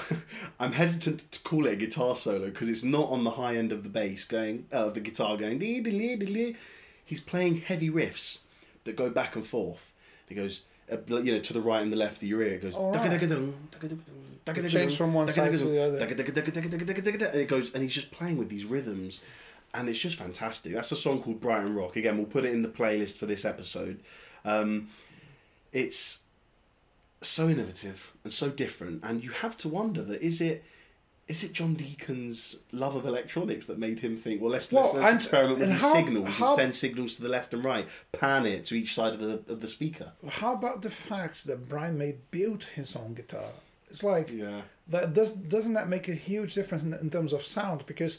I'm 0.60 0.72
hesitant 0.72 1.30
to 1.32 1.40
call 1.42 1.66
it 1.66 1.72
a 1.72 1.76
guitar 1.76 2.16
solo 2.16 2.46
because 2.46 2.68
it's 2.68 2.84
not 2.84 3.08
on 3.10 3.24
the 3.24 3.32
high 3.32 3.56
end 3.56 3.72
of 3.72 3.82
the 3.82 3.88
bass 3.88 4.24
going, 4.24 4.66
uh, 4.72 4.88
the 4.90 5.00
guitar 5.00 5.36
going. 5.36 5.58
dee, 5.58 5.80
dee, 5.80 5.90
dee, 5.90 6.16
dee, 6.16 6.26
dee. 6.26 6.56
He's 7.04 7.20
playing 7.20 7.58
heavy 7.58 7.90
riffs 7.90 8.40
that 8.84 8.96
go 8.96 9.10
back 9.10 9.36
and 9.36 9.46
forth. 9.46 9.92
He 10.28 10.34
goes, 10.34 10.62
uh, 10.90 10.96
you 11.08 11.32
know, 11.32 11.38
to 11.40 11.52
the 11.52 11.60
right 11.60 11.82
and 11.82 11.92
the 11.92 11.96
left 11.96 12.16
of 12.18 12.24
your 12.28 12.42
ear. 12.42 12.54
It 12.54 12.62
goes. 12.62 12.74
Right. 12.74 12.94
"Dugga-dugga-dung, 12.94 13.54
dugga-dugga-dung, 13.72 14.04
dugga-dugga-dung, 14.44 14.70
change 14.70 14.96
from 14.96 15.14
one 15.14 15.26
side 15.28 15.52
to 15.52 15.64
the 15.72 15.82
other. 15.84 15.98
and 17.32 17.40
it 17.42 17.48
goes, 17.48 17.72
and 17.74 17.82
he's 17.82 17.94
just 17.94 18.10
playing 18.10 18.36
with 18.38 18.48
these 18.48 18.64
rhythms, 18.64 19.20
and 19.74 19.88
it's 19.88 19.98
just 19.98 20.16
fantastic. 20.16 20.72
That's 20.72 20.90
a 20.92 20.96
song 20.96 21.22
called 21.22 21.40
Brighton 21.40 21.74
Rock. 21.74 21.96
Again, 21.96 22.16
we'll 22.16 22.26
put 22.26 22.44
it 22.44 22.52
in 22.52 22.62
the 22.62 22.68
playlist 22.68 23.16
for 23.18 23.26
this 23.26 23.44
episode. 23.44 24.00
Um, 24.44 24.88
it's 25.72 26.20
so 27.22 27.48
innovative 27.48 28.12
and 28.24 28.32
so 28.32 28.48
different, 28.50 29.02
and 29.04 29.22
you 29.24 29.30
have 29.30 29.56
to 29.58 29.68
wonder 29.68 30.02
that 30.02 30.22
is 30.22 30.40
it 30.40 30.64
is 31.28 31.42
it 31.42 31.52
John 31.52 31.74
Deacon's 31.74 32.60
love 32.70 32.94
of 32.94 33.04
electronics 33.04 33.66
that 33.66 33.80
made 33.80 33.98
him 33.98 34.16
think, 34.16 34.40
well, 34.40 34.52
let's, 34.52 34.72
let's, 34.72 34.94
let's 34.94 35.08
and- 35.08 35.16
experiment 35.16 35.58
with 35.58 35.70
these 35.70 35.80
how- 35.82 35.92
signals 35.92 36.28
how- 36.28 36.46
and 36.50 36.56
send 36.56 36.76
signals 36.76 37.16
to 37.16 37.22
the 37.22 37.28
left 37.28 37.52
and 37.52 37.64
right, 37.64 37.88
pan 38.12 38.46
it 38.46 38.64
to 38.66 38.76
each 38.76 38.94
side 38.94 39.12
of 39.14 39.18
the 39.20 39.52
of 39.52 39.60
the 39.60 39.68
speaker. 39.68 40.12
How 40.28 40.54
about 40.54 40.82
the 40.82 40.90
fact 40.90 41.46
that 41.46 41.68
Brian 41.68 41.98
May 41.98 42.16
built 42.30 42.64
his 42.76 42.94
own 42.94 43.14
guitar? 43.14 43.50
It's 43.90 44.04
like 44.04 44.30
Yeah. 44.30 44.60
that 44.88 45.14
does 45.14 45.32
doesn't 45.32 45.74
that 45.74 45.88
make 45.88 46.08
a 46.08 46.14
huge 46.14 46.54
difference 46.54 46.84
in, 46.84 46.94
in 46.94 47.10
terms 47.10 47.32
of 47.32 47.42
sound? 47.42 47.84
Because 47.86 48.18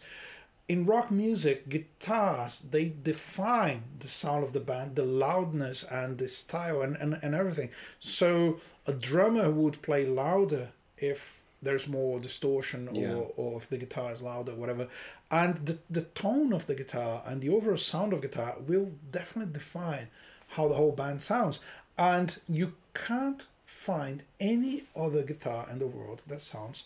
in 0.67 0.85
rock 0.85 1.09
music, 1.11 1.69
guitars 1.69 2.61
they 2.71 2.93
define 3.03 3.83
the 3.99 4.07
sound 4.07 4.43
of 4.43 4.53
the 4.53 4.59
band, 4.59 4.95
the 4.95 5.03
loudness 5.05 5.83
and 5.83 6.17
the 6.17 6.27
style 6.27 6.81
and, 6.81 6.95
and, 6.97 7.17
and 7.21 7.33
everything. 7.33 7.69
So 7.99 8.59
a 8.85 8.93
drummer 8.93 9.49
would 9.49 9.81
play 9.81 10.05
louder 10.05 10.69
if 10.97 11.41
there's 11.61 11.87
more 11.87 12.19
distortion 12.19 12.87
or, 12.89 12.93
Yeah. 12.93 13.13
or 13.37 13.57
if 13.57 13.69
the 13.69 13.77
guitar 13.77 14.11
is 14.11 14.21
louder, 14.21 14.53
whatever. 14.55 14.87
And 15.31 15.55
the, 15.65 15.77
the 15.89 16.03
tone 16.03 16.53
of 16.53 16.65
the 16.65 16.75
guitar 16.75 17.23
and 17.25 17.41
the 17.41 17.49
overall 17.49 17.77
sound 17.77 18.13
of 18.13 18.21
guitar 18.21 18.55
will 18.67 18.91
definitely 19.11 19.53
define 19.53 20.07
how 20.49 20.67
the 20.67 20.75
whole 20.75 20.91
band 20.91 21.23
sounds. 21.23 21.59
And 21.97 22.37
you 22.47 22.73
can't 22.93 23.47
find 23.65 24.23
any 24.39 24.83
other 24.95 25.23
guitar 25.23 25.67
in 25.71 25.79
the 25.79 25.87
world 25.87 26.23
that 26.27 26.41
sounds 26.41 26.83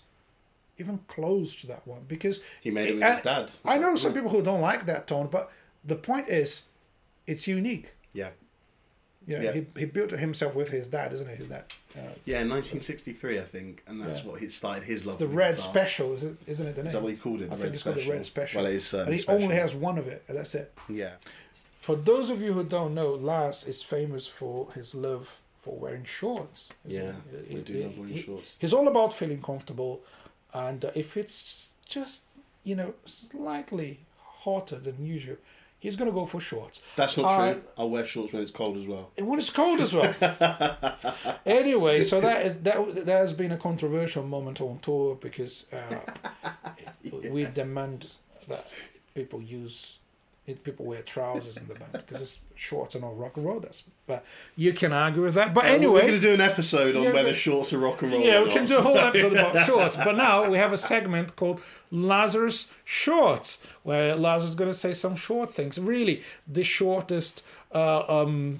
even 0.82 1.00
close 1.08 1.56
to 1.62 1.68
that 1.68 1.88
one 1.88 2.02
because 2.08 2.42
He 2.62 2.72
made 2.72 2.88
it 2.88 2.96
with 2.96 3.04
and 3.04 3.14
his 3.16 3.24
dad. 3.24 3.52
I 3.64 3.78
know 3.78 3.96
some 3.96 4.14
people 4.14 4.30
who 4.30 4.42
don't 4.42 4.62
like 4.62 4.86
that 4.88 5.08
tone, 5.08 5.28
but 5.32 5.50
the 5.86 5.96
point 5.96 6.28
is, 6.28 6.64
it's 7.28 7.48
unique. 7.48 7.94
Yeah. 8.14 8.32
You 9.28 9.38
know, 9.38 9.44
Yeah. 9.44 9.52
he, 9.54 9.66
he 9.78 9.86
built 9.86 10.12
it 10.12 10.20
himself 10.20 10.56
with 10.56 10.70
his 10.70 10.88
dad, 10.88 11.14
isn't 11.14 11.30
it? 11.30 11.38
His 11.38 11.48
dad. 11.48 11.66
Uh, 11.96 12.00
Yeah, 12.26 12.42
in 12.42 12.50
1963, 12.50 13.40
I 13.40 13.44
think, 13.44 13.84
and 13.88 14.02
that's 14.02 14.20
Yeah. 14.20 14.26
what 14.32 14.42
he 14.42 14.50
started 14.50 14.84
his 14.84 15.06
love. 15.06 15.14
it's 15.14 15.20
the 15.20 15.28
Red 15.28 15.56
guitar. 15.56 15.72
Special, 15.72 16.14
is 16.14 16.24
it? 16.24 16.36
Isn't 16.48 16.68
it 16.68 16.76
the 16.76 16.82
name? 16.82 16.88
Is 16.88 16.94
that 16.94 17.02
what 17.04 17.12
he 17.12 17.18
called 17.18 17.42
it? 17.42 17.50
The 17.50 17.56
I 17.56 17.58
Red 17.58 17.62
think 17.62 17.74
it's 17.76 17.84
called 17.84 17.96
the 17.98 18.02
Special? 18.02 18.14
Red 18.16 18.26
Special. 18.26 18.62
Well, 18.64 18.72
it 18.72 18.76
is 18.76 18.88
certainly 18.88 19.06
and 19.12 19.16
he 19.16 19.22
special. 19.22 19.44
only 19.44 19.56
has 19.56 19.76
one 19.76 19.98
of 20.00 20.08
it, 20.08 20.24
and 20.28 20.36
that's 20.38 20.56
it. 20.56 20.74
Yeah. 20.90 21.12
For 21.80 21.96
those 21.96 22.30
of 22.32 22.42
you 22.42 22.54
who 22.54 22.64
don't 22.64 22.94
know, 22.96 23.12
Laz 23.14 23.68
is 23.68 23.82
famous 23.84 24.28
for 24.28 24.72
his 24.74 24.96
love 24.96 25.40
for 25.62 25.76
wearing 25.78 26.04
shorts. 26.06 26.70
isn't 26.88 27.06
Yeah, 27.06 27.14
he? 27.48 27.58
I 27.58 27.62
do 27.62 27.74
He- 27.74 27.84
love 27.84 27.98
wearing 28.00 28.14
he- 28.14 28.22
shorts. 28.22 28.48
He's 28.58 28.74
all 28.74 28.88
about 28.88 29.14
feeling 29.14 29.42
comfortable, 29.42 30.02
and 30.54 30.86
uh, 30.86 30.92
if 30.96 31.18
it's 31.18 31.76
just 31.86 32.26
you 32.64 32.76
know 32.76 32.94
slightly 33.06 34.00
hotter 34.24 34.78
than 34.80 35.06
usual, 35.06 35.38
he's 35.80 35.96
gonna 35.96 36.12
go 36.12 36.26
for 36.26 36.40
shorts. 36.40 36.82
That's 36.96 37.18
not 37.18 37.26
Uh, 37.26 37.54
true. 37.54 37.64
I'll 37.78 37.90
wear 37.90 38.06
shorts 38.06 38.34
when 38.34 38.42
it's 38.42 38.52
cold 38.52 38.78
as 38.78 38.86
well. 38.88 39.12
When 39.18 39.40
it's 39.40 39.50
cold 39.50 39.80
as 39.82 39.94
well. 39.94 40.14
anyway, 41.46 42.02
so 42.02 42.22
that 42.22 42.46
is 42.46 42.60
that. 42.62 43.06
That 43.06 43.18
has 43.18 43.34
been 43.34 43.52
a 43.52 43.58
controversial 43.58 44.24
moment 44.24 44.62
on 44.62 44.80
tour 44.80 45.16
because 45.16 45.66
uh, 45.74 46.50
we 47.30 47.46
demand 47.46 48.08
that 48.48 48.68
people 49.16 49.42
use 49.42 49.98
people 50.56 50.86
wear 50.86 51.02
trousers 51.02 51.58
in 51.58 51.68
the 51.68 51.76
band 51.76 51.92
because 51.94 52.22
it's 52.22 52.40
shorts 52.56 52.96
and 52.96 53.04
not 53.04 53.18
rock 53.18 53.38
and 53.38 53.46
roll. 53.46 53.60
That's 53.60 53.84
but 54.08 54.26
you 54.56 54.74
can 54.74 54.92
argue 54.94 55.22
with 55.24 55.34
that. 55.36 55.54
But 55.54 55.66
Uh, 55.66 55.78
we're 55.92 56.02
going 56.02 56.14
to 56.14 56.20
do 56.20 56.34
an 56.34 56.42
episode 56.42 56.96
on 56.96 57.04
Yeah, 57.04 57.12
whether 57.14 57.34
shorts 57.34 57.72
are 57.74 57.78
rock 57.80 58.02
and 58.02 58.12
roll. 58.12 58.22
yeah, 58.22 58.44
we 58.44 58.52
can 58.52 58.66
do 58.66 58.78
a 58.78 58.82
whole 58.82 58.98
episode 59.10 59.34
about 59.34 59.66
shorts. 59.66 59.96
But 59.96 60.16
now 60.18 60.50
we 60.50 60.58
have 60.58 60.74
a 60.74 60.78
segment 60.78 61.36
called 61.36 61.62
Lazarus 61.92 62.70
Shorts, 62.84 63.60
where 63.84 64.16
Lazarus 64.16 64.50
is 64.50 64.56
going 64.56 64.70
to 64.72 64.78
say 64.78 64.94
some 64.94 65.16
short 65.16 65.52
things. 65.52 65.80
Really, 65.80 66.24
the 66.48 66.64
shortest 66.64 67.44
uh, 67.74 68.04
um, 68.22 68.60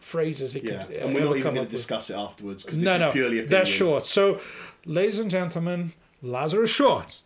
phrases 0.00 0.52
he 0.54 0.60
Yeah, 0.60 0.84
could. 0.84 0.96
and 0.96 1.14
we're 1.14 1.20
not 1.24 1.30
even 1.36 1.42
going 1.42 1.54
to 1.56 1.60
with. 1.62 1.70
discuss 1.70 2.10
it 2.10 2.14
afterwards 2.16 2.62
because 2.62 2.78
this 2.80 2.84
No, 2.86 2.94
is 2.94 3.00
no, 3.00 3.12
purely 3.12 3.38
opinion. 3.40 3.48
that's 3.50 3.70
short. 3.70 4.06
So, 4.06 4.40
ladies 4.84 5.18
and 5.18 5.30
gentlemen, 5.30 5.92
Lazarus 6.22 6.70
Short. 6.70 7.20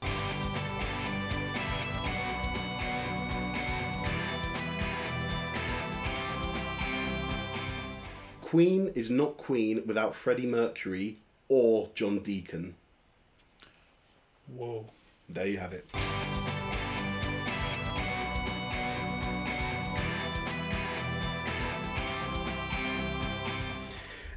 Queen 8.51 8.91
is 8.97 9.13
not 9.13 9.37
Queen 9.37 9.81
without 9.87 10.13
Freddie 10.13 10.45
Mercury 10.45 11.19
or 11.49 11.89
John 11.95 12.19
Deacon. 12.19 12.75
Whoa. 14.49 14.87
There 15.29 15.47
you 15.47 15.59
have 15.59 15.73
it. 15.73 15.89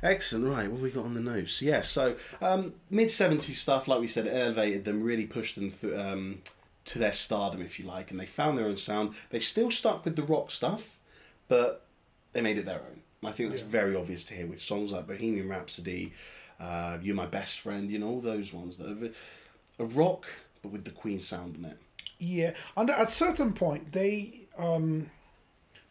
Excellent. 0.03 0.45
Right, 0.45 0.69
what 0.69 0.73
have 0.73 0.81
we 0.81 0.91
got 0.91 1.05
on 1.05 1.15
the 1.15 1.19
notes? 1.19 1.59
Yeah, 1.59 1.81
so 1.81 2.15
um, 2.39 2.75
mid 2.91 3.07
70s 3.07 3.55
stuff, 3.55 3.87
like 3.87 3.99
we 3.99 4.07
said, 4.07 4.27
elevated 4.27 4.85
them, 4.85 5.01
really 5.01 5.25
pushed 5.25 5.55
them 5.55 5.71
through, 5.71 5.99
um, 5.99 6.43
to 6.85 6.99
their 6.99 7.13
stardom, 7.13 7.63
if 7.63 7.79
you 7.79 7.87
like, 7.87 8.11
and 8.11 8.19
they 8.19 8.27
found 8.27 8.59
their 8.59 8.67
own 8.67 8.77
sound. 8.77 9.15
They 9.31 9.39
still 9.39 9.71
stuck 9.71 10.05
with 10.05 10.15
the 10.15 10.21
rock 10.21 10.51
stuff, 10.51 10.99
but 11.47 11.87
they 12.33 12.41
made 12.41 12.59
it 12.59 12.67
their 12.67 12.81
own. 12.81 13.02
I 13.25 13.31
think 13.31 13.49
that's 13.49 13.61
Yeah. 13.61 13.67
very 13.67 13.95
obvious 13.95 14.23
to 14.25 14.33
hear 14.35 14.47
with 14.47 14.61
songs 14.61 14.91
like 14.91 15.07
Bohemian 15.07 15.47
Rhapsody, 15.49 16.13
uh, 16.59 16.97
You're 17.01 17.15
My 17.15 17.25
Best 17.25 17.59
Friend, 17.59 17.89
you 17.89 17.99
know, 17.99 18.07
all 18.07 18.21
those 18.21 18.53
ones 18.53 18.77
that 18.77 18.87
are 18.87 19.11
a 19.79 19.85
rock, 19.85 20.25
but 20.61 20.71
with 20.71 20.83
the 20.85 20.91
Queen 20.91 21.19
sound 21.19 21.55
in 21.55 21.65
it. 21.65 21.77
Yeah, 22.19 22.53
and 22.77 22.89
at 22.89 23.07
a 23.07 23.11
certain 23.11 23.53
point, 23.53 23.91
they 23.91 24.47
um, 24.57 25.09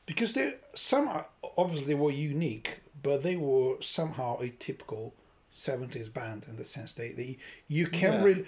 because 0.07 0.33
they 0.33 0.55
some 0.75 1.11
obviously 1.59 1.87
they 1.87 1.95
were 1.95 2.11
unique, 2.12 2.81
but 3.03 3.23
they 3.23 3.37
were 3.37 3.77
somehow 3.81 4.38
a 4.40 4.49
typical 4.49 5.14
seventies 5.51 6.09
band 6.09 6.47
in 6.49 6.57
the 6.57 6.64
sense 6.64 6.95
they, 6.95 7.12
they 7.12 7.37
you 7.68 7.87
can 7.87 8.12
Yeah. 8.12 8.23
really 8.23 8.47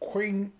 Queen 0.00 0.52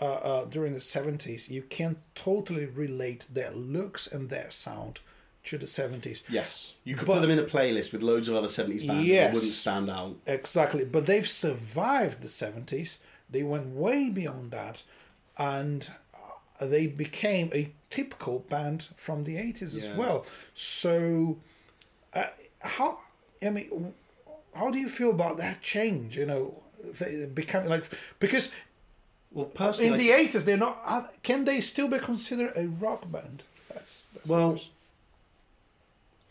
uh, 0.00 0.04
uh, 0.04 0.44
during 0.44 0.74
the 0.74 0.80
seventies 0.80 1.48
you 1.48 1.62
can 1.62 1.96
totally 2.14 2.66
relate 2.66 3.26
their 3.32 3.50
looks 3.52 4.06
and 4.06 4.28
their 4.28 4.50
sound 4.50 5.00
to 5.48 5.58
the 5.58 5.66
seventies. 5.66 6.24
Yes, 6.28 6.74
you 6.84 6.94
could 6.94 7.06
But- 7.06 7.14
put 7.14 7.20
them 7.22 7.30
in 7.30 7.38
a 7.38 7.44
playlist 7.44 7.92
with 7.92 8.02
loads 8.02 8.28
of 8.28 8.34
other 8.36 8.48
70s 8.48 8.84
bands 8.86 9.06
Yes. 9.06 9.28
that 9.28 9.34
wouldn't 9.34 9.52
stand 9.52 9.90
out. 9.90 10.16
Exactly, 10.26 10.84
but 10.84 11.06
they've 11.06 11.28
survived 11.28 12.20
the 12.22 12.28
seventies. 12.28 12.98
They 13.30 13.42
went 13.42 13.74
way 13.74 14.08
beyond 14.10 14.50
that, 14.52 14.82
and 15.36 15.90
uh, 16.60 16.66
they 16.66 16.86
became 16.86 17.50
a 17.54 17.70
typical 17.90 18.40
band 18.40 18.88
from 18.96 19.24
the 19.24 19.36
eighties 19.36 19.74
as 19.74 19.88
well. 19.96 20.24
So, 20.54 21.38
uh, 22.14 22.26
how 22.60 22.98
I 23.42 23.50
mean, 23.50 23.94
how 24.54 24.70
do 24.70 24.78
you 24.78 24.88
feel 24.88 25.10
about 25.10 25.36
that 25.38 25.62
change? 25.62 26.16
You 26.16 26.26
know, 26.26 26.62
becoming 27.34 27.68
like 27.68 27.84
because 28.18 28.50
Well, 29.30 29.46
personally, 29.46 29.92
in 29.92 29.98
the 29.98 30.10
eighties 30.10 30.44
they're 30.44 30.56
not. 30.56 31.22
Can 31.22 31.44
they 31.44 31.60
still 31.60 31.88
be 31.88 31.98
considered 31.98 32.52
a 32.56 32.66
rock 32.68 33.10
band? 33.10 33.44
That's, 33.72 34.08
that's 34.14 34.30
Well. 34.30 34.58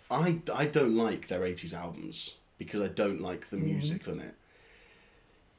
I, 0.10 0.40
I 0.54 0.66
don't 0.66 0.96
like 0.96 1.28
their 1.28 1.42
80s 1.42 1.74
albums 1.74 2.36
because 2.58 2.82
I 2.82 2.88
don't 2.88 3.22
like 3.22 3.42
Mm-hmm. 3.48 3.56
the 3.58 3.64
music 3.64 4.08
on 4.08 4.20
it. 4.20 4.36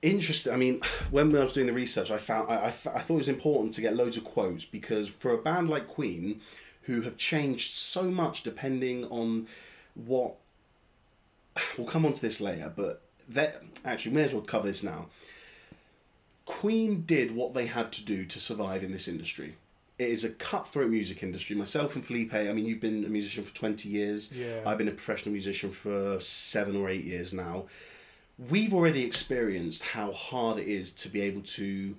Interesting. 0.03 0.53
I 0.53 0.57
mean, 0.57 0.81
when 1.11 1.35
I 1.37 1.41
was 1.43 1.53
doing 1.53 1.67
the 1.67 1.73
research, 1.73 2.11
I 2.11 2.19
found 2.19 2.51
I 2.51 2.67
I 2.69 2.71
thought 2.71 3.15
it 3.15 3.17
was 3.17 3.29
important 3.29 3.75
to 3.75 3.81
get 3.81 3.97
loads 3.97 4.17
of 4.17 4.25
quotes 4.25 4.65
because 4.65 5.09
for 5.09 5.33
a 5.33 5.39
band 5.39 5.69
like 5.69 5.89
Queen, 5.89 6.41
who 6.83 7.03
have 7.03 7.17
changed 7.17 7.75
so 7.75 8.05
much 8.05 8.43
depending 8.43 9.05
on 9.07 9.47
what. 9.95 10.35
We'll 11.77 11.89
come 11.89 12.07
on 12.07 12.13
to 12.13 12.21
this 12.21 12.41
later, 12.41 12.73
but 12.75 13.03
that 13.29 13.63
actually, 13.85 14.13
may 14.15 14.23
as 14.25 14.33
well 14.33 14.43
cover 14.43 14.69
this 14.69 14.83
now. 14.85 15.07
Queen 16.47 17.03
did 17.03 17.35
what 17.35 17.53
they 17.53 17.67
had 17.67 17.93
to 17.93 18.05
do 18.05 18.25
to 18.25 18.41
survive 18.41 18.83
in 18.83 18.93
this 18.93 19.09
industry. 19.09 19.57
It 19.99 20.11
is 20.11 20.23
a 20.23 20.31
cutthroat 20.31 20.91
music 20.91 21.23
industry. 21.25 21.57
Myself 21.57 21.97
and 21.97 22.05
Felipe, 22.05 22.33
I 22.33 22.53
mean, 22.53 22.67
you've 22.67 22.81
been 22.81 23.05
a 23.05 23.09
musician 23.09 23.43
for 23.43 23.53
20 23.55 23.89
years. 23.89 24.31
Yeah. 24.33 24.63
I've 24.65 24.79
been 24.79 24.87
a 24.89 24.93
professional 24.93 25.33
musician 25.33 25.73
for 25.73 26.21
seven 26.21 26.77
or 26.77 26.89
eight 26.89 27.05
years 27.05 27.33
now. 27.33 27.67
We've 28.49 28.73
already 28.73 29.05
experienced 29.05 29.83
how 29.83 30.13
hard 30.13 30.59
it 30.61 30.69
is 30.69 30.93
to 30.93 31.09
be 31.09 31.21
able 31.23 31.41
to 31.43 31.97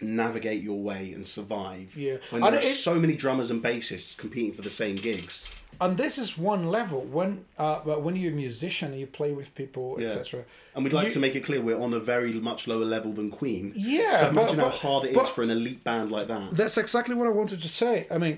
navigate 0.00 0.62
your 0.62 0.80
way 0.80 1.12
and 1.12 1.26
survive 1.26 1.94
Yeah. 1.94 2.16
when 2.30 2.42
And 2.42 2.54
there 2.54 2.62
are 2.62 2.64
it- 2.66 2.72
so 2.74 2.98
many 2.98 3.14
drummers 3.14 3.50
and 3.50 3.62
bassists 3.62 4.16
competing 4.16 4.54
for 4.54 4.62
the 4.62 4.70
same 4.70 4.96
gigs. 4.96 5.46
And 5.82 5.96
this 5.96 6.16
is 6.18 6.38
one 6.38 6.62
level 6.78 7.00
when 7.16 7.44
uh, 7.58 7.78
when 8.04 8.14
you're 8.16 8.32
a 8.32 8.34
musician 8.46 8.88
you 8.94 9.06
play 9.06 9.32
with 9.32 9.48
people 9.54 9.96
Yeah. 9.98 10.08
etc 10.08 10.44
And 10.74 10.84
we'd 10.84 10.92
like 10.98 11.08
You- 11.08 11.12
to 11.18 11.20
make 11.26 11.34
it 11.36 11.44
clear 11.48 11.60
we're 11.60 11.80
on 11.88 11.92
a 11.94 12.00
very 12.14 12.32
much 12.50 12.60
lower 12.72 12.84
level 12.96 13.12
than 13.18 13.30
Queen. 13.30 13.72
Yeah, 13.76 14.16
So 14.20 14.24
but- 14.26 14.30
imagine 14.32 14.58
how 14.60 14.68
hard 14.84 15.02
it 15.08 15.16
is 15.16 15.28
for 15.28 15.42
an 15.46 15.50
elite 15.50 15.82
band 15.84 16.10
like 16.16 16.28
that. 16.34 16.46
That's 16.60 16.78
exactly 16.78 17.14
what 17.18 17.26
I 17.26 17.34
wanted 17.40 17.60
to 17.66 17.68
say. 17.82 17.94
I 18.10 18.18
mean, 18.24 18.36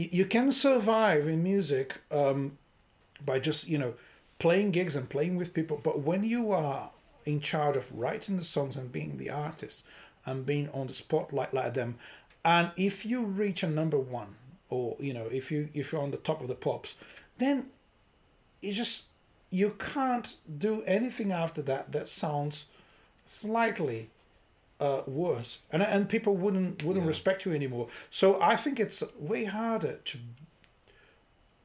you, 0.00 0.08
you 0.18 0.24
can 0.36 0.52
survive 0.52 1.24
in 1.34 1.42
music 1.42 1.86
um, 2.20 2.58
by 3.24 3.36
just 3.48 3.60
you 3.72 3.78
know 3.82 3.92
playing 4.38 4.70
gigs 4.78 4.94
and 4.96 5.08
playing 5.08 5.36
with 5.40 5.52
people, 5.58 5.76
but 5.88 5.94
when 6.10 6.22
you 6.34 6.42
are 6.52 6.90
in 7.26 7.38
charge 7.40 7.76
of 7.76 7.86
writing 8.00 8.36
the 8.38 8.44
songs 8.44 8.76
and 8.76 8.90
being 8.98 9.12
the 9.18 9.30
artist 9.48 9.84
and 10.26 10.46
being 10.46 10.68
on 10.78 10.86
the 10.86 10.92
spotlight 11.04 11.52
like 11.52 11.72
them, 11.74 11.90
and 12.44 12.70
if 12.76 13.04
you 13.10 13.18
reach 13.22 13.62
a 13.62 13.68
number 13.80 13.98
one 13.98 14.30
or 14.70 14.96
you 14.98 15.12
know 15.12 15.26
if 15.30 15.50
you 15.52 15.68
if 15.74 15.92
you're 15.92 16.00
on 16.00 16.10
the 16.10 16.16
top 16.16 16.40
of 16.40 16.48
the 16.48 16.54
pops, 16.54 16.94
then 17.38 17.66
you 18.62 18.72
just 18.72 19.04
you 19.50 19.70
can't 19.78 20.36
do 20.58 20.82
anything 20.86 21.32
after 21.32 21.60
that 21.62 21.92
that 21.92 22.06
sounds 22.06 22.66
slightly 23.26 24.10
uh, 24.80 25.02
worse, 25.06 25.58
and 25.70 25.82
and 25.82 26.08
people 26.08 26.34
wouldn't 26.36 26.82
wouldn't 26.84 27.04
Yeah. 27.04 27.08
respect 27.08 27.44
you 27.44 27.52
anymore. 27.52 27.88
So 28.10 28.40
I 28.40 28.56
think 28.56 28.80
it's 28.80 29.02
way 29.18 29.44
harder 29.44 29.98
to 30.04 30.18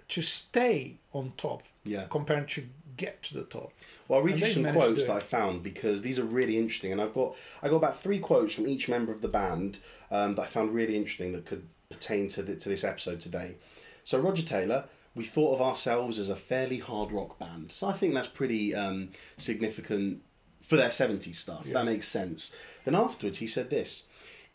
to 0.07 0.21
stay 0.21 0.97
on 1.13 1.33
top 1.37 1.63
Yeah. 1.83 2.05
compared 2.09 2.47
to 2.49 2.67
get 2.97 3.23
to 3.23 3.33
the 3.33 3.43
top. 3.43 3.73
Well, 4.07 4.19
I'll 4.19 4.25
read 4.25 4.33
And 4.35 4.41
you 4.41 4.53
some 4.53 4.71
quotes 4.71 5.05
that. 5.05 5.15
I 5.15 5.19
found 5.19 5.63
because 5.63 6.01
these 6.01 6.19
are 6.19 6.23
really 6.23 6.57
interesting, 6.57 6.91
and 6.91 7.01
I've 7.01 7.13
got 7.13 7.35
I 7.61 7.69
got 7.69 7.77
about 7.77 7.99
three 7.99 8.19
quotes 8.19 8.53
from 8.53 8.67
each 8.67 8.87
member 8.87 9.11
of 9.11 9.21
the 9.21 9.27
band 9.27 9.79
um, 10.11 10.35
that 10.35 10.43
I 10.43 10.45
found 10.45 10.73
really 10.73 10.95
interesting 10.95 11.31
that 11.33 11.45
could 11.45 11.67
pertain 11.95 12.29
to 12.29 12.43
the, 12.43 12.55
to 12.55 12.69
this 12.69 12.83
episode 12.83 13.19
today. 13.19 13.55
So 14.03 14.19
Roger 14.19 14.43
Taylor, 14.43 14.85
we 15.15 15.23
thought 15.23 15.55
of 15.55 15.61
ourselves 15.61 16.19
as 16.19 16.29
a 16.29 16.35
fairly 16.35 16.79
hard 16.79 17.11
rock 17.11 17.39
band, 17.39 17.71
so 17.71 17.87
I 17.87 17.93
think 17.93 18.13
that's 18.13 18.27
pretty 18.27 18.75
um, 18.75 19.09
significant 19.37 20.21
for 20.61 20.75
their 20.75 20.89
'70s 20.89 21.35
stuff. 21.35 21.65
Yeah. 21.65 21.73
That 21.73 21.85
makes 21.85 22.07
sense. 22.07 22.53
Then 22.83 22.95
afterwards, 22.95 23.37
he 23.37 23.47
said 23.47 23.69
this. 23.69 24.03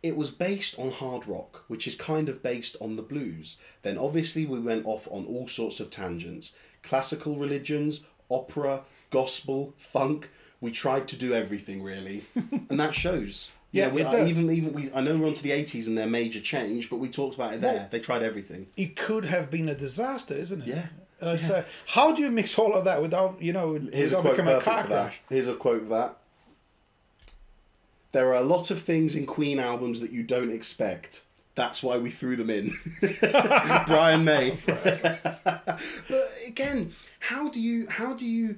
It 0.03 0.17
was 0.17 0.31
based 0.31 0.79
on 0.79 0.93
hard 0.93 1.29
rock, 1.29 1.65
which 1.69 1.87
is 1.87 1.95
kind 1.95 2.29
of 2.31 2.43
based 2.43 2.75
on 2.81 2.97
the 2.97 3.03
blues. 3.03 3.57
Then 3.83 3.99
obviously 3.99 4.47
we 4.47 4.59
went 4.59 4.87
off 4.87 5.07
on 5.11 5.27
all 5.27 5.47
sorts 5.47 5.79
of 5.79 5.91
tangents. 5.91 6.55
Classical 6.83 7.37
religions, 7.37 8.01
opera, 8.31 8.83
gospel, 9.11 9.75
funk. 9.77 10.31
We 10.63 10.71
tried 10.71 11.07
to 11.09 11.17
do 11.17 11.35
everything 11.35 11.83
really. 11.83 12.25
and 12.71 12.81
that 12.81 12.95
shows. 12.95 13.51
Yeah, 13.73 13.89
we, 13.89 14.03
it 14.03 14.11
does. 14.11 14.39
Even, 14.39 14.51
even 14.57 14.73
we, 14.73 14.93
I 14.93 15.01
know 15.01 15.17
we're 15.17 15.29
on 15.29 15.35
to 15.35 15.43
the 15.43 15.51
80s 15.51 15.87
and 15.87 15.97
their 15.97 16.09
major 16.09 16.41
change, 16.41 16.91
but 16.91 16.97
we 16.97 17.09
talked 17.09 17.37
about 17.37 17.55
it 17.55 17.61
there. 17.61 17.75
Well- 17.75 17.89
they 17.91 18.01
tried 18.01 18.23
everything. 18.23 18.67
It 18.77 18.97
could 18.97 19.25
have 19.27 19.51
been 19.51 19.69
a 19.69 19.75
disaster, 19.75 20.35
isn't 20.35 20.63
it? 20.63 20.67
Yeah. 20.69 20.87
Uh, 21.21 21.37
So 21.37 21.65
how 21.89 22.13
do 22.15 22.23
you 22.23 22.31
mix 22.31 22.59
all 22.59 22.75
of 22.75 22.85
that 22.87 23.03
without 23.03 23.41
you 23.43 23.53
know 23.53 23.75
Here's 23.93 24.13
a 24.13 24.17
without 24.17 24.23
quote 24.23 24.33
becoming 24.37 24.55
a 24.57 24.61
car 24.61 24.85
crash? 24.85 25.21
Here's 25.29 25.49
a 25.49 25.55
quote 25.55 25.83
for 25.83 25.89
that. 25.91 26.17
There 28.13 28.29
are 28.29 28.35
a 28.35 28.43
lot 28.43 28.71
of 28.71 28.81
things 28.83 29.15
in 29.15 29.27
Queen 29.27 29.59
albums 29.61 30.01
that 30.01 30.11
you 30.13 30.23
don't 30.23 30.51
expect. 30.51 31.23
That's 31.55 31.83
why 31.83 31.99
we 31.99 32.11
threw 32.11 32.37
them 32.37 32.49
in. 32.51 32.73
Brian 33.87 34.25
May. 34.25 34.57
but 34.67 35.79
again, 36.47 36.93
how 37.19 37.51
do 37.51 37.61
you 37.61 37.87
how 37.89 38.15
do 38.15 38.25
you 38.25 38.57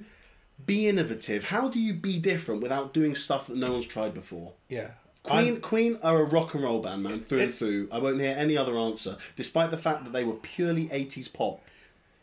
be 0.65 0.87
innovative? 0.87 1.43
How 1.45 1.67
do 1.67 1.79
you 1.79 1.93
be 1.93 2.17
different 2.17 2.61
without 2.61 2.93
doing 2.93 3.13
stuff 3.15 3.47
that 3.47 3.57
no 3.57 3.73
one's 3.73 3.85
tried 3.85 4.13
before? 4.13 4.53
Yeah. 4.69 4.91
Queen, 5.23 5.47
And- 5.53 5.61
Queen 5.61 5.99
are 6.03 6.19
a 6.21 6.25
rock 6.25 6.53
and 6.53 6.63
roll 6.63 6.81
band, 6.81 7.03
man, 7.03 7.19
through 7.21 7.39
and 7.39 7.53
through. 7.53 7.87
I 7.91 7.97
won't 7.99 8.19
hear 8.19 8.35
any 8.37 8.57
other 8.57 8.77
answer, 8.77 9.17
despite 9.35 9.71
the 9.71 9.77
fact 9.77 10.03
that 10.03 10.11
they 10.13 10.23
were 10.23 10.33
purely 10.35 10.89
80s 10.89 11.27
pop. 11.33 11.61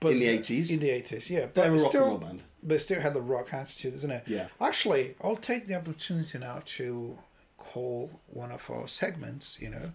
but 0.01 0.13
in 0.13 0.19
the 0.21 0.27
80s. 0.39 0.71
In 0.71 0.81
the 0.81 0.89
eighties, 0.91 1.29
yeah. 1.31 1.41
But 1.47 1.55
They're 1.57 1.65
a 1.65 1.69
rock 1.73 1.81
and 1.83 1.91
still, 1.91 2.07
roll 2.07 2.19
band. 2.19 2.43
But 2.63 2.75
it 2.77 2.79
still 2.81 3.01
had 3.03 3.13
the 3.15 3.21
rock 3.21 3.53
attitude, 3.53 3.93
isn't 3.95 4.11
it? 4.11 4.25
Yeah. 4.29 4.49
Actually, 4.61 5.15
I'll 5.23 5.37
take 5.37 5.67
the 5.67 5.75
opportunity 5.75 6.39
now 6.39 6.63
to 6.65 7.19
call 7.59 8.11
one 8.29 8.51
of 8.51 8.71
our 8.71 8.89
segments, 8.89 9.59
you 9.61 9.69
know. 9.71 9.93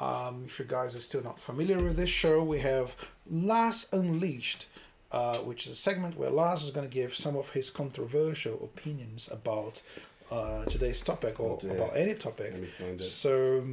Um, 0.00 0.44
if 0.46 0.58
you 0.58 0.64
guys 0.64 0.96
are 0.96 1.00
still 1.00 1.22
not 1.22 1.38
familiar 1.38 1.78
with 1.82 1.96
this 1.96 2.08
show, 2.10 2.42
we 2.42 2.60
have 2.60 2.96
Laz 3.30 3.88
Unleashed, 3.92 4.66
uh, 5.12 5.36
which 5.38 5.66
is 5.66 5.72
a 5.72 5.76
segment 5.76 6.16
where 6.18 6.30
Laz 6.30 6.62
is 6.62 6.70
going 6.70 6.88
to 6.88 6.94
give 6.94 7.14
some 7.14 7.36
of 7.36 7.50
his 7.50 7.68
controversial 7.70 8.54
opinions 8.64 9.28
about 9.30 9.82
uh, 10.30 10.64
today's 10.66 11.02
topic 11.02 11.38
or 11.40 11.58
Oh, 11.64 11.68
about 11.70 11.96
any 11.96 12.14
topic. 12.14 12.50
Let 12.52 12.60
me 12.60 12.66
find 12.66 13.00
it. 13.00 13.04
So, 13.04 13.64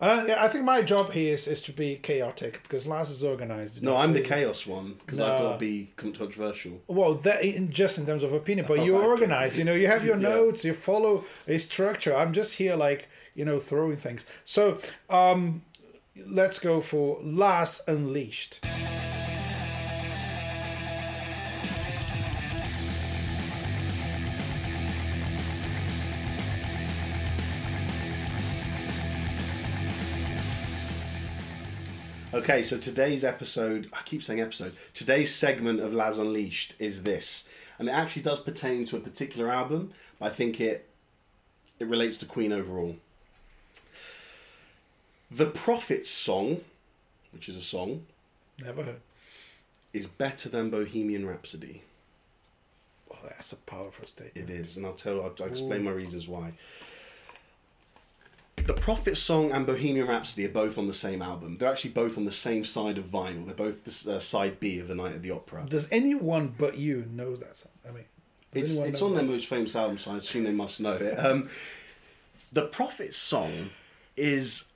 I, 0.00 0.34
I 0.34 0.48
think 0.48 0.64
my 0.64 0.82
job 0.82 1.12
here 1.12 1.32
is, 1.34 1.48
is 1.48 1.60
to 1.62 1.72
be 1.72 1.96
chaotic 1.96 2.62
because 2.62 2.86
Laz 2.86 3.10
is 3.10 3.24
organized. 3.24 3.82
No, 3.82 3.96
I'm 3.96 4.12
the 4.12 4.20
chaos 4.20 4.66
one 4.66 4.94
because 4.98 5.20
I've 5.20 5.40
got 5.40 5.52
to 5.54 5.58
be 5.58 5.92
controversial. 5.96 6.80
Well, 6.86 7.14
that 7.14 7.42
in, 7.42 7.70
just 7.72 7.98
in 7.98 8.06
terms 8.06 8.22
of 8.22 8.32
opinion, 8.32 8.66
but 8.68 8.78
Oh, 8.80 8.84
you're 8.84 9.02
organized. 9.02 9.56
You 9.58 9.64
know, 9.64 9.74
you 9.74 9.86
have 9.86 10.04
your 10.04 10.16
Yeah. 10.20 10.28
notes. 10.28 10.64
You 10.64 10.74
follow 10.74 11.24
a 11.48 11.58
structure. 11.58 12.14
I'm 12.14 12.32
just 12.32 12.54
here, 12.54 12.76
like 12.76 13.08
you 13.34 13.44
know, 13.44 13.58
throwing 13.58 13.96
things. 13.96 14.24
So, 14.44 14.78
um, 15.10 15.62
let's 16.26 16.58
go 16.58 16.80
for 16.80 17.18
Laz 17.22 17.82
Unleashed. 17.86 18.64
Okay, 32.36 32.62
so 32.62 32.76
today's 32.76 33.24
episode, 33.24 33.88
I 33.94 34.02
keep 34.04 34.22
saying 34.22 34.42
episode, 34.42 34.74
today's 34.92 35.34
segment 35.34 35.80
of 35.80 35.94
Laz 35.94 36.18
Unleashed 36.18 36.74
is 36.78 37.02
this. 37.02 37.48
And 37.78 37.88
it 37.88 37.92
actually 37.92 38.20
does 38.20 38.40
pertain 38.40 38.84
to 38.86 38.98
a 38.98 39.00
particular 39.00 39.48
album, 39.48 39.94
but 40.18 40.26
I 40.26 40.34
think 40.34 40.60
it 40.60 40.86
it 41.80 41.86
relates 41.86 42.18
to 42.18 42.26
Queen 42.26 42.52
overall. 42.52 42.96
The 45.30 45.46
Prophet's 45.46 46.10
song, 46.10 46.60
which 47.32 47.48
is 47.48 47.56
a 47.56 47.62
song, 47.62 48.04
Never 48.62 48.82
heard. 48.82 49.00
is 49.94 50.06
better 50.06 50.50
than 50.50 50.68
Bohemian 50.68 51.26
Rhapsody. 51.26 51.84
Well, 53.08 53.20
that's 53.24 53.52
a 53.52 53.56
powerful 53.56 54.06
statement. 54.06 54.50
It 54.50 54.52
is, 54.52 54.76
and 54.76 54.84
I'll 54.84 54.92
tell. 54.92 55.22
I'll, 55.22 55.34
I'll 55.40 55.46
explain 55.46 55.84
my 55.84 55.90
reasons 55.90 56.28
why. 56.28 56.52
The 58.66 58.74
Prophet 58.74 59.16
song 59.16 59.52
and 59.52 59.64
Bohemian 59.64 60.08
Rhapsody 60.08 60.44
are 60.44 60.50
both 60.50 60.76
on 60.76 60.88
the 60.88 60.94
same 60.94 61.22
album. 61.22 61.56
They're 61.56 61.70
actually 61.70 61.90
both 61.90 62.18
on 62.18 62.24
the 62.24 62.32
same 62.32 62.64
side 62.64 62.98
of 62.98 63.04
vinyl. 63.04 63.46
They're 63.46 63.54
both 63.54 63.84
the 63.84 64.16
uh, 64.16 64.20
side 64.20 64.58
B 64.58 64.80
of 64.80 64.88
the 64.88 64.94
Night 64.96 65.14
at 65.14 65.22
the 65.22 65.30
Opera. 65.30 65.66
Does 65.68 65.86
anyone 65.92 66.52
but 66.58 66.76
you 66.76 67.06
know 67.12 67.36
that 67.36 67.54
song? 67.54 67.70
I 67.88 67.92
mean, 67.92 68.04
It's, 68.52 68.74
it's 68.76 69.02
on 69.02 69.14
their 69.14 69.22
most 69.22 69.46
famous 69.46 69.76
album, 69.76 69.98
so 69.98 70.10
I 70.10 70.16
assume 70.16 70.42
they 70.42 70.50
must 70.50 70.80
know 70.80 70.94
it. 70.94 71.14
Um, 71.14 71.48
the 72.52 72.62
Prophet 72.62 73.14
song 73.14 73.70
is 74.16 74.70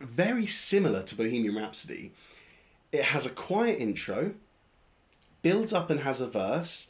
very 0.00 0.46
similar 0.46 1.02
to 1.02 1.14
Bohemian 1.14 1.56
Rhapsody. 1.56 2.12
It 2.90 3.04
has 3.04 3.26
a 3.26 3.30
quiet 3.30 3.78
intro, 3.78 4.32
builds 5.42 5.74
up 5.74 5.90
and 5.90 6.00
has 6.00 6.22
a 6.22 6.26
verse, 6.26 6.88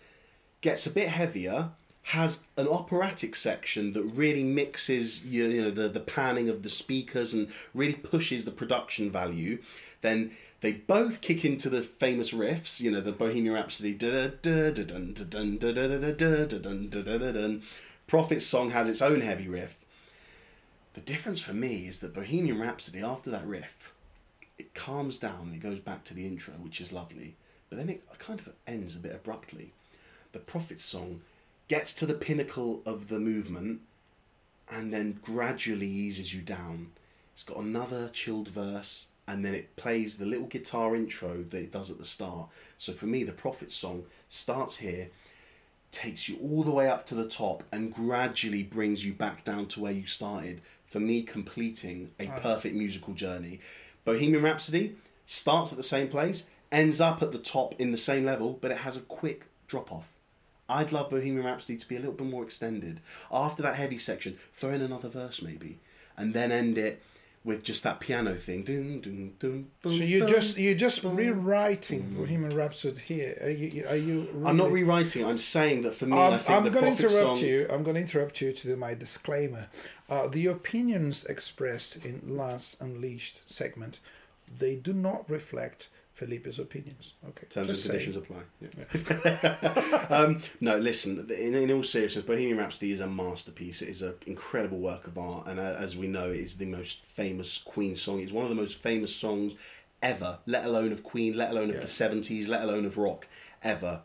gets 0.60 0.86
a 0.86 0.90
bit 0.90 1.08
heavier, 1.08 1.70
has 2.10 2.44
an 2.56 2.68
operatic 2.68 3.34
section 3.34 3.92
that 3.92 4.02
really 4.04 4.44
mixes 4.44 5.26
you, 5.26 5.60
know 5.60 5.72
the, 5.72 5.88
the 5.88 5.98
panning 5.98 6.48
of 6.48 6.62
the 6.62 6.70
speakers 6.70 7.34
and 7.34 7.48
really 7.74 7.94
pushes 7.94 8.44
the 8.44 8.50
production 8.52 9.10
value. 9.10 9.58
Then 10.02 10.30
they 10.60 10.70
both 10.70 11.20
kick 11.20 11.44
into 11.44 11.68
the 11.68 11.82
famous 11.82 12.30
riffs, 12.30 12.80
you 12.80 12.92
know, 12.92 13.00
the 13.00 13.10
Bohemian 13.10 13.54
Rhapsody. 13.54 13.92
Prophet's 18.06 18.46
song 18.46 18.70
has 18.70 18.88
its 18.88 19.02
own 19.02 19.20
heavy 19.20 19.48
riff. 19.48 19.76
The 20.94 21.00
difference 21.00 21.40
for 21.40 21.54
me 21.54 21.88
is 21.88 21.98
that 21.98 22.14
Bohemian 22.14 22.60
Rhapsody, 22.60 23.00
after 23.00 23.30
that 23.30 23.44
riff, 23.44 23.92
it 24.58 24.74
calms 24.74 25.16
down 25.16 25.48
and 25.48 25.54
it 25.56 25.60
goes 25.60 25.80
back 25.80 26.04
to 26.04 26.14
the 26.14 26.24
intro, 26.24 26.54
which 26.54 26.80
is 26.80 26.92
lovely. 26.92 27.34
But 27.68 27.78
then 27.78 27.88
it 27.88 28.04
kind 28.20 28.38
of 28.38 28.50
ends 28.64 28.94
a 28.94 29.00
bit 29.00 29.12
abruptly. 29.12 29.72
The 30.30 30.38
Prophet 30.38 30.80
song 30.80 31.22
gets 31.68 31.94
to 31.94 32.06
the 32.06 32.14
pinnacle 32.14 32.82
of 32.86 33.08
the 33.08 33.18
movement 33.18 33.80
and 34.70 34.92
then 34.92 35.18
gradually 35.22 35.88
eases 35.88 36.34
you 36.34 36.42
down. 36.42 36.90
It's 37.34 37.44
got 37.44 37.58
another 37.58 38.08
chilled 38.12 38.48
verse 38.48 39.08
and 39.28 39.44
then 39.44 39.54
it 39.54 39.74
plays 39.76 40.18
the 40.18 40.26
little 40.26 40.46
guitar 40.46 40.94
intro 40.94 41.42
that 41.42 41.58
it 41.58 41.72
does 41.72 41.90
at 41.90 41.98
the 41.98 42.04
start. 42.04 42.48
So 42.78 42.92
for 42.92 43.06
me, 43.06 43.24
the 43.24 43.32
Prophet 43.32 43.72
song 43.72 44.04
starts 44.28 44.76
here, 44.76 45.08
takes 45.90 46.28
you 46.28 46.38
all 46.40 46.62
the 46.62 46.70
way 46.70 46.88
up 46.88 47.06
to 47.06 47.16
the 47.16 47.28
top, 47.28 47.64
and 47.72 47.92
gradually 47.92 48.62
brings 48.62 49.04
you 49.04 49.12
back 49.12 49.44
down 49.44 49.66
to 49.66 49.80
where 49.80 49.92
you 49.92 50.06
started. 50.06 50.60
For 50.86 51.00
me, 51.00 51.22
completing 51.22 52.12
a 52.20 52.26
Nice. 52.26 52.40
perfect 52.40 52.76
musical 52.76 53.14
journey. 53.14 53.58
Bohemian 54.04 54.44
Rhapsody 54.44 54.94
starts 55.26 55.72
at 55.72 55.78
the 55.78 55.82
same 55.84 56.06
place, 56.08 56.44
ends 56.70 57.00
up 57.00 57.20
at 57.20 57.32
the 57.32 57.38
top 57.38 57.74
in 57.80 57.90
the 57.90 57.98
same 57.98 58.24
level, 58.24 58.56
but 58.60 58.70
it 58.70 58.78
has 58.78 58.96
a 58.96 59.00
quick 59.00 59.46
drop 59.66 59.90
off. 59.90 60.06
I'd 60.68 60.92
love 60.92 61.10
Bohemian 61.10 61.44
Rhapsody 61.44 61.76
to 61.78 61.86
be 61.88 61.96
a 61.96 62.00
little 62.00 62.14
bit 62.14 62.26
more 62.26 62.42
extended. 62.42 63.00
After 63.30 63.62
that 63.62 63.76
heavy 63.76 63.98
section, 63.98 64.36
throw 64.54 64.70
in 64.70 64.82
another 64.82 65.08
verse 65.08 65.40
maybe, 65.42 65.78
and 66.16 66.34
then 66.34 66.50
end 66.52 66.76
it 66.78 67.02
with 67.44 67.62
just 67.62 67.84
that 67.84 68.00
piano 68.00 68.34
thing. 68.34 68.64
Dun, 68.64 69.00
dun, 69.00 69.32
dun, 69.38 69.66
So 69.84 69.90
dun, 69.90 70.08
you 70.08 70.18
dun. 70.20 70.28
just 70.28 70.58
you're 70.58 70.74
just 70.74 71.04
rewriting 71.04 72.14
Bohemian 72.14 72.56
Rhapsody 72.56 73.00
here. 73.00 73.38
Are 73.40 73.50
you? 73.50 73.86
Are 73.88 73.96
you 73.96 74.42
I'm 74.44 74.56
not 74.56 74.72
rewriting. 74.72 75.24
I'm 75.24 75.38
saying 75.38 75.82
that 75.82 75.94
for 75.94 76.06
me, 76.06 76.16
I 76.18 76.32
Um, 76.32 76.38
think 76.40 76.50
I'm 76.50 76.64
the 76.64 76.70
going 76.70 76.96
to 76.96 77.02
interrupt 77.04 77.38
song. 77.38 77.48
you. 77.48 77.66
I'm 77.70 77.84
going 77.84 77.94
to 77.94 78.00
interrupt 78.00 78.40
you 78.40 78.52
to 78.52 78.66
do 78.66 78.76
my 78.76 78.94
disclaimer. 78.94 79.68
Uh, 80.08 80.26
the 80.26 80.46
opinions 80.46 81.24
expressed 81.26 82.04
in 82.04 82.20
Laz 82.26 82.76
Unleashed 82.80 83.48
segment, 83.48 84.00
they 84.58 84.74
do 84.76 84.92
not 84.92 85.28
reflect 85.30 85.88
Felipe's 86.16 86.58
opinions. 86.58 87.12
Okay, 87.28 87.46
Terms 87.50 87.68
just 87.68 87.84
and 87.84 87.92
conditions 87.92 88.16
apply. 88.16 88.38
Yeah. 88.62 90.06
um, 90.16 90.40
no, 90.62 90.78
listen. 90.78 91.28
In, 91.30 91.54
in 91.54 91.70
all 91.70 91.82
seriousness, 91.82 92.24
Bohemian 92.24 92.56
Rhapsody 92.56 92.92
is 92.92 93.00
a 93.02 93.06
masterpiece. 93.06 93.82
It 93.82 93.90
is 93.90 94.00
an 94.00 94.14
incredible 94.26 94.78
work 94.78 95.06
of 95.06 95.18
art, 95.18 95.46
and 95.46 95.60
uh, 95.60 95.76
as 95.78 95.94
we 95.94 96.06
know, 96.06 96.30
it 96.30 96.38
is 96.40 96.56
the 96.56 96.64
most 96.64 97.02
famous 97.02 97.58
Queen 97.58 97.96
song. 97.96 98.20
It's 98.20 98.32
one 98.32 98.44
of 98.44 98.48
the 98.48 98.54
most 98.56 98.78
famous 98.78 99.14
songs 99.14 99.56
ever. 100.02 100.38
Let 100.46 100.64
alone 100.64 100.90
of 100.90 101.04
Queen. 101.04 101.36
Let 101.36 101.50
alone 101.50 101.68
of 101.68 101.76
Yeah. 101.76 101.82
the 101.82 101.86
seventies. 101.86 102.48
Let 102.48 102.62
alone 102.62 102.86
of 102.86 102.96
rock 102.96 103.26
ever. 103.62 104.00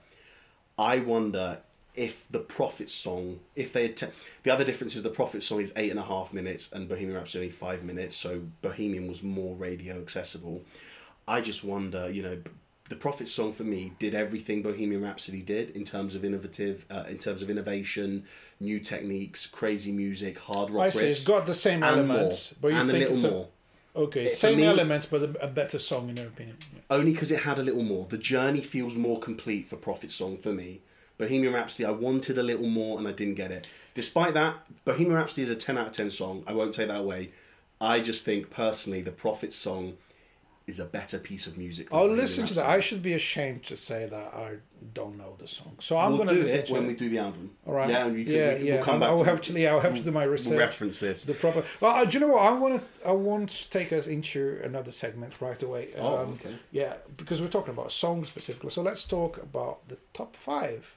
I 0.78 0.98
wonder 1.00 1.60
if 1.96 2.26
the 2.30 2.40
Prophet 2.40 2.92
song, 2.92 3.40
if 3.56 3.72
they 3.72 3.84
had 3.84 3.96
te- 3.96 4.08
the 4.44 4.52
other 4.52 4.66
difference 4.66 4.98
is 4.98 5.04
the 5.04 5.10
Prophet 5.10 5.44
song 5.44 5.62
is 5.62 5.72
eight 5.78 5.92
and 5.92 6.00
a 6.00 6.04
half 6.04 6.34
minutes 6.34 6.72
and 6.74 6.90
Bohemian 6.90 7.16
Rhapsody 7.16 7.46
only 7.46 7.52
five 7.52 7.84
minutes, 7.84 8.18
so 8.18 8.42
Bohemian 8.62 9.08
was 9.08 9.24
more 9.24 9.56
radio 9.56 9.98
accessible. 10.02 10.62
I 11.28 11.42
just 11.42 11.64
wonder, 11.64 12.10
you 12.10 12.22
know, 12.24 12.42
the 12.90 12.96
Prophet 12.96 13.28
song 13.28 13.54
for 13.54 13.64
me 13.64 13.94
did 14.00 14.14
everything 14.14 14.62
Bohemian 14.62 15.02
Rhapsody 15.02 15.42
did 15.42 15.70
in 15.72 15.86
terms 15.86 16.14
of 16.16 16.26
innovative, 16.26 16.86
uh, 16.92 17.06
in 17.10 17.18
terms 17.20 17.42
of 17.42 17.50
innovation, 17.50 18.26
new 18.60 18.80
techniques, 18.80 19.46
crazy 19.46 19.92
music, 19.94 20.38
hard 20.40 20.70
rock 20.72 20.84
I 20.86 20.90
see. 20.90 21.08
It's 21.08 21.24
got 21.24 21.46
the 21.46 21.54
same 21.54 21.84
and 21.84 22.08
more, 22.08 22.18
elements, 22.18 22.54
but 22.60 22.70
you 22.70 22.76
and 22.78 22.90
a 22.90 22.92
think 22.92 23.02
little 23.10 23.16
it's 23.16 23.24
a, 23.24 23.32
more. 23.32 23.48
okay, 23.96 24.26
It- 24.26 24.34
same 24.36 24.58
me- 24.58 24.66
elements, 24.66 25.06
but 25.06 25.22
a, 25.24 25.46
a 25.46 25.48
better 25.48 25.80
song 25.80 26.10
in 26.10 26.18
your 26.18 26.28
opinion. 26.28 26.58
Yeah. 26.74 26.80
only 26.90 27.14
because 27.14 27.32
it 27.32 27.40
had 27.40 27.60
a 27.60 27.64
little 27.64 27.84
more. 27.84 28.08
The 28.10 28.18
journey 28.18 28.62
feels 28.62 28.96
more 28.96 29.20
complete 29.20 29.70
for 29.70 29.78
Prophet 29.78 30.12
Song 30.12 30.38
for 30.38 30.52
me. 30.52 30.82
Bohemian 31.18 31.54
Rhapsody, 31.54 31.86
I 31.86 31.92
wanted 31.92 32.38
a 32.40 32.44
little 32.44 32.68
more 32.68 32.98
and 32.98 33.08
I 33.08 33.12
didn't 33.14 33.36
get 33.36 33.52
it. 33.52 33.68
Despite 33.94 34.34
that, 34.34 34.56
Bohemian 34.86 35.16
Rhapsody 35.16 35.44
is 35.44 35.50
a 35.50 35.56
10 35.56 35.78
out 35.78 35.88
of 35.88 35.94
10 35.94 36.10
song. 36.10 36.44
I 36.48 36.54
won't 36.54 36.74
take 36.74 36.88
that 36.90 37.00
away. 37.00 37.32
I 37.80 38.00
just 38.00 38.26
think 38.26 38.50
personally 38.50 39.02
the 39.02 39.12
Prophet 39.12 39.54
Song 39.54 39.98
is 40.72 40.80
a 40.80 40.86
better 40.86 41.20
piece 41.20 41.46
of 41.46 41.58
music. 41.58 41.90
than 41.90 42.00
I'll 42.00 42.08
listen 42.08 42.46
to 42.48 42.54
that. 42.56 42.66
I 42.66 42.80
should 42.80 43.04
be 43.04 43.14
ashamed 43.14 43.64
to 43.66 43.76
say 43.78 44.08
that 44.08 44.34
I 44.34 44.56
don't 44.94 45.18
know 45.18 45.36
the 45.38 45.48
song, 45.48 45.76
so 45.80 45.98
I'm 45.98 46.10
we'll 46.10 46.18
going 46.24 46.30
to 46.30 46.42
listen 46.42 46.60
it 46.60 46.66
to 46.68 46.74
when 46.74 46.86
it. 46.86 46.88
we 46.88 46.94
do 46.96 47.10
the 47.10 47.20
album. 47.20 47.52
All 47.68 47.74
right. 47.74 47.90
Yeah, 47.90 48.08
and 48.08 48.18
you 48.18 48.26
can, 48.26 48.34
yeah, 48.34 48.56
can, 48.56 48.66
yeah. 48.66 48.76
We'll 48.76 48.84
come 48.84 49.00
back 49.00 49.10
I 49.10 49.12
will 49.12 49.24
to 49.24 49.30
have 49.30 49.42
to. 49.42 49.54
Yeah, 49.60 49.72
I'll 49.74 49.80
have 49.80 49.96
to 49.96 50.02
do 50.02 50.12
my 50.12 50.24
research. 50.24 50.52
We'll 50.52 50.60
reference 50.60 51.00
this. 51.00 51.24
the 51.24 51.34
proper. 51.36 51.64
Well, 51.80 51.96
uh, 51.96 52.06
do 52.06 52.14
you 52.18 52.20
know 52.26 52.34
what? 52.34 52.42
I 52.42 52.52
want 52.54 52.74
to. 52.82 53.08
I 53.08 53.12
want 53.12 53.50
to 53.50 53.70
take 53.70 53.94
us 53.94 54.08
into 54.08 54.60
another 54.64 54.92
segment 54.92 55.34
right 55.40 55.62
away. 55.62 55.90
Oh, 55.98 56.18
Um, 56.18 56.30
okay. 56.34 56.56
Yeah, 56.72 56.94
because 57.18 57.42
we're 57.42 57.48
talking 57.50 57.74
about 57.74 57.92
songs 57.92 58.28
specifically. 58.30 58.72
So 58.72 58.82
let's 58.82 59.06
talk 59.06 59.38
about 59.38 59.88
the 59.88 59.98
top 60.14 60.36
five. 60.36 60.96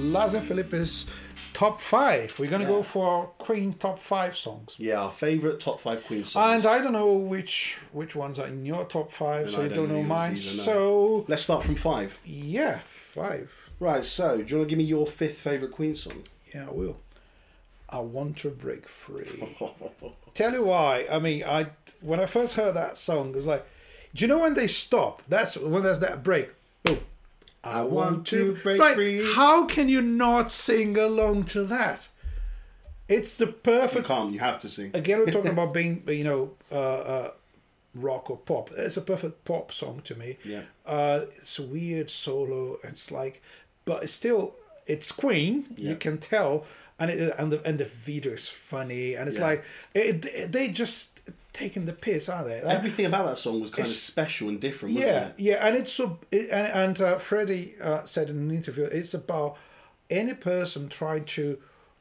Laz 0.00 0.34
and 0.34 0.44
Felipe's 0.46 1.06
top 1.52 1.80
five. 1.80 2.36
We're 2.38 2.50
gonna 2.50 2.64
go 2.66 2.78
Yeah. 2.78 2.82
for 2.82 3.26
Queen 3.38 3.74
top 3.74 3.98
five 3.98 4.36
songs. 4.36 4.74
Yeah, 4.78 5.00
our 5.02 5.12
favourite 5.12 5.58
top 5.60 5.80
five 5.80 6.04
Queen 6.06 6.24
songs. 6.24 6.64
And 6.64 6.72
I 6.72 6.82
don't 6.82 6.92
know 6.92 7.12
which 7.14 7.78
which 7.92 8.14
ones 8.16 8.38
are 8.38 8.46
in 8.46 8.64
your 8.64 8.84
top 8.84 9.12
five, 9.12 9.46
Then 9.46 9.54
so 9.54 9.60
I 9.60 9.62
you 9.64 9.68
don't 9.70 9.78
don't 9.78 9.88
know 9.88 10.02
know 10.02 10.08
mine. 10.08 10.32
either, 10.32 10.56
no. 10.56 10.62
So 10.64 11.24
Let's 11.28 11.42
start 11.42 11.64
from 11.64 11.74
five. 11.76 12.18
yeah, 12.24 12.80
five. 12.86 13.70
Right, 13.78 14.04
so 14.04 14.38
do 14.38 14.44
you 14.44 14.56
want 14.58 14.68
to 14.68 14.70
give 14.70 14.78
me 14.78 14.84
your 14.84 15.06
fifth 15.06 15.38
favourite 15.38 15.72
Queen 15.74 15.94
song? 15.94 16.22
Yeah, 16.54 16.66
I 16.68 16.72
will. 16.72 16.96
I 17.88 17.98
want 18.00 18.36
to 18.38 18.50
break 18.50 18.86
free. 18.88 19.56
Tell 20.34 20.52
you 20.52 20.62
why. 20.64 21.06
I 21.10 21.18
mean, 21.18 21.42
I 21.44 21.66
when 22.00 22.20
I 22.20 22.26
first 22.26 22.54
heard 22.54 22.74
that 22.76 22.96
song, 22.96 23.30
it 23.30 23.36
was 23.36 23.46
like, 23.46 23.66
do 24.14 24.24
you 24.24 24.28
know 24.28 24.38
when 24.38 24.54
they 24.54 24.68
stop? 24.68 25.22
That's 25.28 25.56
when 25.56 25.82
there's 25.82 25.98
that 26.00 26.22
break. 26.22 26.50
Boom. 26.84 27.00
I 27.62 27.82
want 27.82 28.26
to 28.28 28.54
break 28.62 28.78
like, 28.78 28.94
free. 28.94 29.24
how 29.34 29.64
can 29.66 29.88
you 29.88 30.00
not 30.00 30.50
sing 30.50 30.96
along 30.96 31.44
to 31.46 31.64
that? 31.64 32.08
It's 33.08 33.36
the 33.36 33.48
perfect. 33.48 34.08
You 34.08 34.14
can't, 34.14 34.32
you 34.32 34.38
have 34.40 34.58
to 34.60 34.68
sing. 34.68 34.90
again 34.94 35.18
we're 35.18 35.26
talking 35.32 35.50
about 35.58 35.74
being 35.74 36.02
you 36.08 36.24
know 36.24 36.52
uh, 36.72 36.74
uh, 37.14 37.30
rock 37.94 38.30
or 38.30 38.36
pop. 38.38 38.70
It's 38.76 38.96
a 38.96 39.02
perfect 39.02 39.44
pop 39.44 39.72
song 39.72 40.00
to 40.04 40.14
me. 40.14 40.38
Yeah. 40.44 40.62
Uh, 40.86 41.24
it's 41.36 41.58
a 41.58 41.62
weird 41.62 42.08
solo. 42.08 42.78
It's 42.84 43.10
like, 43.10 43.42
but 43.84 44.04
it's 44.04 44.12
still 44.12 44.54
it's 44.86 45.12
Queen. 45.12 45.66
Yeah. 45.76 45.90
You 45.90 45.96
can 45.96 46.18
tell, 46.18 46.64
and 46.98 47.10
it, 47.10 47.34
and 47.36 47.52
the 47.52 47.60
and 47.66 47.78
the 47.78 47.84
video 47.84 48.32
is 48.32 48.48
funny, 48.48 49.14
and 49.16 49.28
it's 49.28 49.38
Yeah. 49.38 49.44
like 49.46 49.64
it, 49.92 50.24
it- 50.26 50.52
they 50.52 50.68
just 50.68 51.20
taking 51.52 51.84
the 51.86 51.92
piss, 51.92 52.28
are 52.28 52.44
they? 52.44 52.62
Like, 52.62 52.76
Everything 52.76 53.06
about 53.06 53.26
that 53.26 53.38
song 53.38 53.60
was 53.60 53.70
kind 53.70 53.86
of 53.88 53.94
special 53.94 54.48
and 54.48 54.60
different, 54.60 54.94
wasn't 54.94 55.12
yeah, 55.14 55.26
it? 55.28 55.34
yeah, 55.38 55.66
and 55.66 55.76
it's 55.76 55.92
so. 55.92 56.18
It, 56.30 56.48
and 56.50 56.66
and 56.72 57.00
uh, 57.00 57.18
Freddie 57.18 57.74
uh, 57.80 58.04
said 58.04 58.30
in 58.30 58.36
an 58.38 58.50
interview, 58.50 58.84
it's 58.84 59.14
about 59.14 59.56
any 60.08 60.34
person 60.34 60.88
trying 60.88 61.24
to, 61.24 61.58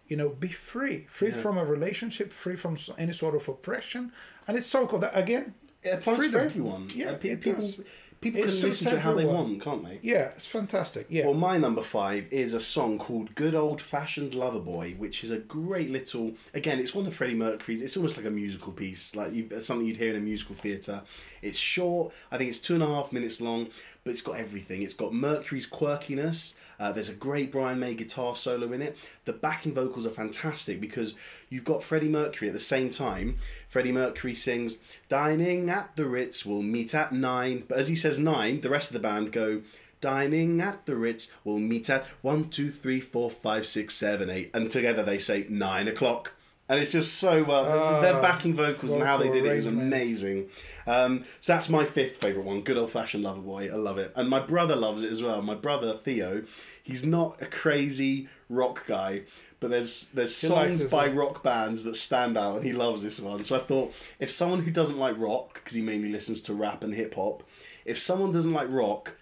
you 0.07 0.17
know, 0.17 0.29
be 0.29 0.47
free, 0.49 1.05
free 1.09 1.31
from 1.31 1.57
a 1.57 1.65
relationship, 1.65 2.33
free 2.33 2.55
from 2.55 2.77
any 2.97 3.13
sort 3.13 3.35
of 3.35 3.47
oppression, 3.47 4.11
and 4.47 4.57
it's 4.57 4.67
so 4.67 4.85
cool 4.87 4.99
that 4.99 5.17
again. 5.17 5.53
It 5.81 5.89
applies 5.93 6.15
for 6.17 6.21
freedom. 6.23 6.41
everyone. 6.41 6.89
Yeah, 6.93 7.11
Uh, 7.11 7.17
people 7.17 7.53
does. 7.53 7.79
People 8.21 8.41
It 8.41 8.47
can 8.47 8.61
listen 8.61 8.91
to 8.91 8.99
how 8.99 9.13
they 9.13 9.25
want, 9.25 9.61
can't 9.61 9.83
they? 9.83 9.99
Yeah, 10.01 10.29
it's 10.35 10.45
fantastic. 10.45 11.07
Yeah, 11.09 11.25
Well, 11.25 11.33
my 11.33 11.57
number 11.57 11.81
five 11.81 12.31
is 12.31 12.53
a 12.53 12.59
song 12.59 12.97
called 12.99 13.33
"Good 13.35 13.55
Old 13.55 13.81
Fashioned 13.81 14.33
Lover 14.33 14.59
Boy," 14.59 14.95
which 14.97 15.23
is 15.23 15.31
a 15.31 15.37
great 15.37 15.89
little. 15.89 16.33
Again, 16.53 16.79
it's 16.79 16.93
one 16.93 17.07
of 17.07 17.15
Freddie 17.15 17.35
Mercury's. 17.35 17.81
It's 17.81 17.95
almost 17.97 18.17
like 18.17 18.25
a 18.25 18.31
musical 18.31 18.73
piece, 18.73 19.15
like 19.15 19.33
you, 19.33 19.47
something 19.61 19.87
you'd 19.87 19.97
hear 19.97 20.11
in 20.11 20.17
a 20.17 20.19
musical 20.19 20.55
theatre. 20.55 21.01
It's 21.41 21.57
short. 21.57 22.13
I 22.31 22.37
think 22.37 22.49
it's 22.49 22.59
two 22.59 22.73
and 22.73 22.83
a 22.83 22.87
half 22.87 23.11
minutes 23.13 23.39
long, 23.41 23.67
but 24.09 24.13
it's 24.13 24.23
got 24.23 24.37
everything. 24.37 24.81
It's 24.81 24.95
got 24.95 25.13
Mercury's 25.13 25.69
quirkiness. 25.69 26.55
Uh, 26.79 26.91
there's 26.91 27.09
a 27.09 27.13
great 27.13 27.51
Brian 27.51 27.79
May 27.79 27.93
guitar 27.93 28.35
solo 28.35 28.71
in 28.73 28.81
it. 28.81 28.97
The 29.25 29.33
backing 29.33 29.75
vocals 29.75 30.07
are 30.07 30.09
fantastic 30.09 30.81
because 30.81 31.13
you've 31.47 31.63
got 31.63 31.83
Freddie 31.83 32.07
Mercury 32.07 32.47
at 32.47 32.55
the 32.55 32.59
same 32.59 32.89
time. 32.89 33.37
Freddie 33.67 33.91
Mercury 33.91 34.33
sings 34.33 34.79
"Dining 35.09 35.69
at 35.69 35.95
the 35.95 36.07
Ritz, 36.07 36.43
we'll 36.43 36.63
meet 36.63 36.95
at 36.95 37.13
nine. 37.13 37.65
but 37.67 37.77
as 37.77 37.87
he 37.87 37.95
says 37.95 38.17
nine, 38.17 38.61
the 38.61 38.69
rest 38.71 38.89
of 38.89 38.93
the 38.93 38.99
band 38.99 39.31
go. 39.31 39.61
Dining 40.01 40.59
at 40.59 40.87
the 40.87 40.95
Ritz, 40.95 41.31
we'll 41.43 41.59
meet 41.59 41.87
at 41.87 42.07
one, 42.23 42.49
two, 42.49 42.71
three, 42.71 42.99
four, 42.99 43.29
five, 43.29 43.67
six, 43.67 43.93
seven, 43.93 44.31
eight, 44.31 44.49
and 44.55 44.71
together 44.71 45.03
they 45.03 45.19
say 45.19 45.45
nine 45.49 45.87
o'clock. 45.87 46.33
And 46.69 46.79
it's 46.79 46.91
just 46.91 47.15
so 47.15 47.43
well. 47.43 47.99
their 47.99 48.21
backing 48.21 48.53
vocals 48.53 48.93
and 48.93 49.01
how 49.03 49.17
they 49.17 49.29
did 49.31 49.43
it 49.45 49.57
is 49.57 49.65
amazing. 49.65 50.49
Um, 50.85 51.25
so 51.41 51.53
that's 51.53 51.67
my 51.67 51.83
fifth 51.83 52.17
favourite 52.17 52.45
one. 52.45 52.61
Good 52.61 52.77
old 52.77 52.91
fashioned 52.91 53.23
lover 53.23 53.41
boy. 53.41 53.69
I 53.71 53.75
love 53.75 53.97
it. 53.97 54.13
And 54.15 54.29
my 54.29 54.39
brother 54.39 54.75
loves 54.75 55.01
it 55.01 55.11
as 55.11 55.19
well. 55.21 55.41
My 55.41 55.55
brother 55.55 55.93
Theo, 55.97 56.43
he's 56.83 57.03
not 57.03 57.41
a 57.41 57.47
crazy 57.47 58.29
rock 58.49 58.85
guy, 58.85 59.23
but 59.59 59.71
there's 59.71 60.05
there's 60.13 60.39
He 60.39 60.47
songs 60.47 60.83
by 60.83 61.07
one. 61.07 61.17
rock 61.17 61.43
bands 61.43 61.83
that 61.85 61.95
stand 61.95 62.37
out, 62.37 62.57
and 62.57 62.65
he 62.65 62.73
loves 62.73 63.01
this 63.01 63.19
one. 63.19 63.43
So 63.43 63.55
I 63.55 63.59
thought 63.59 63.93
if 64.19 64.29
someone 64.29 64.61
who 64.61 64.69
doesn't 64.71 64.97
like 64.97 65.17
rock, 65.17 65.55
because 65.55 65.73
he 65.73 65.81
mainly 65.81 66.09
listens 66.09 66.39
to 66.43 66.53
rap 66.53 66.83
and 66.83 66.93
hip 66.93 67.15
hop, 67.15 67.41
if 67.83 67.97
someone 67.97 68.31
doesn't 68.31 68.53
like 68.53 68.71
rock, 68.71 69.15